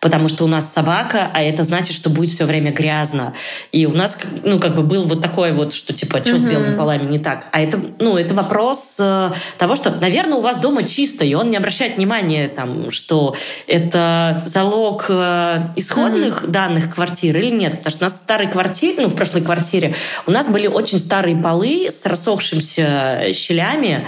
потому 0.00 0.28
что 0.28 0.44
у 0.44 0.48
нас 0.48 0.72
собака, 0.72 1.30
а 1.32 1.42
это 1.42 1.62
значит, 1.62 1.96
что 1.96 2.10
будет 2.10 2.30
все 2.30 2.44
время 2.44 2.72
грязно. 2.72 3.34
И 3.72 3.86
у 3.86 3.92
нас 3.92 4.18
ну 4.44 4.58
как 4.58 4.74
бы 4.74 4.82
был 4.82 5.04
вот 5.04 5.22
такой 5.22 5.52
вот, 5.52 5.74
что 5.74 5.92
типа 5.92 6.20
что 6.24 6.38
с 6.38 6.44
белыми 6.44 6.76
полами 6.76 7.04
не 7.04 7.18
так. 7.18 7.46
А 7.52 7.60
это 7.60 7.80
ну 7.98 8.16
это 8.16 8.34
вопрос 8.34 8.96
э, 8.98 9.32
того, 9.58 9.76
что, 9.76 9.90
наверное, 9.90 10.38
у 10.38 10.40
вас 10.40 10.58
дома 10.58 10.84
чисто, 10.84 11.24
и 11.24 11.34
он 11.34 11.50
не 11.50 11.56
обращает 11.56 11.96
внимания 11.96 12.48
там, 12.48 12.90
что 12.90 13.36
это 13.66 14.42
залог 14.46 15.06
э, 15.08 15.41
исходных 15.76 16.50
данных 16.50 16.94
квартиры 16.94 17.40
или 17.40 17.50
нет. 17.50 17.78
Потому 17.78 17.90
что 17.90 18.04
у 18.04 18.06
нас 18.06 18.14
в 18.14 18.16
старой 18.16 18.48
квартире, 18.48 19.02
ну, 19.02 19.08
в 19.08 19.14
прошлой 19.14 19.42
квартире, 19.42 19.94
у 20.26 20.30
нас 20.30 20.48
были 20.48 20.66
очень 20.66 20.98
старые 20.98 21.36
полы 21.36 21.88
с 21.90 22.04
рассохшимся 22.06 23.32
щелями. 23.32 24.06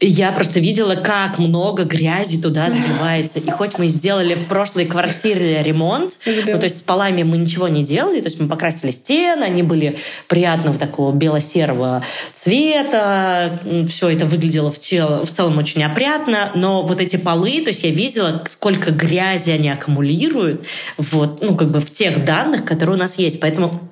Я 0.00 0.30
просто 0.30 0.60
видела, 0.60 0.94
как 0.94 1.38
много 1.38 1.82
грязи 1.84 2.40
туда 2.40 2.70
забивается. 2.70 3.40
И 3.40 3.50
хоть 3.50 3.78
мы 3.78 3.88
сделали 3.88 4.34
в 4.34 4.44
прошлой 4.46 4.84
квартире 4.84 5.62
ремонт, 5.62 6.18
ну, 6.24 6.58
то 6.58 6.64
есть 6.64 6.78
с 6.78 6.82
полами 6.82 7.24
мы 7.24 7.36
ничего 7.38 7.66
не 7.66 7.82
делали, 7.82 8.20
то 8.20 8.26
есть 8.26 8.38
мы 8.38 8.46
покрасили 8.46 8.92
стены, 8.92 9.42
они 9.44 9.62
были 9.62 9.98
приятного 10.28 10.78
такого 10.78 11.12
бело-серого 11.12 12.04
цвета, 12.32 13.58
все 13.88 14.10
это 14.10 14.26
выглядело 14.26 14.70
в, 14.70 14.78
тел- 14.78 15.24
в 15.24 15.30
целом 15.30 15.58
очень 15.58 15.82
опрятно, 15.82 16.52
но 16.54 16.82
вот 16.82 17.00
эти 17.00 17.16
полы, 17.16 17.60
то 17.62 17.70
есть 17.70 17.82
я 17.82 17.90
видела, 17.90 18.44
сколько 18.46 18.92
грязи 18.92 19.50
они 19.50 19.68
аккумулируют, 19.68 20.64
вот, 20.96 21.42
ну, 21.42 21.56
как 21.56 21.70
бы 21.70 21.80
в 21.80 21.90
тех 21.90 22.24
данных, 22.24 22.64
которые 22.64 22.96
у 22.96 22.98
нас 22.98 23.18
есть. 23.18 23.40
Поэтому 23.40 23.87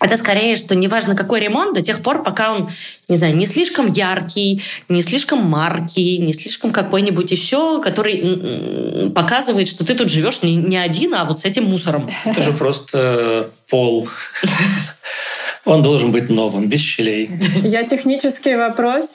это 0.00 0.16
скорее, 0.16 0.56
что 0.56 0.76
неважно 0.76 1.16
какой 1.16 1.40
ремонт, 1.40 1.74
до 1.74 1.82
тех 1.82 2.02
пор, 2.02 2.22
пока 2.22 2.52
он, 2.52 2.68
не 3.08 3.16
знаю, 3.16 3.36
не 3.36 3.46
слишком 3.46 3.86
яркий, 3.88 4.62
не 4.88 5.02
слишком 5.02 5.44
маркий, 5.44 6.18
не 6.18 6.32
слишком 6.32 6.70
какой-нибудь 6.70 7.30
еще, 7.30 7.80
который 7.82 9.10
показывает, 9.10 9.68
что 9.68 9.84
ты 9.84 9.94
тут 9.94 10.08
живешь 10.08 10.42
не, 10.42 10.54
не 10.54 10.76
один, 10.76 11.14
а 11.14 11.24
вот 11.24 11.40
с 11.40 11.44
этим 11.44 11.64
мусором. 11.64 12.10
Это 12.24 12.42
же 12.42 12.52
просто 12.52 13.50
пол. 13.68 14.08
Он 15.64 15.82
должен 15.82 16.12
быть 16.12 16.30
новым, 16.30 16.68
без 16.68 16.80
щелей. 16.80 17.30
Я 17.62 17.82
технический 17.82 18.56
вопрос 18.56 19.06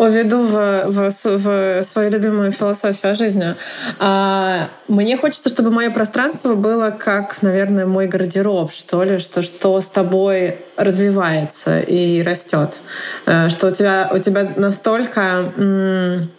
уведу 0.00 0.42
в, 0.46 0.84
в, 0.86 1.10
в 1.10 1.82
свою 1.82 2.10
любимую 2.10 2.52
философию 2.52 3.12
о 3.12 3.14
жизни. 3.14 3.54
А, 3.98 4.70
мне 4.88 5.18
хочется, 5.18 5.50
чтобы 5.50 5.70
мое 5.70 5.90
пространство 5.90 6.54
было 6.54 6.90
как, 6.90 7.42
наверное, 7.42 7.84
мой 7.84 8.06
гардероб, 8.06 8.72
что 8.72 9.04
ли, 9.04 9.18
что, 9.18 9.42
что 9.42 9.78
с 9.78 9.88
тобой 9.88 10.58
развивается 10.76 11.80
и 11.80 12.22
растет. 12.22 12.80
Э, 13.26 13.50
Что 13.50 13.68
у 13.68 13.70
тебя, 13.70 14.10
у 14.12 14.18
тебя 14.18 14.52
настолько... 14.56 15.52
м, 15.56 16.30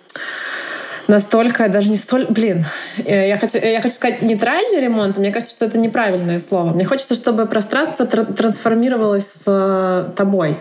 настолько, 1.12 1.68
даже 1.68 1.90
не 1.90 1.98
столь... 1.98 2.26
Блин, 2.30 2.66
э, 3.06 3.28
я 3.28 3.38
хочу, 3.38 3.58
я 3.58 3.82
хочу 3.82 3.96
сказать 3.96 4.22
нейтральный 4.22 4.80
ремонт, 4.80 5.18
мне 5.18 5.32
кажется, 5.32 5.56
что 5.56 5.66
это 5.66 5.78
неправильное 5.78 6.40
слово. 6.40 6.74
Мне 6.74 6.86
хочется, 6.86 7.16
чтобы 7.16 7.46
пространство 7.46 8.06
тр- 8.06 8.34
трансформировалось 8.34 9.28
с 9.28 9.44
э, 9.46 10.12
тобой. 10.16 10.58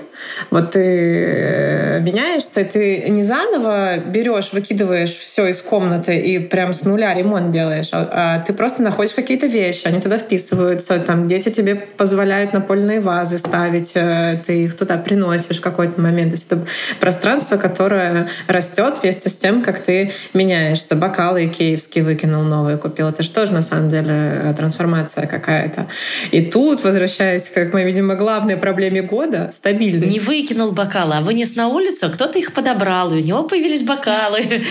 Вот 0.51 0.73
ты 0.73 0.81
э, 0.81 2.01
меняешься, 2.01 2.65
ты 2.65 3.09
не 3.09 3.23
заново 3.23 3.99
берешь, 3.99 4.53
выкидываешь 4.53 5.13
все 5.13 5.47
из 5.47 5.63
комнаты 5.63 6.19
и 6.19 6.39
прям 6.39 6.75
с 6.75 6.85
нуля 6.85 7.15
ремонт 7.15 7.53
делаешь, 7.53 7.89
а, 7.93 8.09
а 8.13 8.41
ты 8.41 8.53
просто 8.53 8.83
находишь 8.83 9.15
какие-то 9.15 9.47
вещи, 9.47 9.87
они 9.87 10.01
туда 10.01 10.19
вписываются, 10.19 10.99
там 10.99 11.29
дети 11.29 11.51
тебе 11.51 11.77
позволяют 11.77 12.53
напольные 12.53 13.01
вазы 13.01 13.39
ставить, 13.39 13.93
э, 13.95 14.41
ты 14.45 14.65
их 14.65 14.77
туда 14.77 14.97
приносишь 14.97 15.59
в 15.59 15.63
какой-то 15.63 16.01
момент. 16.01 16.33
То 16.33 16.35
есть 16.35 16.47
это 16.47 16.67
пространство, 16.99 17.57
которое 17.57 18.29
растет 18.49 18.99
вместе 19.01 19.29
с 19.29 19.37
тем, 19.37 19.63
как 19.63 19.79
ты 19.79 20.13
меняешься. 20.41 20.97
Бокалы 20.97 21.47
киевские 21.47 22.05
выкинул 22.05 22.43
новые, 22.43 22.77
купил. 22.79 23.09
Это 23.09 23.23
же 23.23 23.31
тоже 23.31 23.53
на 23.53 23.63
самом 23.63 23.91
деле 23.91 24.13
э, 24.13 24.55
трансформация 24.57 25.27
какая-то. 25.27 25.87
И 26.31 26.43
тут, 26.43 26.83
возвращаясь 26.83 27.51
к 27.51 27.73
моей, 27.73 27.87
видимо, 27.87 28.15
главной 28.15 28.57
проблеме 28.57 29.03
года, 29.03 29.51
стабильность. 29.53 30.13
Не 30.13 30.21
выкинул 30.21 30.73
бокалы, 30.73 31.15
а 31.17 31.21
вынес 31.21 31.57
на 31.57 31.69
улицу, 31.69 32.11
кто-то 32.11 32.39
их 32.39 32.53
подобрал, 32.53 33.13
и 33.13 33.21
у 33.21 33.25
него 33.25 33.43
появились 33.43 33.83
бокалы. 33.83 34.65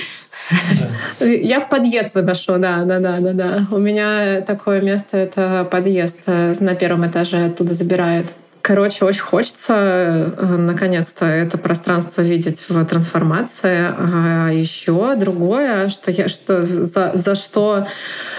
Я 1.20 1.60
в 1.60 1.70
подъезд 1.70 2.16
выношу, 2.16 2.58
да, 2.58 2.84
да, 2.86 3.00
да, 3.00 3.20
да, 3.20 3.34
да. 3.34 3.68
У 3.72 3.78
меня 3.78 4.42
такое 4.42 4.82
место, 4.82 5.18
это 5.18 5.68
подъезд 5.70 6.18
э, 6.26 6.54
на 6.60 6.76
первом 6.76 7.08
этаже, 7.08 7.46
оттуда 7.46 7.74
забирают. 7.74 8.28
Короче, 8.62 9.06
очень 9.06 9.22
хочется 9.22 9.74
э, 10.38 10.46
наконец-то 10.58 11.26
это 11.26 11.58
пространство 11.58 12.22
видеть 12.22 12.66
в 12.68 12.86
трансформации. 12.86 13.86
А 13.98 14.50
еще 14.52 15.16
другое, 15.16 15.90
что 15.90 16.12
я 16.12 16.28
что 16.28 16.66
за, 16.66 17.12
за 17.14 17.36
что 17.36 17.88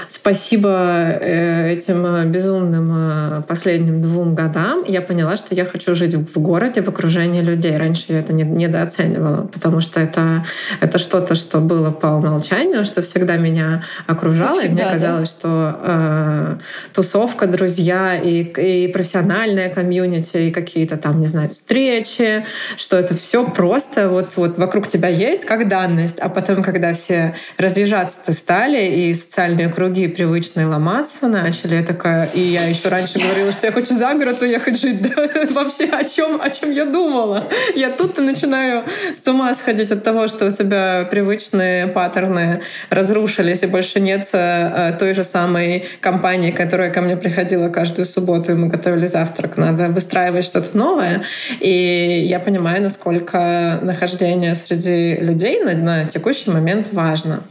спасибо 0.09 0.69
э, 0.69 1.73
этим 1.73 2.05
э, 2.05 2.25
безумным 2.27 3.43
последним 3.45 4.03
двум 4.03 4.35
годам, 4.35 4.85
я 4.87 5.01
поняла, 5.01 5.37
что 5.37 5.55
я 5.55 5.65
хочу 5.65 5.95
жить 5.95 6.15
в 6.15 6.39
городе 6.39 6.83
в 6.83 6.89
окружении 6.89 7.41
людей. 7.41 7.77
Раньше 7.77 8.05
я 8.09 8.21
это 8.21 8.35
не- 8.35 8.43
недооценивала, 8.45 9.47
потому 9.47 9.81
что 9.81 10.01
это, 10.01 10.45
это 10.81 10.99
что-то, 10.99 11.35
что 11.35 11.59
было 11.61 11.91
по 11.91 12.09
умолчанию, 12.09 12.85
что 12.85 13.01
всегда 13.01 13.37
меня 13.37 13.85
окружало. 14.07 14.55
Как 14.55 14.65
и 14.65 14.69
мне 14.69 14.77
всегда, 14.77 14.85
да? 14.85 14.93
казалось, 14.93 15.29
что 15.29 15.81
э, 15.83 16.57
тусовка, 16.93 17.47
друзья 17.47 18.17
и, 18.17 18.43
и 18.43 18.89
профессиональная 18.93 19.71
комьюнити 19.71 20.10
помните 20.11 20.49
и 20.49 20.51
какие-то 20.51 20.97
там, 20.97 21.21
не 21.21 21.29
знаю, 21.29 21.51
встречи, 21.51 22.45
что 22.77 22.97
это 22.97 23.15
все 23.15 23.45
просто 23.45 24.09
вот, 24.09 24.33
вот 24.37 24.59
вокруг 24.59 24.89
тебя 24.89 25.09
есть 25.09 25.45
как 25.45 25.69
данность, 25.69 26.19
а 26.19 26.29
потом, 26.29 26.65
когда 26.65 26.95
все 26.95 27.37
разъезжаться 27.59 28.33
стали 28.33 28.85
и 28.87 29.15
социальные 29.15 29.69
круги 29.69 30.09
привычные 30.09 30.67
ломаться 30.67 31.29
начали, 31.29 31.77
я 31.77 31.83
такая, 31.85 32.29
и 32.35 32.41
я 32.41 32.65
еще 32.65 32.89
раньше 32.89 33.21
говорила, 33.21 33.53
что 33.53 33.69
я 33.69 33.73
хочу 33.73 33.95
за 33.95 34.15
город 34.15 34.43
уехать 34.43 34.81
жить, 34.81 35.01
да, 35.15 35.29
вообще 35.51 35.85
о 35.85 36.03
чем, 36.03 36.41
о 36.43 36.51
чем 36.51 36.73
я 36.73 36.87
думала? 36.87 37.49
Я 37.77 37.91
тут-то 37.91 38.21
начинаю 38.21 38.85
с 39.15 39.27
ума 39.29 39.55
сходить 39.55 39.93
от 39.93 40.03
того, 40.03 40.27
что 40.27 40.47
у 40.47 40.51
тебя 40.51 41.07
привычные 41.09 41.87
паттерны 41.87 42.63
разрушились, 42.89 43.63
и 43.63 43.67
больше 43.67 44.01
нет 44.01 44.29
э, 44.33 44.97
той 44.99 45.15
же 45.15 45.23
самой 45.23 45.85
компании, 46.01 46.51
которая 46.51 46.91
ко 46.91 47.01
мне 47.01 47.17
приходила 47.17 47.69
каждую 47.69 48.07
субботу, 48.07 48.51
и 48.51 48.55
мы 48.57 48.67
готовили 48.67 49.07
завтрак. 49.07 49.57
Надо 49.57 50.00
выстраивать 50.01 50.47
что-то 50.47 50.77
новое. 50.77 51.23
И 51.61 52.25
я 52.27 52.41
понимаю, 52.41 52.83
насколько 52.83 53.79
нахождение 53.83 54.55
среди 54.55 55.17
людей 55.17 55.63
на, 55.63 55.75
на 55.75 56.05
текущий 56.07 56.51
момент 56.51 56.89
важно. 56.93 57.43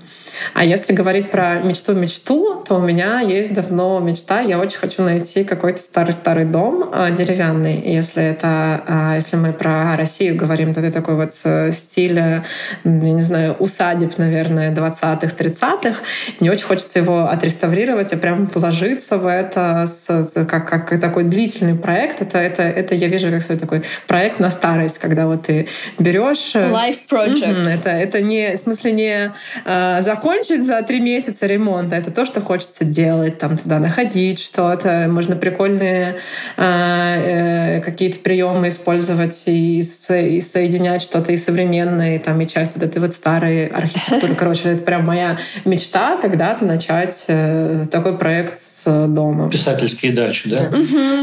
А 0.53 0.63
если 0.63 0.93
говорить 0.93 1.31
про 1.31 1.59
мечту-мечту, 1.59 2.63
то 2.67 2.75
у 2.75 2.81
меня 2.81 3.19
есть 3.19 3.53
давно 3.53 3.99
мечта. 3.99 4.41
Я 4.41 4.59
очень 4.59 4.77
хочу 4.77 5.03
найти 5.03 5.43
какой-то 5.43 5.81
старый-старый 5.81 6.45
дом 6.45 6.89
э, 6.93 7.11
деревянный. 7.15 7.81
Если 7.81 8.23
это, 8.23 8.83
э, 8.87 9.15
если 9.15 9.35
мы 9.37 9.53
про 9.53 9.95
Россию 9.95 10.35
говорим, 10.35 10.73
то 10.73 10.81
это 10.81 10.91
такой 10.91 11.15
вот 11.15 11.33
э, 11.43 11.71
стиль, 11.71 12.17
я 12.17 12.43
не 12.83 13.21
знаю, 13.21 13.55
усадеб, 13.59 14.17
наверное, 14.17 14.73
20-х, 14.73 15.35
30-х. 15.35 15.95
Мне 16.39 16.51
очень 16.51 16.65
хочется 16.65 16.99
его 16.99 17.25
отреставрировать 17.25 18.13
и 18.13 18.15
прям 18.15 18.47
вложиться 18.53 19.17
в 19.17 19.27
это 19.27 19.87
с, 19.87 20.29
как, 20.45 20.67
как 20.67 20.99
такой 20.99 21.23
длительный 21.23 21.75
проект. 21.75 22.21
Это, 22.21 22.37
это, 22.37 22.63
это 22.63 22.95
я 22.95 23.07
вижу 23.07 23.31
как 23.31 23.41
свой 23.41 23.57
такой 23.57 23.83
проект 24.07 24.39
на 24.39 24.49
старость, 24.49 24.99
когда 24.99 25.27
вот 25.27 25.47
ты 25.47 25.67
берешь... 25.97 26.55
Life 26.55 26.99
project. 27.09 27.67
Это, 27.69 27.89
это 27.89 28.21
не, 28.21 28.55
в 28.55 28.59
смысле, 28.59 28.91
не 28.91 29.31
э, 29.65 30.01
закончить 30.29 30.65
за 30.65 30.81
три 30.83 30.99
месяца 30.99 31.47
ремонта. 31.47 31.95
Это 31.95 32.11
то, 32.11 32.23
что 32.25 32.41
хочется 32.41 32.85
делать, 32.85 33.39
там 33.39 33.57
туда 33.57 33.79
находить 33.79 34.39
что-то. 34.39 35.07
Можно 35.09 35.35
прикольные 35.35 36.17
э, 36.55 37.77
э, 37.77 37.81
какие-то 37.81 38.19
приемы 38.19 38.69
использовать 38.69 39.43
и, 39.47 39.81
со, 39.81 40.17
и 40.17 40.39
соединять 40.39 41.01
что-то 41.01 41.31
и 41.31 41.37
современное, 41.37 42.17
и, 42.17 42.19
там, 42.19 42.39
и 42.41 42.47
часть 42.47 42.75
вот 42.75 42.83
этой 42.83 42.99
вот 42.99 43.15
старой 43.15 43.67
архитектуры. 43.67 44.35
Короче, 44.37 44.69
это 44.69 44.81
прям 44.81 45.05
моя 45.05 45.39
мечта 45.65 46.17
когда-то 46.17 46.63
начать 46.63 47.25
э, 47.27 47.87
такой 47.91 48.17
проект 48.17 48.59
с 48.59 49.07
дома. 49.07 49.49
Писательские 49.49 50.11
дачи, 50.11 50.47
да? 50.49 50.69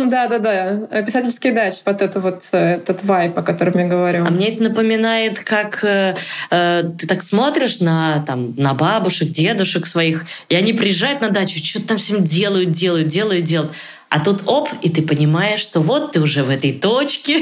Да-да-да. 0.07 1.02
Писательские 1.02 1.52
дачи. 1.52 1.78
Вот 1.84 2.02
это 2.02 2.20
вот 2.20 2.42
этот 2.50 3.04
вайп, 3.04 3.38
о 3.38 3.42
котором 3.42 3.78
я 3.78 3.86
говорю. 3.86 4.24
А 4.26 4.30
мне 4.30 4.52
это 4.52 4.64
напоминает, 4.64 5.40
как 5.40 5.84
э, 5.84 6.16
э, 6.50 6.82
ты 6.98 7.07
так 7.07 7.22
смотришь 7.22 7.80
на, 7.80 8.24
там, 8.26 8.54
на 8.57 8.74
бабушек, 8.97 9.28
дедушек 9.28 9.86
своих, 9.86 10.24
и 10.49 10.55
они 10.55 10.72
приезжают 10.72 11.20
на 11.20 11.30
дачу, 11.30 11.59
что-то 11.59 11.88
там 11.88 11.97
всем 11.99 12.24
делают, 12.24 12.70
делают, 12.70 13.09
делают, 13.09 13.44
делают. 13.44 13.72
А 14.09 14.20
тут 14.20 14.42
оп, 14.47 14.68
и 14.82 14.88
ты 14.88 15.03
понимаешь, 15.03 15.61
что 15.61 15.80
вот 15.80 16.12
ты 16.12 16.20
уже 16.20 16.44
в 16.44 16.51
этой 16.51 16.72
точке, 16.72 17.40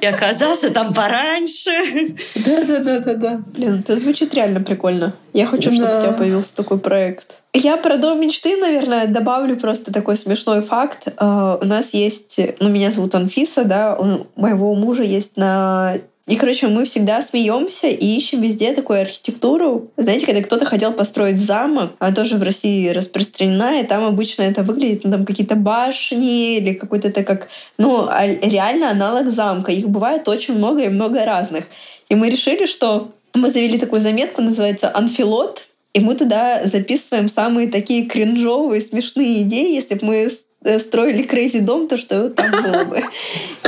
и 0.00 0.06
оказался 0.06 0.70
там 0.70 0.92
пораньше. 0.92 2.14
Да-да-да-да-да. 2.36 3.40
Блин, 3.46 3.80
это 3.80 3.96
звучит 3.96 4.34
реально 4.34 4.60
прикольно. 4.60 5.14
Я 5.32 5.46
хочу, 5.46 5.72
чтобы 5.72 5.98
у 5.98 6.00
тебя 6.02 6.12
появился 6.12 6.54
такой 6.54 6.78
проект. 6.78 7.38
Я 7.54 7.78
про 7.78 7.96
дом 7.96 8.20
мечты, 8.20 8.58
наверное, 8.58 9.06
добавлю 9.06 9.56
просто 9.56 9.92
такой 9.92 10.16
смешной 10.16 10.60
факт. 10.60 11.08
Uh, 11.16 11.58
у 11.62 11.66
нас 11.66 11.94
есть, 11.94 12.38
ну, 12.60 12.68
меня 12.68 12.90
зовут 12.90 13.14
Анфиса, 13.14 13.64
да, 13.64 13.96
у 13.96 14.26
моего 14.40 14.74
мужа 14.74 15.02
есть 15.02 15.36
на 15.38 15.96
и, 16.28 16.36
короче, 16.36 16.68
мы 16.68 16.84
всегда 16.84 17.22
смеемся 17.22 17.88
и 17.88 18.04
ищем 18.16 18.42
везде 18.42 18.74
такую 18.74 19.00
архитектуру. 19.00 19.90
Знаете, 19.96 20.26
когда 20.26 20.42
кто-то 20.42 20.66
хотел 20.66 20.92
построить 20.92 21.38
замок, 21.40 21.92
она 21.98 22.14
тоже 22.14 22.36
в 22.36 22.42
России 22.42 22.90
распространена, 22.90 23.80
и 23.80 23.86
там 23.86 24.04
обычно 24.04 24.42
это 24.42 24.62
выглядит, 24.62 25.04
ну, 25.04 25.10
там 25.10 25.24
какие-то 25.24 25.56
башни 25.56 26.58
или 26.58 26.74
какой-то 26.74 27.08
это 27.08 27.24
как, 27.24 27.48
ну, 27.78 28.06
а 28.08 28.26
реально 28.26 28.90
аналог 28.90 29.30
замка. 29.30 29.72
Их 29.72 29.88
бывает 29.88 30.28
очень 30.28 30.54
много 30.54 30.84
и 30.84 30.88
много 30.88 31.24
разных. 31.24 31.64
И 32.10 32.14
мы 32.14 32.28
решили, 32.28 32.66
что 32.66 33.10
мы 33.34 33.50
завели 33.50 33.78
такую 33.78 34.00
заметку, 34.00 34.42
называется 34.42 34.90
«Анфилот», 34.94 35.66
и 35.94 36.00
мы 36.00 36.14
туда 36.14 36.62
записываем 36.64 37.28
самые 37.28 37.68
такие 37.68 38.06
кринжовые, 38.06 38.80
смешные 38.80 39.42
идеи. 39.42 39.74
Если 39.74 39.94
бы 39.94 40.06
мы 40.06 40.30
строили 40.64 41.24
Crazy 41.24 41.60
дом, 41.60 41.86
то 41.88 41.96
что 41.96 42.30
там 42.30 42.50
было 42.50 42.84
бы. 42.84 43.02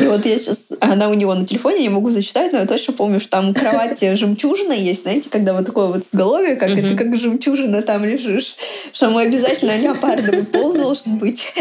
И 0.01 0.05
вот 0.07 0.27
я 0.27 0.39
сейчас... 0.39 0.73
Она 0.81 1.09
у 1.09 1.15
него 1.15 1.35
на 1.35 1.47
телефоне, 1.47 1.83
не 1.83 1.89
могу 1.89 2.11
зачитать, 2.11 2.53
но 2.53 2.59
я 2.59 2.67
точно 2.67 2.95
помню, 2.95 3.21
что 3.21 3.31
там 3.31 3.55
кровать 3.55 4.01
жемчужина 4.01 4.73
есть, 4.73 5.03
знаете, 5.03 5.29
когда 5.31 5.53
вот 5.53 5.67
такое 5.67 5.87
вот 5.87 6.05
сголовье, 6.05 6.57
как 6.57 6.71
это 6.71 6.97
как 6.97 7.17
жемчужина 7.17 7.83
там 7.83 8.05
лежишь, 8.05 8.57
что 8.93 9.11
мы 9.11 9.23
обязательно 9.23 9.77
леопардовый 9.77 10.45
пол 10.45 10.75
должен 10.75 11.19
быть. 11.19 11.53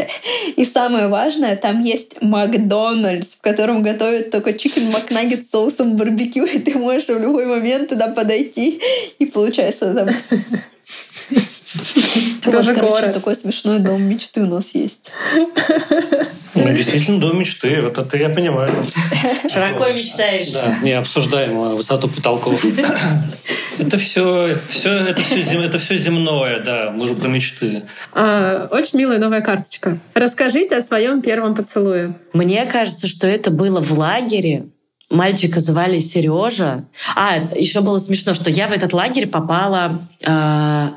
И 0.56 0.66
самое 0.66 1.08
важное, 1.08 1.56
там 1.56 1.82
есть 1.82 2.22
Макдональдс, 2.22 3.36
в 3.36 3.42
котором 3.42 3.84
готовят 3.84 4.32
только 4.32 4.54
чикен 4.54 4.92
макнаггет 4.92 5.46
с 5.46 5.52
соусом 5.52 5.96
барбекю, 5.96 6.46
и 6.46 6.60
ты 6.60 6.78
можешь 6.78 7.08
в 7.08 7.20
любой 7.20 7.46
момент 7.46 7.90
туда 7.90 8.08
подойти, 8.08 8.82
и 9.20 9.26
получается 9.26 9.94
там 9.94 10.10
тоже 12.44 12.74
вот, 12.74 12.80
короче, 12.80 13.12
такой 13.12 13.36
смешной 13.36 13.80
дом 13.80 14.02
мечты 14.02 14.42
у 14.42 14.48
нас 14.48 14.74
есть. 14.74 15.12
Ну, 16.56 16.74
действительно, 16.74 17.20
дом 17.20 17.40
мечты. 17.40 17.82
Вот 17.82 17.98
это 17.98 18.18
я 18.18 18.30
понимаю. 18.30 18.72
Широко 19.52 19.90
мечтаешь. 19.90 20.52
Да, 20.52 20.78
не 20.82 20.94
обсуждаем 20.94 21.76
высоту 21.76 22.08
потолков. 22.08 22.64
Это 23.78 23.98
все, 23.98 24.58
все, 24.68 24.92
это 24.92 25.22
все, 25.22 25.64
это 25.64 25.78
все 25.78 25.96
земное, 25.96 26.62
да. 26.62 26.92
Мы 26.92 27.08
же 27.08 27.16
про 27.16 27.30
мечты. 27.30 27.84
А, 28.14 28.68
очень 28.72 29.00
милая 29.00 29.20
новая 29.20 29.40
карточка. 29.40 30.00
Расскажите 30.14 30.76
о 30.76 30.82
своем 30.82 31.22
первом 31.22 31.56
поцелуе. 31.56 32.14
Мне 32.34 32.66
кажется, 32.66 33.08
что 33.08 33.26
это 33.26 33.52
было 33.52 33.80
в 33.80 33.98
лагере. 33.98 34.66
Мальчика 35.10 35.62
звали 35.62 35.98
Сережа. 35.98 36.86
А, 37.16 37.38
еще 37.56 37.80
было 37.80 38.00
смешно, 38.00 38.34
что 38.34 38.50
я 38.50 38.68
в 38.68 38.74
этот 38.74 38.92
лагерь 38.92 39.28
попала 39.28 40.02
э, 40.22 40.90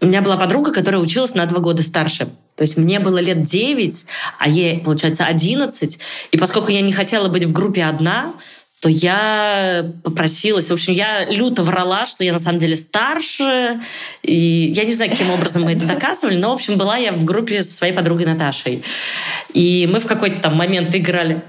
у 0.00 0.06
меня 0.06 0.22
была 0.22 0.36
подруга, 0.36 0.72
которая 0.72 1.00
училась 1.00 1.34
на 1.34 1.46
два 1.46 1.60
года 1.60 1.82
старше. 1.82 2.28
То 2.56 2.62
есть 2.62 2.76
мне 2.76 3.00
было 3.00 3.18
лет 3.18 3.42
9, 3.42 4.06
а 4.38 4.48
ей, 4.48 4.80
получается, 4.80 5.24
11. 5.24 5.98
И 6.30 6.36
поскольку 6.36 6.70
я 6.70 6.80
не 6.82 6.92
хотела 6.92 7.28
быть 7.28 7.44
в 7.44 7.52
группе 7.52 7.84
одна, 7.84 8.34
то 8.80 8.88
я 8.88 9.92
попросилась. 10.02 10.68
В 10.68 10.74
общем, 10.74 10.92
я 10.92 11.24
люто 11.24 11.62
врала, 11.62 12.04
что 12.04 12.22
я 12.22 12.32
на 12.32 12.38
самом 12.38 12.58
деле 12.58 12.76
старше. 12.76 13.80
И 14.22 14.72
я 14.76 14.84
не 14.84 14.92
знаю, 14.92 15.10
каким 15.10 15.30
образом 15.30 15.62
мы 15.62 15.72
это 15.72 15.86
доказывали, 15.86 16.36
но, 16.36 16.50
в 16.50 16.54
общем, 16.54 16.76
была 16.76 16.98
я 16.98 17.12
в 17.12 17.24
группе 17.24 17.62
со 17.62 17.72
своей 17.72 17.94
подругой 17.94 18.26
Наташей. 18.26 18.84
И 19.54 19.88
мы 19.90 20.00
в 20.00 20.06
какой-то 20.06 20.40
там 20.40 20.54
момент 20.56 20.94
играли 20.94 21.42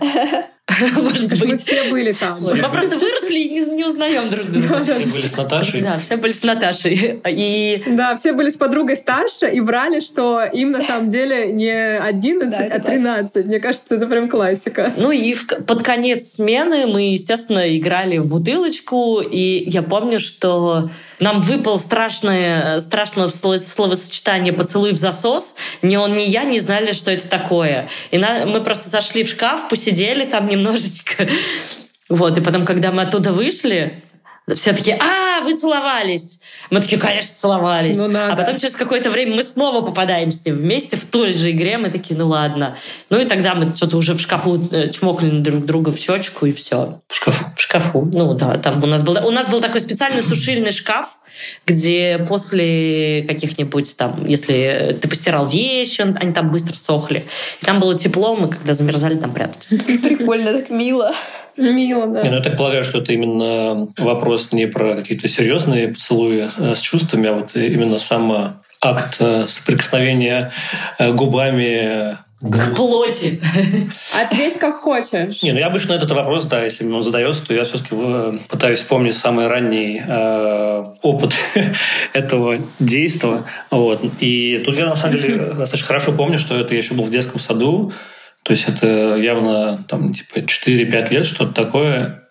Может 0.80 1.30
быть. 1.30 1.46
Мы 1.46 1.58
все 1.58 1.92
были 1.92 2.12
там. 2.12 2.36
Мы 2.42 2.70
просто 2.70 2.98
выросли 2.98 3.40
и 3.40 3.50
не, 3.50 3.66
не 3.76 3.86
узнаем 3.86 4.30
друг 4.30 4.48
друга. 4.50 4.84
Все 4.84 5.06
были 5.06 5.28
с 5.28 5.38
Наташей. 5.38 5.82
Да, 5.82 6.00
все 6.00 6.18
были 6.18 6.32
с 6.32 6.44
Наташей. 6.44 7.22
И... 7.30 7.84
Да, 7.88 8.16
все 8.16 8.34
были 8.34 8.50
с 8.50 8.58
подругой 8.58 8.98
старше 8.98 9.48
и 9.50 9.60
врали, 9.60 10.00
что 10.00 10.44
им 10.44 10.72
на 10.72 10.82
самом 10.82 11.12
деле 11.12 11.52
не 11.52 11.72
11, 11.72 12.50
да, 12.50 12.76
а 12.76 12.80
13. 12.80 13.32
Классика. 13.34 13.48
Мне 13.48 13.60
кажется, 13.60 13.96
это 13.96 14.08
прям 14.08 14.28
классика. 14.28 14.92
Ну 14.98 15.12
и 15.12 15.34
в, 15.34 15.46
под 15.46 15.84
конец 15.84 16.34
смены 16.34 16.88
мы, 16.88 17.12
естественно, 17.12 17.78
играли 17.78 18.18
в 18.18 18.28
бутылочку. 18.28 19.22
И 19.22 19.70
я 19.70 19.84
помню, 19.84 20.20
что 20.20 20.90
нам 21.20 21.42
выпал 21.42 21.78
страшное, 21.80 22.80
страшное 22.80 23.28
словосочетание 23.28 24.54
«поцелуй 24.54 24.92
в 24.94 24.98
засос». 24.98 25.56
Ни 25.82 25.96
он, 25.96 26.16
ни 26.18 26.24
я 26.24 26.44
не 26.44 26.60
знали, 26.60 26.92
что 26.92 27.12
это 27.12 27.28
такое. 27.28 27.90
И 28.12 28.18
на, 28.18 28.46
мы 28.46 28.62
просто 28.62 28.90
зашли 28.90 29.24
в 29.24 29.30
шкаф, 29.30 29.70
посидели 29.70 30.26
там 30.26 30.48
немножечко. 30.48 31.28
Вот, 32.08 32.38
и 32.38 32.42
потом, 32.42 32.66
когда 32.66 32.92
мы 32.92 33.02
оттуда 33.02 33.34
вышли, 33.34 34.04
все 34.54 34.74
такие, 34.74 34.96
а, 34.98 35.42
вы 35.42 35.58
целовались. 35.58 36.40
Мы 36.70 36.80
такие, 36.80 37.02
конечно, 37.02 37.34
целовались. 37.34 37.98
Ну, 37.98 38.08
надо. 38.08 38.34
А 38.34 38.36
потом 38.36 38.60
через 38.60 38.76
какое-то 38.76 39.10
время 39.10 39.38
мы 39.38 39.44
снова 39.44 39.84
попадаем 39.84 40.30
с 40.30 40.46
ним 40.46 40.58
вместе 40.58 40.98
в 40.98 41.06
той 41.06 41.32
же 41.32 41.50
игре. 41.50 41.80
Мы 41.80 41.90
такие, 41.90 42.16
ну 42.16 42.28
ладно. 42.28 42.78
Ну 43.10 43.20
и 43.20 43.26
тогда 43.26 43.56
мы 43.56 43.76
что-то 43.76 43.98
уже 43.98 44.14
в 44.14 44.22
шкафу 44.22 44.62
э, 44.72 44.92
чмокали 44.92 45.30
друг 45.40 45.66
друга 45.66 45.92
в 45.92 45.98
щечку 45.98 46.46
и 46.46 46.54
все. 46.54 47.02
В 47.08 47.16
шкафу? 47.16 47.46
В 47.56 47.60
шкафу. 47.62 48.08
Ну 48.14 48.36
да, 48.36 48.60
там 48.60 48.84
у 48.84 48.86
нас 48.86 49.02
был, 49.02 49.18
у 49.26 49.32
нас 49.32 49.50
был 49.50 49.62
такой 49.62 49.82
специальный 49.82 50.22
сушильный 50.22 50.72
шкаф, 50.72 51.18
где 51.66 52.24
после 52.30 53.24
каких-нибудь 53.28 53.98
там, 53.98 54.28
если 54.28 54.96
ты 55.02 55.08
постирал 55.08 55.48
вещи, 55.48 56.02
они 56.02 56.34
там 56.34 56.52
быстро 56.52 56.76
сохли. 56.76 57.26
И 57.62 57.66
там 57.66 57.80
было 57.80 57.98
тепло, 57.98 58.36
мы 58.36 58.50
когда 58.50 58.76
замерзали, 58.76 59.16
там 59.16 59.34
прятались. 59.34 59.70
Прикольно, 60.04 60.54
так 60.54 60.70
мило. 60.70 61.16
Мило, 61.58 62.08
да. 62.08 62.22
Не, 62.22 62.30
ну, 62.30 62.36
я 62.36 62.42
так 62.42 62.58
полагаю, 62.58 62.84
что 62.84 63.00
это 63.00 63.14
именно 63.14 63.88
вопрос 63.98 64.52
не 64.52 64.68
про 64.68 64.96
какие-то 64.96 65.28
серьезные 65.28 65.90
поцелуи 65.90 66.50
э, 66.58 66.76
с 66.76 66.82
чувствами, 66.82 67.30
а 67.30 67.34
вот 67.34 67.56
именно 67.56 68.00
сам 68.00 68.62
акт 68.82 69.18
э, 69.20 69.46
соприкосновения 69.48 70.52
э, 71.00 71.12
губами 71.12 72.18
к 72.42 72.76
плоти. 72.76 73.42
Ответь 74.14 74.58
как 74.60 74.76
хочешь. 74.76 75.42
Не, 75.42 75.54
ну 75.54 75.60
я 75.60 75.68
обычно 75.68 75.94
этот 75.94 76.12
вопрос, 76.12 76.46
да, 76.46 76.64
если 76.64 76.86
он 76.86 77.02
задается, 77.02 77.46
то 77.46 77.54
я 77.54 77.64
все-таки 77.64 77.96
пытаюсь 78.50 78.80
вспомнить 78.80 79.16
самый 79.16 79.48
ранний 79.48 80.02
э, 80.06 80.86
опыт 81.02 81.34
этого 82.14 82.60
действия. 82.80 83.44
Вот. 83.72 84.02
И 84.20 84.62
тут 84.66 84.76
я 84.78 84.88
на 84.88 84.96
самом 84.96 85.18
деле 85.18 85.38
достаточно 85.54 85.88
хорошо 85.88 86.12
помню, 86.12 86.38
что 86.38 86.58
это 86.58 86.74
я 86.74 86.80
еще 86.82 86.94
был 86.94 87.06
в 87.06 87.12
детском 87.12 87.40
саду. 87.40 87.94
То 88.46 88.52
есть 88.52 88.66
это 88.68 89.16
явно 89.16 89.84
там 89.88 90.14
типа 90.14 90.38
4-5 90.38 91.10
лет, 91.12 91.26
что-то 91.26 91.52
такое. 91.52 92.22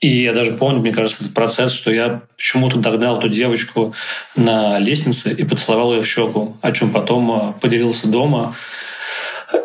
И 0.00 0.22
я 0.24 0.32
даже 0.32 0.54
помню, 0.54 0.80
мне 0.80 0.90
кажется, 0.90 1.22
этот 1.22 1.34
процесс, 1.34 1.70
что 1.70 1.92
я 1.92 2.22
почему-то 2.36 2.78
догнал 2.78 3.18
эту 3.18 3.28
девочку 3.28 3.94
на 4.34 4.80
лестнице 4.80 5.32
и 5.32 5.44
поцеловал 5.44 5.94
ее 5.94 6.02
в 6.02 6.06
щеку, 6.06 6.56
о 6.60 6.72
чем 6.72 6.90
потом 6.90 7.30
э, 7.30 7.52
поделился 7.60 8.08
дома. 8.08 8.56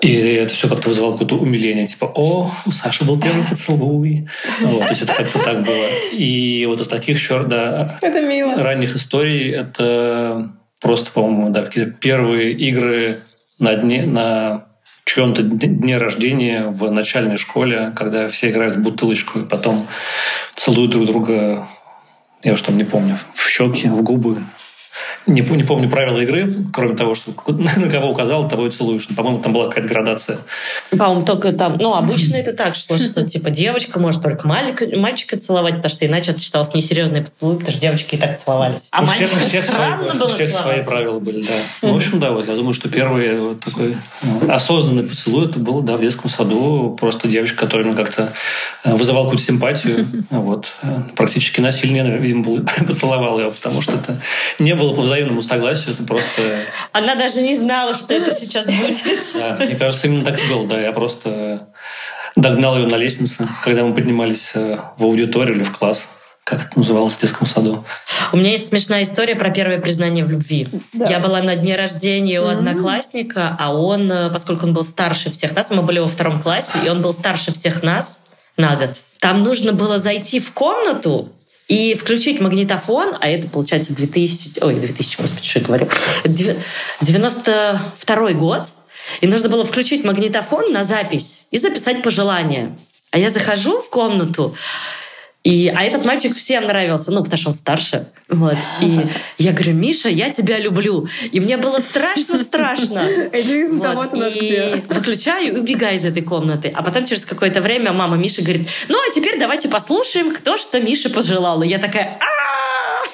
И 0.01 0.13
это 0.15 0.53
все 0.53 0.69
как-то 0.69 0.89
вызывало 0.89 1.13
какое-то 1.13 1.35
умиление, 1.35 1.87
типа, 1.87 2.11
о, 2.13 2.51
у 2.67 2.71
Саши 2.71 3.03
был 3.03 3.19
первый 3.19 3.45
поцелуй. 3.45 4.27
Вот, 4.61 4.83
то 4.83 4.89
есть 4.89 5.01
это 5.01 5.15
как-то 5.15 5.39
так 5.39 5.63
было. 5.63 5.85
И 6.11 6.67
вот 6.67 6.79
из 6.79 6.87
таких 6.87 7.19
черт, 7.19 7.47
да, 7.47 7.97
это 8.03 8.21
мило. 8.21 8.61
ранних 8.61 8.95
историй 8.95 9.49
это 9.51 10.51
просто, 10.79 11.09
по-моему, 11.09 11.49
да, 11.49 11.63
какие-то 11.63 11.89
первые 11.89 12.51
игры 12.51 13.17
на 13.57 13.73
дне, 13.75 14.03
на 14.05 14.66
чьем-то 15.07 15.41
дне 15.41 15.97
рождения 15.97 16.67
в 16.67 16.91
начальной 16.91 17.37
школе, 17.37 17.93
когда 17.95 18.27
все 18.27 18.49
играют 18.49 18.75
в 18.75 18.81
бутылочку 18.81 19.39
и 19.39 19.45
потом 19.45 19.87
целуют 20.55 20.91
друг 20.91 21.05
друга, 21.05 21.67
я 22.43 22.53
уж 22.53 22.61
там 22.61 22.77
не 22.77 22.83
помню, 22.83 23.17
в 23.33 23.47
щеки, 23.49 23.87
в 23.87 24.03
губы, 24.03 24.43
не, 25.25 25.41
не 25.41 25.63
помню 25.63 25.89
правила 25.89 26.19
игры, 26.19 26.53
кроме 26.73 26.95
того, 26.95 27.15
что 27.15 27.31
на 27.47 27.89
кого 27.89 28.11
указал, 28.11 28.47
того 28.47 28.67
и 28.67 28.71
целуешь. 28.71 29.07
По-моему, 29.15 29.39
там 29.39 29.53
была 29.53 29.67
какая-то 29.67 29.87
градация. 29.89 30.37
По-моему, 30.91 31.25
только 31.25 31.51
там... 31.53 31.77
Ну, 31.79 31.95
обычно 31.95 32.35
это 32.35 32.53
так, 32.53 32.75
что, 32.75 32.97
что 32.97 33.23
типа 33.23 33.49
девочка 33.49 33.99
может 33.99 34.23
только 34.23 34.47
мальчика, 34.47 34.85
мальчика 34.97 35.37
целовать, 35.37 35.75
потому 35.75 35.93
что 35.93 36.05
иначе 36.05 36.31
это 36.31 36.39
считалось 36.39 36.73
несерьезный 36.73 37.21
поцелуй, 37.21 37.55
потому 37.57 37.71
что 37.71 37.81
девочки 37.81 38.15
и 38.15 38.17
так 38.17 38.39
целовались. 38.39 38.87
А 38.91 39.01
мальчики 39.03 39.35
всех, 39.39 39.65
странно 39.65 40.05
свои, 40.05 40.19
было 40.19 40.29
всех 40.29 40.51
свои 40.51 40.83
правила 40.83 41.19
были, 41.19 41.45
да. 41.45 41.53
Ну, 41.81 41.93
в 41.93 41.95
общем, 41.95 42.19
да, 42.19 42.31
вот 42.31 42.47
я 42.47 42.55
думаю, 42.55 42.73
что 42.73 42.89
первый 42.89 43.37
вот 43.39 43.59
такой 43.59 43.95
ну, 44.21 44.51
осознанный 44.51 45.03
поцелуй 45.03 45.45
это 45.45 45.59
было, 45.59 45.81
да, 45.81 45.97
в 45.97 46.01
детском 46.01 46.29
саду. 46.29 46.95
Просто 46.99 47.27
девочка, 47.27 47.57
которая 47.57 47.87
ну, 47.87 47.95
как-то 47.95 48.33
э, 48.83 48.95
вызывал 48.95 49.25
какую-то 49.25 49.43
симпатию. 49.43 50.07
Вот. 50.29 50.75
Э, 50.83 51.01
практически 51.15 51.61
насильно, 51.61 52.07
видимо, 52.17 52.61
поцеловал 52.87 53.39
ее, 53.39 53.51
потому 53.51 53.81
что 53.81 53.93
это 53.93 54.21
не 54.59 54.75
было 54.75 54.86
по 54.95 55.01
взаимному 55.01 55.41
согласию, 55.41 55.93
это 55.93 56.03
просто... 56.03 56.41
Она 56.91 57.15
даже 57.15 57.41
не 57.41 57.55
знала, 57.55 57.95
что 57.95 58.13
это 58.13 58.31
сейчас 58.31 58.67
будет. 58.67 59.23
Да, 59.33 59.57
мне 59.59 59.75
кажется, 59.75 60.07
именно 60.07 60.25
так 60.25 60.39
и 60.39 60.47
было, 60.47 60.67
да. 60.67 60.79
Я 60.79 60.91
просто 60.91 61.67
догнал 62.35 62.77
ее 62.77 62.88
на 62.88 62.95
лестнице, 62.95 63.47
когда 63.63 63.83
мы 63.83 63.93
поднимались 63.93 64.51
э, 64.53 64.77
в 64.97 65.03
аудиторию 65.03 65.55
или 65.55 65.63
в 65.63 65.75
класс 65.75 66.07
как 66.47 66.67
это 66.67 66.79
называлось 66.79 67.15
в 67.15 67.19
детском 67.19 67.45
саду. 67.45 67.83
У 68.31 68.38
меня 68.38 68.51
есть 68.51 68.67
смешная 68.67 69.03
история 69.03 69.35
про 69.35 69.49
первое 69.49 69.79
признание 69.81 70.23
в 70.23 70.31
любви. 70.31 70.69
Да. 70.93 71.05
Я 71.05 71.19
была 71.19 71.41
на 71.41 71.57
дне 71.57 71.75
рождения 71.75 72.39
у 72.39 72.45
mm-hmm. 72.45 72.53
одноклассника, 72.53 73.57
а 73.59 73.75
он, 73.75 74.09
э, 74.09 74.29
поскольку 74.29 74.65
он 74.65 74.73
был 74.73 74.83
старше 74.83 75.29
всех 75.29 75.53
нас, 75.53 75.69
мы 75.71 75.81
были 75.81 75.99
во 75.99 76.07
втором 76.07 76.41
классе, 76.41 76.77
и 76.85 76.89
он 76.89 77.01
был 77.01 77.11
старше 77.11 77.51
всех 77.51 77.83
нас 77.83 78.23
на 78.55 78.77
год. 78.77 78.91
Там 79.19 79.43
нужно 79.43 79.73
было 79.73 79.97
зайти 79.99 80.39
в 80.39 80.53
комнату 80.53 81.33
и 81.68 81.95
включить 81.95 82.39
магнитофон, 82.39 83.15
а 83.20 83.28
это, 83.28 83.49
получается, 83.49 83.93
2000... 83.93 84.59
Ой, 84.61 84.76
2000, 84.76 85.22
господи, 85.22 85.45
что 85.45 85.59
я 85.59 85.65
говорю. 85.65 85.88
92 87.01 88.34
год. 88.34 88.68
И 89.22 89.28
нужно 89.28 89.49
было 89.49 89.65
включить 89.65 90.03
магнитофон 90.03 90.72
на 90.72 90.84
запись 90.84 91.41
и 91.51 91.57
записать 91.57 92.01
пожелания. 92.03 92.78
А 93.11 93.20
я 93.20 93.30
захожу 93.30 93.80
в 93.80 93.89
комнату, 93.89 94.55
и, 95.47 95.69
а 95.73 95.81
этот 95.81 96.03
мальчик 96.03 96.35
всем 96.35 96.65
нравился, 96.65 97.09
ну, 97.09 97.23
потому 97.23 97.39
что 97.39 97.49
он 97.51 97.55
старше. 97.55 98.09
Вот. 98.27 98.57
И 98.81 98.99
я 99.37 99.53
говорю, 99.53 99.75
Миша, 99.75 100.09
я 100.09 100.29
тебя 100.29 100.59
люблю. 100.59 101.07
И 101.31 101.39
мне 101.39 101.55
было 101.55 101.79
страшно-страшно. 101.79 102.99
Эйджизм 103.31 103.77
вот. 103.77 104.11
у 104.11 104.17
нас 104.17 104.33
где. 104.33 104.83
выключаю 104.89 105.55
и 105.55 105.57
убегаю 105.57 105.95
из 105.95 106.03
этой 106.03 106.21
комнаты. 106.21 106.67
А 106.75 106.83
потом 106.83 107.05
через 107.05 107.23
какое-то 107.23 107.61
время 107.61 107.93
мама 107.93 108.17
Миши 108.17 108.41
говорит, 108.41 108.67
ну, 108.89 108.97
а 108.97 109.13
теперь 109.13 109.39
давайте 109.39 109.69
послушаем, 109.69 110.33
кто 110.33 110.57
что 110.57 110.81
Мише 110.81 111.09
пожелал. 111.09 111.63
И 111.63 111.69
я 111.69 111.79
такая, 111.79 112.19
а 112.19 112.37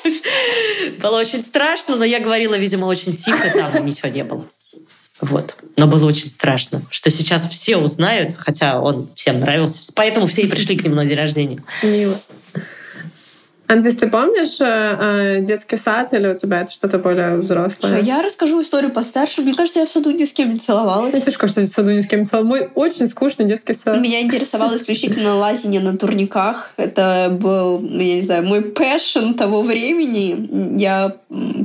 Было 1.02 1.20
очень 1.20 1.42
страшно, 1.42 1.96
но 1.96 2.06
я 2.06 2.20
говорила, 2.20 2.56
видимо, 2.56 2.86
очень 2.86 3.16
тихо, 3.16 3.50
там 3.52 3.86
ничего 3.86 4.10
не 4.10 4.24
было. 4.24 4.48
Вот. 5.30 5.56
Но 5.78 5.88
было 5.88 6.06
очень 6.06 6.30
страшно, 6.30 6.82
что 6.90 7.10
сейчас 7.10 7.48
все 7.50 7.78
узнают, 7.78 8.36
хотя 8.38 8.80
он 8.80 9.08
всем 9.16 9.40
нравился. 9.40 9.92
Поэтому 9.96 10.26
все 10.26 10.44
и 10.44 10.48
пришли 10.48 10.78
к 10.78 10.84
нему 10.84 10.96
на 10.96 11.06
день 11.06 11.18
рождения. 11.18 11.64
Мило. 11.82 12.16
Андрей, 13.66 13.94
ты 13.94 14.08
помнишь 14.08 14.60
э, 14.60 14.66
э, 14.66 15.42
детский 15.42 15.78
сад 15.78 16.14
или 16.14 16.28
у 16.28 16.38
тебя 16.38 16.62
это 16.62 16.72
что-то 16.72 17.00
более 17.00 17.38
взрослое? 17.38 18.02
Я 18.02 18.22
расскажу 18.22 18.62
историю 18.62 18.92
постарше. 18.92 19.42
Мне 19.42 19.54
кажется, 19.54 19.80
я 19.80 19.86
в 19.86 19.90
саду 19.90 20.12
ни 20.12 20.26
с 20.26 20.34
кем 20.34 20.54
не 20.54 20.60
целовалась. 20.60 21.14
Я 21.14 21.22
тоже 21.22 21.38
кажется, 21.38 21.62
в 21.62 21.66
саду 21.66 21.92
ни 21.92 22.02
с 22.02 22.08
кем 22.08 22.20
не 22.20 22.26
целовалась. 22.26 22.62
Мой 22.62 22.70
очень 22.76 23.08
скучный 23.08 23.46
детский 23.46 23.74
сад. 23.74 24.00
Меня 24.00 24.22
интересовало 24.22 24.76
исключительно 24.76 25.38
лазение 25.38 25.80
на 25.80 25.98
турниках. 25.98 26.72
Это 26.76 27.30
был, 27.32 27.80
ну, 27.80 28.02
я 28.02 28.16
не 28.16 28.22
знаю, 28.22 28.46
мой 28.46 28.62
passion 28.62 29.34
того 29.34 29.62
времени. 29.62 30.78
Я 30.80 31.16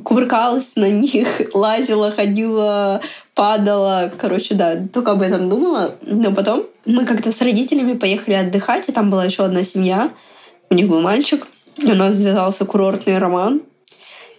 кувыркалась 0.04 0.76
на 0.76 0.88
них, 0.88 1.40
лазила, 1.52 2.12
ходила 2.12 3.02
падала. 3.38 4.10
Короче, 4.18 4.54
да, 4.54 4.76
только 4.92 5.12
об 5.12 5.22
этом 5.22 5.48
думала. 5.48 5.94
Но 6.02 6.32
потом 6.32 6.66
мы 6.84 7.06
как-то 7.06 7.30
с 7.30 7.40
родителями 7.40 7.96
поехали 7.96 8.34
отдыхать, 8.34 8.88
и 8.88 8.92
там 8.92 9.10
была 9.10 9.24
еще 9.24 9.44
одна 9.44 9.62
семья. 9.62 10.10
У 10.70 10.74
них 10.74 10.88
был 10.88 11.00
мальчик. 11.00 11.46
У 11.80 11.94
нас 11.94 12.16
связался 12.16 12.64
курортный 12.64 13.18
роман. 13.18 13.62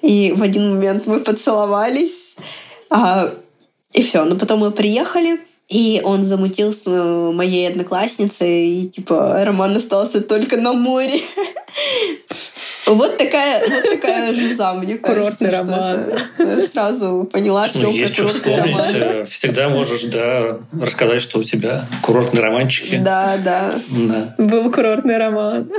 И 0.01 0.33
в 0.35 0.43
один 0.43 0.71
момент 0.71 1.07
мы 1.07 1.21
поцеловались. 1.21 2.35
А, 2.89 3.33
и 3.93 4.03
все. 4.03 4.25
Но 4.25 4.35
потом 4.35 4.59
мы 4.59 4.71
приехали, 4.71 5.39
и 5.69 6.01
он 6.03 6.25
замутил 6.25 6.73
с 6.73 6.85
моей 6.85 7.69
одноклассницей, 7.69 8.81
и 8.81 8.89
типа 8.89 9.45
роман 9.45 9.77
остался 9.77 10.19
только 10.19 10.57
на 10.57 10.73
море. 10.73 11.21
Вот 12.89 13.17
такая, 13.17 13.61
вот 13.67 13.89
такая 13.89 14.33
жиза, 14.33 14.73
мне 14.73 14.97
Курортный 14.97 15.49
роман. 15.49 16.05
Сразу 16.71 17.29
поняла 17.31 17.65
все 17.65 17.91
про 17.91 18.07
курортный 18.13 18.55
роман. 18.55 18.83
Э, 18.93 19.25
всегда 19.25 19.69
можешь, 19.69 20.03
да, 20.03 20.57
рассказать, 20.79 21.21
что 21.21 21.39
у 21.39 21.43
тебя 21.43 21.85
курортные 22.01 22.43
романчики. 22.43 22.97
Да, 22.97 23.37
да. 23.43 23.79
да. 23.89 24.35
Был 24.37 24.71
курортный 24.71 25.17
роман. 25.17 25.69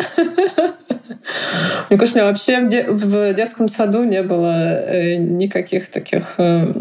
Мне 1.88 1.98
кажется, 1.98 2.18
у 2.18 2.22
меня 2.22 2.30
вообще 2.30 2.61
в, 2.61 2.68
де- 2.68 2.86
в 2.88 3.34
детском 3.34 3.68
саду 3.68 4.04
не 4.04 4.22
было 4.22 4.54
э, 4.54 5.16
никаких 5.16 5.90
таких 5.90 6.34
э, 6.38 6.72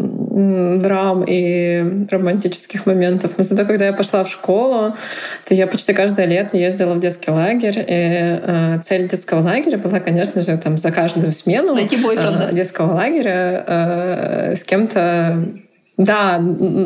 драм 0.80 1.24
и 1.26 2.06
романтических 2.10 2.86
моментов. 2.86 3.32
Но 3.38 3.44
зато, 3.44 3.64
когда 3.64 3.86
я 3.86 3.92
пошла 3.92 4.24
в 4.24 4.30
школу, 4.30 4.94
то 5.46 5.54
я 5.54 5.66
почти 5.66 5.92
каждое 5.92 6.26
лето 6.26 6.56
ездила 6.56 6.94
в 6.94 7.00
детский 7.00 7.30
лагерь. 7.30 7.78
И 7.78 7.84
э, 7.88 8.80
цель 8.84 9.08
детского 9.08 9.42
лагеря 9.42 9.78
была, 9.78 10.00
конечно 10.00 10.40
же, 10.40 10.56
там 10.58 10.78
за 10.78 10.90
каждую 10.90 11.32
смену 11.32 11.74
Найти 11.74 11.96
э, 11.96 12.54
детского 12.54 12.94
лагеря 12.94 13.64
э, 13.66 14.56
с 14.56 14.64
кем-то 14.64 15.44
да, 16.00 16.42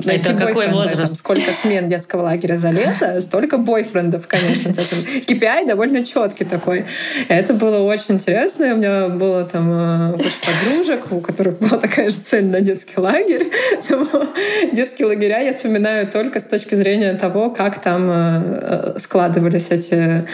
это 0.07 0.35
какой 0.35 0.69
возраст? 0.69 1.19
сколько 1.19 1.53
смен 1.53 1.89
детского 1.89 2.23
лагеря 2.23 2.57
за 2.57 2.71
лето, 2.71 3.21
столько 3.21 3.59
бойфрендов, 3.59 4.27
конечно. 4.27 4.71
KPI 4.71 5.69
довольно 5.69 6.05
четкий 6.05 6.45
такой. 6.45 6.87
Это 7.29 7.55
было 7.55 7.79
очень 7.79 8.17
интересно. 8.17 8.75
У 8.75 8.77
меня 8.77 9.09
было 9.09 9.45
там 9.45 10.15
куча 10.15 10.29
э, 10.29 10.69
подружек, 10.69 11.13
у 11.13 11.21
которых 11.21 11.59
была 11.61 11.79
такая 11.79 12.11
же 12.11 12.17
цель 12.17 12.47
на 12.47 12.61
детский 12.61 12.99
лагерь. 12.99 13.53
Детские 14.73 15.07
лагеря 15.07 15.39
я 15.43 15.53
вспоминаю 15.53 16.09
только 16.09 16.41
с 16.41 16.45
точки 16.45 16.75
зрения 16.75 17.15
того, 17.15 17.51
как 17.51 17.81
там 17.81 18.11
э, 18.11 18.99
складывались 18.99 19.69
эти 19.71 20.27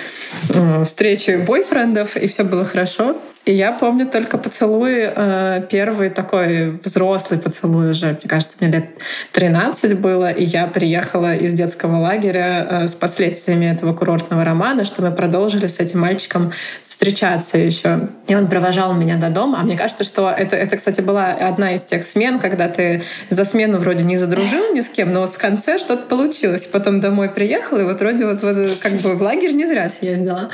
э, 0.55 0.85
встречи 0.87 1.33
бойфрендов, 1.47 2.17
и 2.17 2.27
все 2.27 2.45
было 2.45 2.65
хорошо. 2.65 3.19
И 3.47 3.55
я 3.55 3.73
помню 3.73 4.07
только 4.07 4.37
поцелуй, 4.37 4.97
э, 4.99 5.63
первый 5.71 6.11
такой 6.11 6.73
взрослый 6.85 7.41
поцелуй 7.41 7.91
уже, 7.91 8.09
мне 8.09 8.29
кажется, 8.29 8.57
мне 8.61 8.71
лет 8.71 8.85
13 9.33 9.99
было, 9.99 10.31
и 10.31 10.45
я 10.45 10.67
приехала 10.67 11.35
из 11.35 11.55
детского 11.55 11.97
лагеря 11.97 12.67
э, 12.71 12.87
с 12.87 12.95
последствиями 12.95 13.65
этого 13.65 13.95
курортного 13.95 14.45
романа, 14.45 14.85
что 14.85 15.01
мы 15.01 15.11
продолжили 15.11 15.69
с 15.69 15.81
этим 15.81 16.01
мальчиком 16.01 16.53
встречаться 16.87 17.57
еще. 17.57 18.11
И 18.29 18.35
он 18.35 18.47
провожал 18.47 18.93
меня 18.93 19.17
до 19.17 19.31
дома. 19.31 19.61
А 19.61 19.65
мне 19.65 19.77
кажется, 19.77 20.05
что 20.05 20.29
это, 20.29 20.55
это, 20.55 20.77
кстати, 20.77 21.01
была 21.01 21.29
одна 21.29 21.75
из 21.75 21.85
тех 21.87 22.05
смен, 22.05 22.41
когда 22.41 22.69
ты 22.69 23.03
за 23.31 23.47
смену 23.47 23.79
вроде 23.79 24.05
не 24.05 24.19
задружил 24.19 24.75
ни 24.75 24.83
с 24.83 24.91
кем, 24.91 25.15
но 25.15 25.27
в 25.27 25.39
конце 25.39 25.79
что-то 25.79 26.05
получилось. 26.07 26.67
Потом 26.67 27.01
домой 27.01 27.31
приехал, 27.31 27.79
и 27.79 27.85
вот 27.85 28.01
вроде 28.01 28.27
вот, 28.27 28.43
вот 28.43 28.79
как 28.83 28.93
бы 28.93 29.17
в 29.17 29.23
лагерь 29.23 29.53
не 29.53 29.65
зря 29.65 29.89
съездила. 29.89 30.51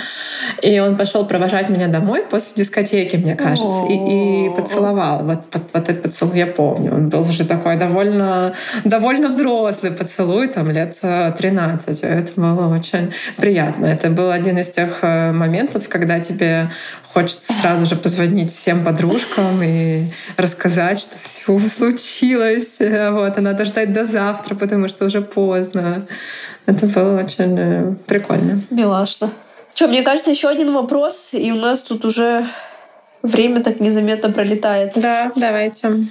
И 0.62 0.78
он 0.78 0.96
пошел 0.96 1.26
провожать 1.26 1.68
меня 1.68 1.88
домой 1.88 2.24
после 2.30 2.52
дискотеки 2.54 2.75
дискотеке, 2.76 3.18
мне 3.18 3.34
кажется, 3.34 3.86
и, 3.88 4.46
и 4.46 4.50
поцеловал. 4.50 5.24
Вот, 5.24 5.40
вот, 5.52 5.62
вот 5.72 5.88
этот 5.88 6.02
поцелуй 6.02 6.38
я 6.38 6.46
помню. 6.46 6.94
Он 6.94 7.08
был 7.08 7.22
уже 7.22 7.44
такой 7.44 7.76
довольно, 7.76 8.54
довольно 8.84 9.28
взрослый 9.28 9.92
поцелуй, 9.92 10.48
там 10.48 10.70
лет 10.70 10.98
13. 11.00 12.00
Это 12.00 12.32
было 12.40 12.74
очень 12.74 13.12
приятно. 13.36 13.86
Это 13.86 14.10
был 14.10 14.30
один 14.30 14.58
из 14.58 14.68
тех 14.68 14.98
э, 15.02 15.32
моментов, 15.32 15.88
когда 15.88 16.20
тебе 16.20 16.70
хочется 17.12 17.52
сразу 17.52 17.86
же 17.86 17.96
позвонить 17.96 18.52
всем 18.52 18.84
подружкам 18.84 19.62
и 19.62 20.04
рассказать, 20.36 21.00
что 21.00 21.16
все 21.20 21.58
случилось. 21.58 22.76
Вот, 23.16 23.38
а 23.38 23.40
надо 23.40 23.64
ждать 23.64 23.92
до 23.92 24.04
завтра, 24.04 24.54
потому 24.54 24.88
что 24.88 25.06
уже 25.06 25.20
поздно. 25.20 26.06
Это 26.66 26.86
было 26.86 27.20
очень 27.22 27.56
э, 27.58 27.94
прикольно. 28.06 28.60
Милашно. 28.70 29.30
Что, 29.74 29.88
мне 29.88 30.02
кажется, 30.02 30.30
еще 30.30 30.48
один 30.48 30.72
вопрос, 30.72 31.28
и 31.32 31.52
у 31.52 31.56
нас 31.56 31.82
тут 31.82 32.04
уже 32.04 32.46
время 33.26 33.62
так 33.62 33.80
незаметно 33.80 34.30
пролетает. 34.30 34.92
Да, 34.96 35.30
давайте. 35.36 36.06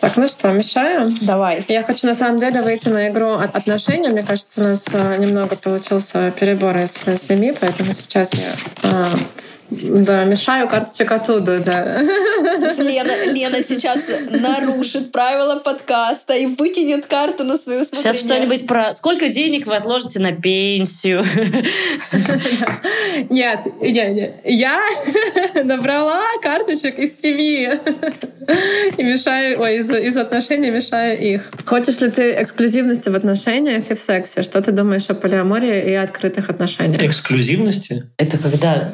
Так, 0.00 0.16
ну 0.16 0.28
что, 0.28 0.50
мешаю? 0.50 1.10
Давай. 1.20 1.62
Я 1.68 1.82
хочу 1.82 2.06
на 2.06 2.14
самом 2.14 2.40
деле 2.40 2.62
выйти 2.62 2.88
на 2.88 3.08
игру 3.08 3.32
от 3.32 3.54
отношений. 3.54 4.08
Мне 4.08 4.22
кажется, 4.22 4.52
у 4.56 4.62
нас 4.62 4.86
э, 4.92 5.16
немного 5.18 5.56
получился 5.56 6.30
перебор 6.30 6.78
из 6.78 6.92
семи, 7.20 7.52
поэтому 7.58 7.92
сейчас 7.92 8.32
я 8.32 8.50
э, 8.84 9.04
да, 9.70 10.24
мешаю 10.24 10.68
карточек 10.68 11.12
оттуда, 11.12 11.60
да. 11.60 12.00
Лена, 12.00 13.24
Лена 13.24 13.62
сейчас 13.62 14.00
нарушит 14.30 15.12
правила 15.12 15.56
подкаста 15.56 16.34
и 16.34 16.46
вытянет 16.46 17.06
карту 17.06 17.44
на 17.44 17.56
свою 17.56 17.82
усмотрение. 17.82 18.12
Сейчас 18.12 18.24
что-нибудь 18.24 18.66
про... 18.66 18.92
Сколько 18.92 19.28
денег 19.28 19.66
вы 19.66 19.76
отложите 19.76 20.18
на 20.18 20.32
пенсию? 20.32 21.24
Нет, 23.28 23.60
нет, 23.80 24.14
нет. 24.14 24.34
Я 24.44 24.80
набрала 25.62 26.22
карточек 26.42 26.98
из 26.98 27.20
семьи 27.20 27.78
и 28.96 29.02
мешаю... 29.02 29.60
Ой, 29.60 29.78
из, 29.78 29.90
из 29.90 30.16
отношений 30.16 30.70
мешаю 30.70 31.18
их. 31.18 31.50
Хочешь 31.64 32.00
ли 32.00 32.10
ты 32.10 32.42
эксклюзивности 32.42 33.08
в 33.08 33.14
отношениях 33.14 33.90
и 33.90 33.94
в 33.94 33.98
сексе? 33.98 34.42
Что 34.42 34.60
ты 34.62 34.72
думаешь 34.72 35.08
о 35.08 35.14
полиамории 35.14 35.90
и 35.90 35.94
открытых 35.94 36.50
отношениях? 36.50 37.02
Эксклюзивности? 37.02 38.04
Это 38.16 38.38
когда 38.38 38.92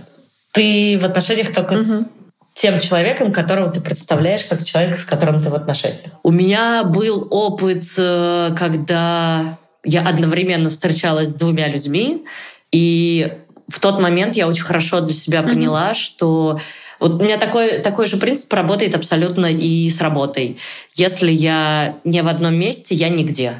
ты 0.56 0.98
в 0.98 1.04
отношениях 1.04 1.52
только 1.52 1.74
угу. 1.74 1.82
с 1.82 2.10
тем 2.54 2.80
человеком, 2.80 3.30
которого 3.30 3.70
ты 3.70 3.82
представляешь 3.82 4.44
как 4.44 4.64
человек, 4.64 4.98
с 4.98 5.04
которым 5.04 5.42
ты 5.42 5.50
в 5.50 5.54
отношениях. 5.54 6.12
У 6.22 6.30
меня 6.30 6.82
был 6.82 7.28
опыт, 7.30 7.84
э, 7.98 8.54
когда 8.58 9.58
я 9.84 10.00
одновременно 10.00 10.70
встречалась 10.70 11.28
с 11.28 11.34
двумя 11.34 11.68
людьми, 11.68 12.24
и 12.72 13.34
в 13.68 13.78
тот 13.80 14.00
момент 14.00 14.34
я 14.34 14.48
очень 14.48 14.64
хорошо 14.64 15.00
для 15.02 15.14
себя 15.14 15.42
поняла, 15.42 15.90
mm 15.90 15.94
что 15.94 16.58
вот 16.98 17.20
у 17.20 17.24
меня 17.24 17.36
такой, 17.36 17.80
такой 17.80 18.06
же 18.06 18.16
принцип 18.16 18.50
работает 18.54 18.94
абсолютно 18.94 19.46
и 19.46 19.90
с 19.90 20.00
работой. 20.00 20.56
Если 20.94 21.30
я 21.30 21.98
не 22.04 22.22
в 22.22 22.28
одном 22.28 22.54
месте, 22.54 22.94
я 22.94 23.10
нигде. 23.10 23.56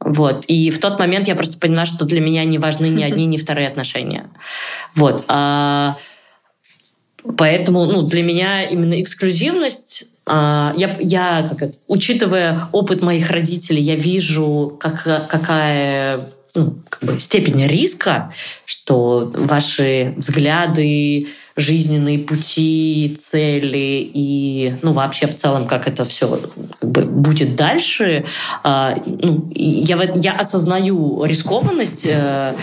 Вот. 0.00 0.44
И 0.46 0.70
в 0.70 0.80
тот 0.80 0.98
момент 0.98 1.28
я 1.28 1.36
просто 1.36 1.60
поняла, 1.60 1.84
что 1.84 2.04
для 2.04 2.20
меня 2.20 2.44
не 2.44 2.58
важны 2.58 2.86
ни 2.86 3.04
одни, 3.04 3.26
ни 3.26 3.36
вторые 3.36 3.68
отношения. 3.68 4.28
Вот. 4.96 5.24
А 5.28 5.96
Поэтому 7.36 7.86
ну, 7.86 8.02
для 8.02 8.22
меня 8.22 8.64
именно 8.64 9.00
эксклюзивность 9.00 10.08
а, 10.26 10.74
я, 10.76 10.96
я 10.98 11.46
как 11.48 11.62
это, 11.62 11.78
учитывая 11.86 12.68
опыт 12.72 13.00
моих 13.00 13.30
родителей, 13.30 13.82
я 13.82 13.94
вижу, 13.94 14.76
как, 14.80 15.28
какая 15.28 16.32
ну, 16.56 16.78
как 16.88 17.04
бы 17.04 17.20
степень 17.20 17.66
риска, 17.66 18.32
что 18.64 19.30
ваши 19.34 20.14
взгляды, 20.16 21.28
жизненные 21.54 22.18
пути, 22.18 23.16
цели 23.20 24.10
и, 24.12 24.74
ну, 24.82 24.92
вообще 24.92 25.26
в 25.26 25.36
целом, 25.36 25.66
как 25.66 25.86
это 25.88 26.04
все 26.04 26.40
как 26.80 26.90
бы, 26.90 27.02
будет 27.02 27.56
дальше. 27.56 28.24
А, 28.62 28.96
ну, 29.06 29.50
я, 29.54 30.02
я 30.16 30.32
осознаю 30.32 31.24
рискованность, 31.24 32.06
э, 32.06 32.54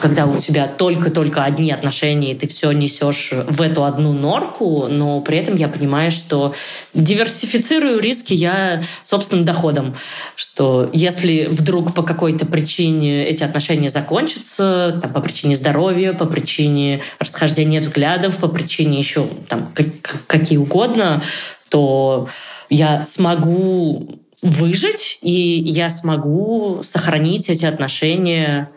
когда 0.00 0.26
у 0.26 0.38
тебя 0.38 0.66
только-только 0.66 1.44
одни 1.44 1.70
отношения, 1.70 2.32
и 2.32 2.34
ты 2.34 2.46
все 2.46 2.72
несешь 2.72 3.32
в 3.32 3.62
эту 3.62 3.84
одну 3.84 4.12
норку, 4.12 4.86
но 4.88 5.20
при 5.20 5.38
этом 5.38 5.56
я 5.56 5.68
понимаю, 5.68 6.10
что 6.10 6.54
диверсифицирую 6.94 8.00
риски 8.00 8.32
я 8.32 8.82
собственным 9.02 9.44
доходом, 9.44 9.94
что 10.36 10.88
если 10.92 11.46
вдруг 11.46 11.94
по 11.94 12.02
какой-то 12.02 12.46
причине 12.46 13.26
эти 13.26 13.42
отношения 13.42 13.90
закончатся, 13.90 14.98
там, 15.00 15.12
по 15.12 15.20
причине 15.20 15.56
здоровья, 15.56 16.12
по 16.12 16.26
причине 16.26 17.02
расхождения 17.18 17.80
взглядов, 17.80 18.36
по 18.36 18.48
причине 18.48 18.98
еще 18.98 19.28
там 19.48 19.68
как, 19.74 20.26
какие 20.26 20.58
угодно, 20.58 21.22
то 21.68 22.28
я 22.68 23.04
смогу 23.06 24.20
выжить, 24.42 25.18
и 25.22 25.30
я 25.30 25.90
смогу 25.90 26.82
сохранить 26.84 27.48
эти 27.48 27.66
отношения 27.66 28.70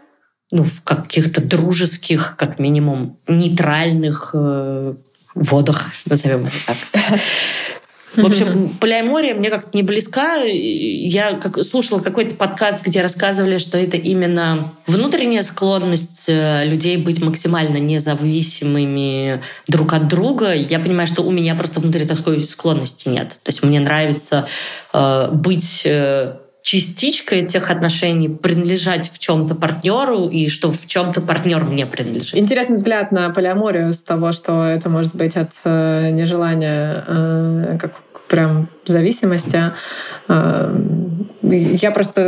ну, 0.54 0.64
в 0.64 0.84
каких-то 0.84 1.44
дружеских, 1.44 2.36
как 2.38 2.60
минимум, 2.60 3.18
нейтральных 3.28 4.32
э, 4.36 4.94
водах, 5.34 5.90
назовем 6.06 6.46
это 6.46 6.56
так. 6.68 6.78
В 8.16 8.24
общем, 8.24 8.70
полиамория 8.80 9.34
мне 9.34 9.50
как-то 9.50 9.76
не 9.76 9.82
близка. 9.82 10.44
Я 10.44 11.34
как, 11.34 11.64
слушала 11.64 11.98
какой-то 11.98 12.36
подкаст, 12.36 12.86
где 12.86 13.02
рассказывали, 13.02 13.58
что 13.58 13.80
это 13.80 13.98
именно 13.98 14.76
внутренняя 14.86 15.42
склонность 15.42 16.26
э, 16.28 16.66
людей 16.66 16.98
быть 16.98 17.20
максимально 17.20 17.78
независимыми 17.78 19.42
друг 19.68 19.94
от 19.94 20.08
друга. 20.08 20.54
Я 20.54 20.78
понимаю, 20.78 21.08
что 21.08 21.24
у 21.24 21.32
меня 21.32 21.56
просто 21.56 21.80
внутри 21.80 22.06
такой 22.06 22.42
склонности 22.42 23.10
нет. 23.10 23.30
То 23.42 23.50
есть 23.50 23.64
мне 23.64 23.80
нравится 23.80 24.46
э, 24.94 25.30
быть 25.32 25.82
э, 25.84 26.36
частичкой 26.64 27.42
этих 27.42 27.70
отношений, 27.70 28.30
принадлежать 28.30 29.12
в 29.12 29.20
чем-то 29.20 29.54
партнеру 29.54 30.28
и 30.30 30.48
что 30.48 30.72
в 30.72 30.88
чем-то 30.88 31.22
партнер 31.22 31.64
мне 31.66 31.86
принадлежит. 31.86 32.36
Интересный 32.36 32.78
взгляд 32.78 33.12
на 33.12 33.30
полиаморию 33.30 33.92
с 33.92 34.00
того, 34.00 34.32
что 34.32 34.64
это 34.64 34.90
может 34.90 35.14
быть 35.14 35.36
от 35.36 35.52
э, 35.66 36.10
нежелания 36.12 37.04
э, 37.06 37.78
как 37.80 38.02
прям 38.28 38.70
зависимости. 38.90 39.72
Э, 40.28 40.76
я 41.42 41.92
просто 41.92 42.22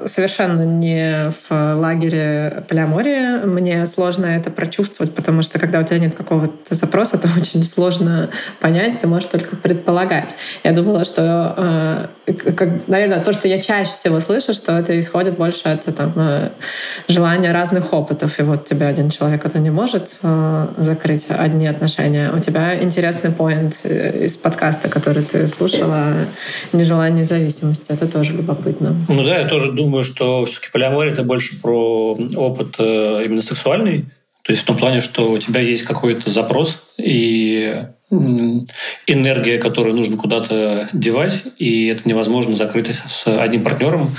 э, 0.00 0.08
совершенно 0.08 0.62
не 0.62 1.30
в 1.30 1.74
лагере 1.76 2.64
полиамории. 2.68 3.44
Мне 3.44 3.84
сложно 3.86 4.26
это 4.26 4.50
прочувствовать, 4.50 5.14
потому 5.14 5.42
что 5.42 5.58
когда 5.58 5.80
у 5.80 5.82
тебя 5.82 5.98
нет 5.98 6.14
какого-то 6.14 6.74
запроса, 6.74 7.18
то 7.22 7.28
очень 7.36 7.62
сложно 7.62 8.30
понять, 8.60 9.00
ты 9.00 9.06
можешь 9.06 9.28
только 9.28 9.56
предполагать. 9.56 10.34
Я 10.64 10.72
думала, 10.72 11.04
что, 11.04 12.08
э, 12.26 12.72
наверное, 12.86 13.20
то, 13.20 13.32
что 13.32 13.48
я 13.48 13.58
чаще 13.58 13.92
всего 13.94 14.20
слышу, 14.20 14.54
что 14.54 14.72
это 14.78 14.98
исходит 14.98 15.36
больше 15.36 15.68
от 15.68 15.84
там, 15.94 16.50
желания 17.08 17.52
разных 17.52 17.92
опытов. 17.92 18.38
И 18.38 18.42
вот 18.42 18.64
тебя 18.64 18.88
один 18.88 19.10
человек 19.10 19.44
это 19.44 19.58
не 19.58 19.70
может 19.70 20.18
закрыть 20.76 21.26
одни 21.28 21.66
отношения. 21.66 22.30
У 22.32 22.38
тебя 22.40 22.80
интересный 22.82 23.30
поинт 23.30 23.84
из 23.84 24.36
подкаста, 24.36 24.88
который 24.88 25.01
ты 25.02 25.46
слушала, 25.48 26.26
нежелание 26.72 27.24
зависимости. 27.24 27.86
Это 27.88 28.06
тоже 28.06 28.32
любопытно. 28.34 28.96
Ну 29.08 29.24
да, 29.24 29.38
я 29.38 29.48
тоже 29.48 29.72
думаю, 29.72 30.02
что 30.02 30.44
все-таки 30.44 30.70
полиамория 30.72 31.12
это 31.12 31.22
больше 31.22 31.60
про 31.60 32.16
опыт 32.36 32.76
э, 32.78 33.22
именно 33.24 33.42
сексуальный. 33.42 34.06
То 34.42 34.52
есть 34.52 34.62
в 34.62 34.66
том 34.66 34.76
плане, 34.76 35.00
что 35.00 35.30
у 35.30 35.38
тебя 35.38 35.60
есть 35.60 35.84
какой-то 35.84 36.30
запрос 36.30 36.82
и 36.98 37.84
энергия, 39.06 39.58
которую 39.58 39.96
нужно 39.96 40.16
куда-то 40.16 40.88
девать, 40.92 41.42
и 41.58 41.86
это 41.86 42.08
невозможно 42.08 42.54
закрыть 42.56 42.90
с 43.08 43.26
одним 43.26 43.62
партнером, 43.62 44.10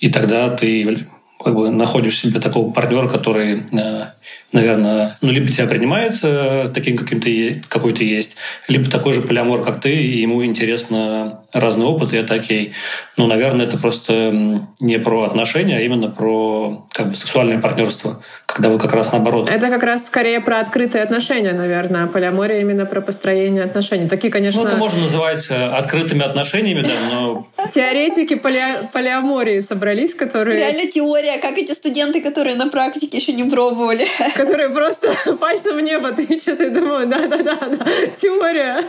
и 0.00 0.10
тогда 0.10 0.48
ты 0.48 1.06
как 1.42 1.54
бы 1.54 1.70
находишь 1.70 2.18
себе 2.18 2.40
такого 2.40 2.72
партнера, 2.72 3.06
который 3.08 3.62
э, 3.70 4.06
наверное, 4.52 5.18
ну, 5.20 5.30
либо 5.30 5.48
тебя 5.48 5.66
принимает 5.66 6.14
э, 6.22 6.70
таким, 6.74 6.96
каким 6.96 7.20
ты 7.20 7.62
какой 7.68 7.92
ты 7.92 8.04
есть, 8.04 8.36
либо 8.68 8.90
такой 8.90 9.12
же 9.12 9.22
полиамор, 9.22 9.64
как 9.64 9.80
ты, 9.80 9.94
и 9.94 10.20
ему 10.20 10.44
интересно 10.44 11.40
разный 11.52 11.86
опыт, 11.86 12.12
и 12.12 12.16
это 12.16 12.34
окей. 12.34 12.72
Ну, 13.16 13.26
наверное, 13.26 13.66
это 13.66 13.78
просто 13.78 14.62
не 14.80 14.98
про 14.98 15.24
отношения, 15.24 15.78
а 15.78 15.80
именно 15.80 16.08
про 16.08 16.86
как 16.92 17.10
бы 17.10 17.16
сексуальное 17.16 17.58
партнерство, 17.58 18.22
когда 18.46 18.68
вы 18.68 18.78
как 18.78 18.92
раз 18.92 19.12
наоборот. 19.12 19.50
Это 19.50 19.68
как 19.68 19.82
раз 19.82 20.06
скорее 20.06 20.40
про 20.40 20.60
открытые 20.60 21.02
отношения, 21.02 21.52
наверное, 21.52 22.04
а 22.04 22.06
полиамория 22.06 22.60
именно 22.60 22.86
про 22.86 23.00
построение 23.00 23.64
отношений. 23.64 24.08
Такие, 24.08 24.32
конечно... 24.32 24.62
Ну, 24.62 24.68
это 24.68 24.76
можно 24.76 25.00
называть 25.00 25.46
э, 25.50 25.54
открытыми 25.54 26.22
отношениями, 26.22 26.82
да, 26.82 26.94
но... 27.10 27.46
Теоретики 27.72 28.36
поли... 28.36 28.60
полиамории 28.92 29.60
собрались, 29.60 30.14
которые... 30.14 30.58
Реально 30.58 30.90
теория, 30.90 31.38
как 31.38 31.58
эти 31.58 31.72
студенты, 31.72 32.20
которые 32.20 32.56
на 32.56 32.68
практике 32.68 33.16
еще 33.18 33.32
не 33.32 33.44
пробовали 33.44 34.06
которые 34.34 34.70
просто 34.70 35.14
пальцем 35.40 35.76
в 35.76 35.80
небо 35.80 36.12
тычут 36.12 36.60
и 36.60 36.70
думаю, 36.70 37.06
да-да-да, 37.06 37.86
теория. 38.16 38.84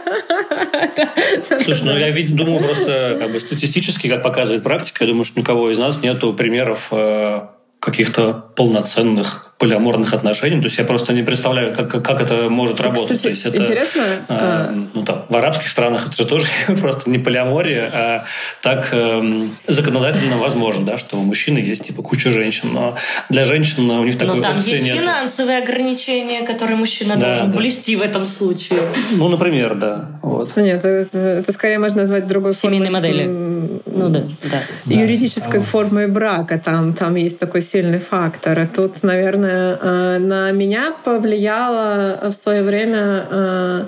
Слушай, 1.64 1.86
ну 1.86 1.98
я 1.98 2.28
думаю, 2.30 2.64
просто 2.64 3.18
как 3.20 3.32
бы 3.32 3.40
статистически, 3.40 4.08
как 4.08 4.24
показывает 4.24 4.64
практика, 4.64 5.04
я 5.04 5.10
думаю, 5.10 5.26
что 5.26 5.40
никого 5.40 5.72
из 5.72 5.78
нас 5.78 6.02
нету 6.02 6.34
примеров 6.34 6.88
э, 6.92 7.42
каких-то 7.80 8.34
полноценных 8.56 9.47
полиаморных 9.58 10.14
отношений. 10.14 10.58
То 10.60 10.66
есть 10.66 10.78
я 10.78 10.84
просто 10.84 11.14
не 11.14 11.24
представляю, 11.24 11.76
как, 11.76 12.04
как 12.04 12.22
это 12.22 12.50
может 12.50 12.80
работать. 12.80 13.18
Кстати, 13.18 13.24
То 13.24 13.30
есть 13.30 13.46
это, 13.46 13.58
интересно. 13.64 14.04
Э, 14.30 14.86
ну, 14.94 15.04
там, 15.04 15.26
в 15.30 15.36
арабских 15.36 15.68
странах 15.68 16.08
это 16.08 16.16
же 16.16 16.26
тоже 16.26 16.48
просто 16.80 17.10
не 17.10 17.18
полиамория, 17.18 17.90
а 17.94 18.26
так 18.62 18.90
э, 18.92 19.48
законодательно 19.66 20.38
возможно, 20.38 20.86
да, 20.86 20.98
что 20.98 21.18
у 21.18 21.24
мужчины 21.24 21.58
есть 21.58 21.84
типа 21.86 22.04
куча 22.04 22.30
женщин, 22.30 22.70
но 22.74 22.96
для 23.30 23.46
женщин 23.46 23.90
у 23.90 24.04
них 24.04 24.18
такой 24.18 24.38
Но 24.38 24.44
там 24.44 24.58
опции 24.58 24.74
есть 24.74 24.86
нет. 24.86 24.98
финансовые 25.00 25.58
ограничения, 25.58 26.46
которые 26.46 26.78
мужчина 26.78 27.16
Да, 27.16 27.28
должен 27.28 27.52
да. 27.52 27.58
блюсти 27.58 27.96
в 27.96 28.02
этом 28.02 28.26
случае. 28.28 28.80
Ну, 29.12 29.28
например, 29.28 29.76
да. 29.76 30.20
Вот. 30.22 30.56
Нет, 30.56 30.86
это, 30.86 31.18
это 31.18 31.52
скорее 31.52 31.80
можно 31.80 32.02
назвать 32.02 32.28
другой 32.28 32.54
Семейной 32.54 32.92
формой, 32.92 33.02
модели. 33.02 33.24
Ну 33.98 34.10
да, 34.10 34.24
да. 34.44 34.60
Да. 34.86 34.94
юридической 34.94 35.60
А. 35.60 35.64
формой 35.64 36.08
брака. 36.08 36.60
Там, 36.64 36.94
там 36.94 37.16
есть 37.16 37.40
такой 37.40 37.62
сильный 37.62 38.00
фактор. 38.00 38.60
А 38.60 38.68
тут, 38.68 39.04
наверное, 39.04 39.47
э, 39.50 40.18
на 40.20 40.52
меня 40.52 40.94
повлияла 41.04 42.20
в 42.30 42.34
свое 42.34 42.64
время 42.64 43.26
э, 43.30 43.86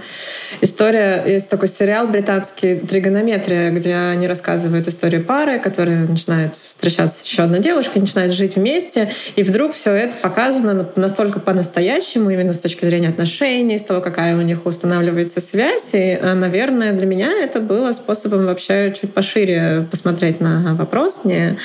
история. 0.62 1.24
Есть 1.26 1.50
такой 1.50 1.68
сериал 1.68 2.08
британский 2.08 2.76
«Тригонометрия», 2.76 3.72
где 3.72 3.96
они 3.96 4.28
рассказывают 4.28 4.88
историю 4.88 5.24
пары, 5.24 5.60
которая 5.60 6.00
начинает 6.00 6.56
встречаться 6.56 7.24
еще 7.26 7.44
одной 7.44 7.60
девушкой, 7.60 8.00
начинает 8.00 8.34
жить 8.34 8.56
вместе, 8.56 9.12
и 9.36 9.44
вдруг 9.44 9.74
все 9.74 9.92
это 9.92 10.16
показано 10.18 10.90
настолько 10.96 11.40
по-настоящему, 11.40 12.30
именно 12.30 12.54
с 12.54 12.60
точки 12.60 12.86
зрения 12.86 13.10
отношений, 13.10 13.78
с 13.78 13.84
того, 13.84 14.02
какая 14.02 14.38
у 14.38 14.42
них 14.42 14.66
устанавливается 14.66 15.42
связь. 15.42 15.92
И, 15.94 15.98
э, 15.98 16.34
наверное, 16.34 16.94
для 16.94 17.06
меня 17.06 17.32
это 17.32 17.60
было 17.60 17.92
способом 17.92 18.46
вообще 18.46 18.94
чуть 19.00 19.14
пошире 19.14 19.88
посмотреть 19.90 20.40
на 20.40 20.76
вопрос, 20.76 21.22
не, 21.24 21.58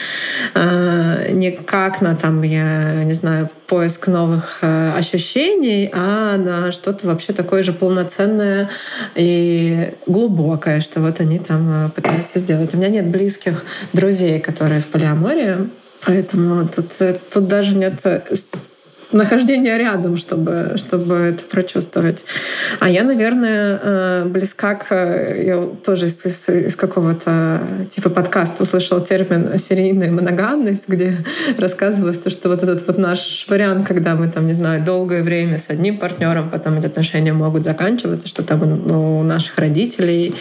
э, 0.55 1.33
не 1.33 1.53
как 1.53 2.01
на 2.01 2.17
там, 2.17 2.43
я 2.43 3.05
не 3.05 3.13
знаю, 3.13 3.51
поиск 3.85 4.07
новых 4.07 4.61
э, 4.63 4.93
ощущений, 4.97 5.91
а 5.93 6.39
на 6.39 6.73
что-то 6.73 7.07
вообще 7.07 7.35
такое 7.35 7.63
же 7.63 7.75
полноценное 7.75 8.71
и 9.15 9.93
глубокое, 10.07 10.81
что 10.81 11.03
вот 11.03 11.21
они 11.21 11.39
там 11.39 11.71
э, 11.71 11.89
пытаются 11.91 12.39
сделать. 12.39 12.73
У 12.73 12.79
меня 12.79 12.89
нет 12.89 13.07
близких 13.09 13.63
друзей, 13.93 14.41
которые 14.41 14.81
в 14.81 14.87
полиамории, 14.87 15.69
поэтому 16.07 16.67
тут, 16.67 16.93
э, 17.01 17.19
тут 17.31 17.47
даже 17.47 17.77
нет 17.77 18.01
э, 19.15 19.17
нахождения 19.17 19.79
рядом, 19.79 20.17
чтобы, 20.17 20.75
чтобы 20.77 21.15
это 21.15 21.43
прочувствовать. 21.45 22.25
А 22.81 22.89
я, 22.89 23.05
наверное, 23.05 23.81
э, 23.83 24.25
близка 24.27 24.75
к... 24.75 24.87
э, 24.91 25.45
Я 25.47 25.63
тоже 25.85 26.07
из, 26.07 26.25
из- 26.27 26.49
из 26.49 26.77
какого-то 26.77 27.61
типа 27.91 28.11
подкаста 28.11 28.63
услышала 28.63 29.01
термин 29.01 29.57
«серийная 29.59 30.11
моногамность», 30.11 30.89
где 30.89 31.19
рассказывалось 31.59 32.19
то, 32.19 32.31
что 32.31 32.49
вот 32.49 32.63
этот 32.63 32.87
вот 32.87 32.99
наш 32.99 33.47
вариант, 33.49 33.87
когда 33.87 34.15
мы 34.15 34.29
там, 34.29 34.47
не 34.47 34.55
знаю, 34.55 34.85
долгое 34.85 35.23
время 35.23 35.59
с 35.59 35.71
одним 35.71 35.99
партнером, 35.99 36.51
потом 36.51 36.79
эти 36.79 36.87
отношения 36.87 37.33
могут 37.33 37.65
заканчиваться, 37.65 38.29
что 38.29 38.43
там 38.43 38.63
у 38.91 39.23
наших 39.23 39.59
родителей 39.59 40.35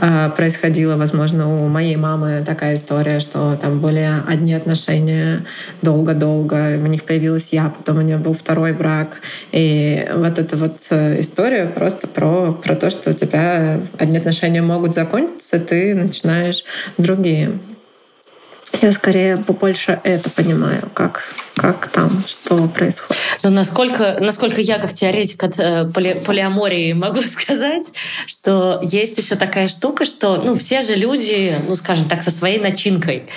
э, 0.00 0.30
происходило, 0.36 0.96
возможно, 0.96 1.64
у 1.64 1.68
моей 1.68 1.96
мамы 1.96 2.42
такая 2.46 2.74
история, 2.74 3.20
что 3.20 3.58
там 3.60 3.80
были 3.80 4.08
одни 4.26 4.54
отношения 4.54 5.44
долго-долго, 5.82 6.78
у 6.82 6.86
них 6.86 7.04
появилась 7.04 7.52
я, 7.52 7.72
потом 7.76 7.98
у 7.98 8.02
нее 8.06 8.16
был 8.16 8.32
второй 8.32 8.72
брак. 8.72 9.20
И 9.52 10.08
вот 10.14 10.38
эта 10.38 10.56
вот 10.56 10.78
э, 10.90 11.20
история 11.20 11.66
просто 11.66 12.06
про, 12.06 12.52
про 12.52 12.76
то, 12.76 12.90
что 12.90 13.10
у 13.10 13.14
тебя 13.14 13.80
одни 13.98 14.18
отношения 14.18 14.62
могут 14.62 14.94
закончиться, 14.94 15.58
ты 15.60 15.94
начинаешь 15.94 16.64
другие. 16.98 17.58
Я 18.80 18.92
скорее 18.92 19.36
побольше 19.38 20.00
это 20.04 20.30
понимаю, 20.30 20.90
как, 20.92 21.24
как 21.56 21.88
там, 21.90 22.22
что 22.26 22.68
происходит. 22.68 23.16
Но 23.42 23.48
насколько, 23.48 24.18
насколько 24.20 24.60
я, 24.60 24.78
как 24.78 24.92
теоретик 24.92 25.42
от 25.42 25.58
э, 25.58 25.90
поли- 25.92 26.20
полиамории, 26.20 26.92
могу 26.92 27.22
сказать, 27.26 27.92
что 28.26 28.80
есть 28.82 29.16
еще 29.16 29.36
такая 29.36 29.66
штука, 29.66 30.04
что 30.04 30.36
ну, 30.36 30.56
все 30.58 30.82
же 30.82 30.94
люди, 30.94 31.56
ну, 31.66 31.74
скажем 31.74 32.04
так, 32.04 32.22
со 32.22 32.30
своей 32.30 32.58
начинкой. 32.58 33.28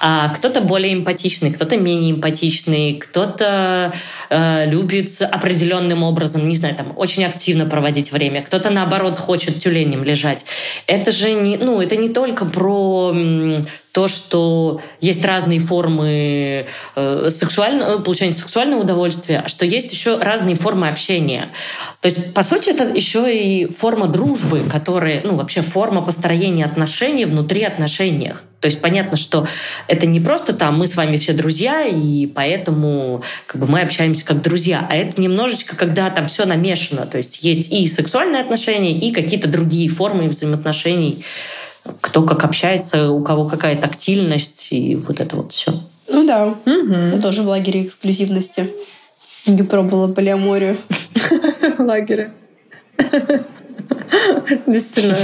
А 0.00 0.30
кто-то 0.30 0.62
более 0.62 0.94
эмпатичный, 0.94 1.52
кто-то 1.52 1.76
менее 1.76 2.12
эмпатичный, 2.12 2.94
кто-то 2.94 3.92
э, 4.30 4.66
любит 4.70 5.20
определенным 5.20 6.02
образом, 6.02 6.48
не 6.48 6.56
знаю, 6.56 6.76
там, 6.76 6.94
очень 6.96 7.26
активно 7.26 7.66
проводить 7.66 8.10
время, 8.10 8.40
кто-то, 8.40 8.70
наоборот, 8.70 9.18
хочет 9.18 9.62
тюленем 9.62 10.02
лежать. 10.02 10.46
Это 10.86 11.12
же 11.12 11.32
не, 11.34 11.58
ну, 11.58 11.82
это 11.82 11.96
не 11.96 12.08
только 12.08 12.46
про 12.46 13.14
то, 13.96 14.08
что 14.08 14.82
есть 15.00 15.24
разные 15.24 15.58
формы 15.58 16.66
э, 16.96 17.28
сексуального, 17.66 17.98
получения 17.98 18.32
сексуального 18.32 18.80
удовольствия, 18.80 19.42
а 19.44 19.48
что 19.48 19.66
есть 19.66 19.92
еще 19.92 20.18
разные 20.18 20.56
формы 20.56 20.88
общения. 20.88 21.50
То 22.00 22.06
есть, 22.06 22.34
по 22.34 22.42
сути, 22.42 22.70
это 22.70 22.84
еще 22.84 23.34
и 23.34 23.70
форма 23.70 24.06
дружбы, 24.06 24.62
которая, 24.70 25.22
ну, 25.24 25.36
вообще 25.36 25.62
форма 25.62 26.02
построения 26.02 26.64
отношений 26.64 27.24
внутри 27.24 27.62
отношений. 27.62 28.34
То 28.60 28.66
есть 28.66 28.80
понятно, 28.80 29.16
что 29.16 29.46
это 29.86 30.06
не 30.06 30.20
просто 30.20 30.54
там 30.54 30.78
мы 30.78 30.86
с 30.86 30.96
вами 30.96 31.18
все 31.18 31.32
друзья, 31.32 31.84
и 31.84 32.26
поэтому 32.26 33.22
как 33.46 33.60
бы, 33.60 33.66
мы 33.66 33.80
общаемся 33.82 34.24
как 34.24 34.42
друзья, 34.42 34.86
а 34.90 34.96
это 34.96 35.20
немножечко, 35.20 35.76
когда 35.76 36.10
там 36.10 36.26
все 36.26 36.46
намешано. 36.46 37.06
То 37.06 37.18
есть 37.18 37.42
есть 37.42 37.72
и 37.72 37.86
сексуальные 37.86 38.42
отношения, 38.42 38.98
и 38.98 39.12
какие-то 39.12 39.48
другие 39.48 39.88
формы 39.88 40.28
взаимоотношений 40.28 41.24
кто 42.00 42.22
как 42.22 42.42
общается, 42.42 43.12
у 43.12 43.22
кого 43.22 43.46
какая 43.46 43.76
тактильность 43.76 44.72
и 44.72 44.96
вот 44.96 45.20
это 45.20 45.36
вот 45.36 45.52
все. 45.52 45.72
Ну 46.08 46.26
да, 46.26 46.54
Мгм. 46.64 47.14
я 47.14 47.20
тоже 47.20 47.42
в 47.42 47.48
лагере 47.48 47.84
эксклюзивности. 47.86 48.70
Не 49.46 49.62
пробовала 49.62 50.12
полиаморию. 50.12 50.76
в 51.78 51.80
лагере. 51.80 52.32
Действительно, 54.66 55.16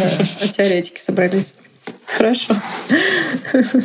теоретики 0.56 1.00
собрались. 1.00 1.54
Хорошо. 2.06 2.54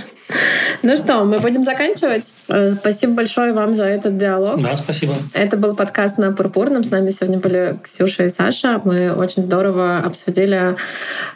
Ну 0.83 0.97
что, 0.97 1.23
мы 1.23 1.39
будем 1.39 1.63
заканчивать. 1.63 2.25
Э, 2.49 2.73
Спасибо 2.79 3.13
большое 3.13 3.53
вам 3.53 3.73
за 3.73 3.85
этот 3.85 4.17
диалог. 4.17 4.61
Да, 4.61 4.75
спасибо. 4.77 5.15
Это 5.33 5.57
был 5.57 5.75
подкаст 5.75 6.17
на 6.17 6.31
Пурпурном. 6.31 6.83
С 6.83 6.89
нами 6.89 7.09
сегодня 7.09 7.39
были 7.39 7.77
Ксюша 7.83 8.23
и 8.23 8.29
Саша. 8.29 8.81
Мы 8.83 9.13
очень 9.13 9.43
здорово 9.43 9.97
обсудили, 9.99 10.75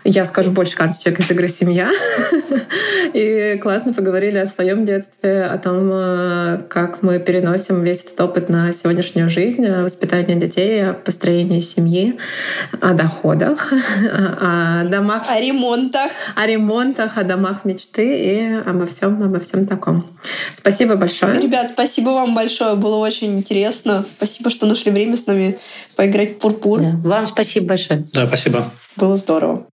я 0.03 0.25
скажу 0.25 0.51
больше 0.51 0.75
карточек 0.75 1.19
из 1.19 1.29
игры 1.31 1.47
«Семья». 1.47 1.91
И 3.13 3.59
классно 3.61 3.93
поговорили 3.93 4.37
о 4.37 4.45
своем 4.45 4.85
детстве, 4.85 5.43
о 5.43 5.57
том, 5.57 5.89
э, 5.91 6.59
как 6.69 7.01
мы 7.01 7.19
переносим 7.19 7.83
весь 7.83 8.03
этот 8.03 8.21
опыт 8.21 8.47
на 8.47 8.71
сегодняшнюю 8.71 9.27
жизнь, 9.27 9.65
о 9.65 9.83
воспитании 9.83 10.35
детей, 10.35 10.89
о 10.89 10.93
построении 10.93 11.59
семьи, 11.59 12.17
о 12.79 12.93
доходах, 12.93 13.73
о 14.13 14.85
домах, 14.85 15.23
О 15.29 15.39
ремонтах. 15.41 16.11
о 16.35 16.47
ремонтах, 16.47 17.17
о 17.17 17.23
домах 17.23 17.65
мечты 17.65 18.17
и 18.17 18.53
обо 18.65 18.85
всем, 18.85 19.21
обо 19.23 19.39
всем 19.39 19.65
таком. 19.67 20.17
Спасибо 20.55 20.95
большое. 21.01 21.41
Ребят, 21.41 21.71
спасибо 21.71 22.09
вам 22.09 22.33
большое, 22.33 22.75
было 22.75 22.97
очень 22.97 23.37
интересно. 23.37 24.05
Спасибо, 24.17 24.49
что 24.49 24.65
нашли 24.65 24.91
время 24.91 25.17
с 25.17 25.25
нами 25.27 25.59
поиграть 25.95 26.35
в 26.35 26.37
пурпур. 26.37 26.79
Да. 26.79 26.91
Вам 27.03 27.25
спасибо 27.25 27.67
большое. 27.67 28.07
Да, 28.13 28.27
спасибо. 28.27 28.71
Было 28.95 29.17
здорово. 29.17 29.67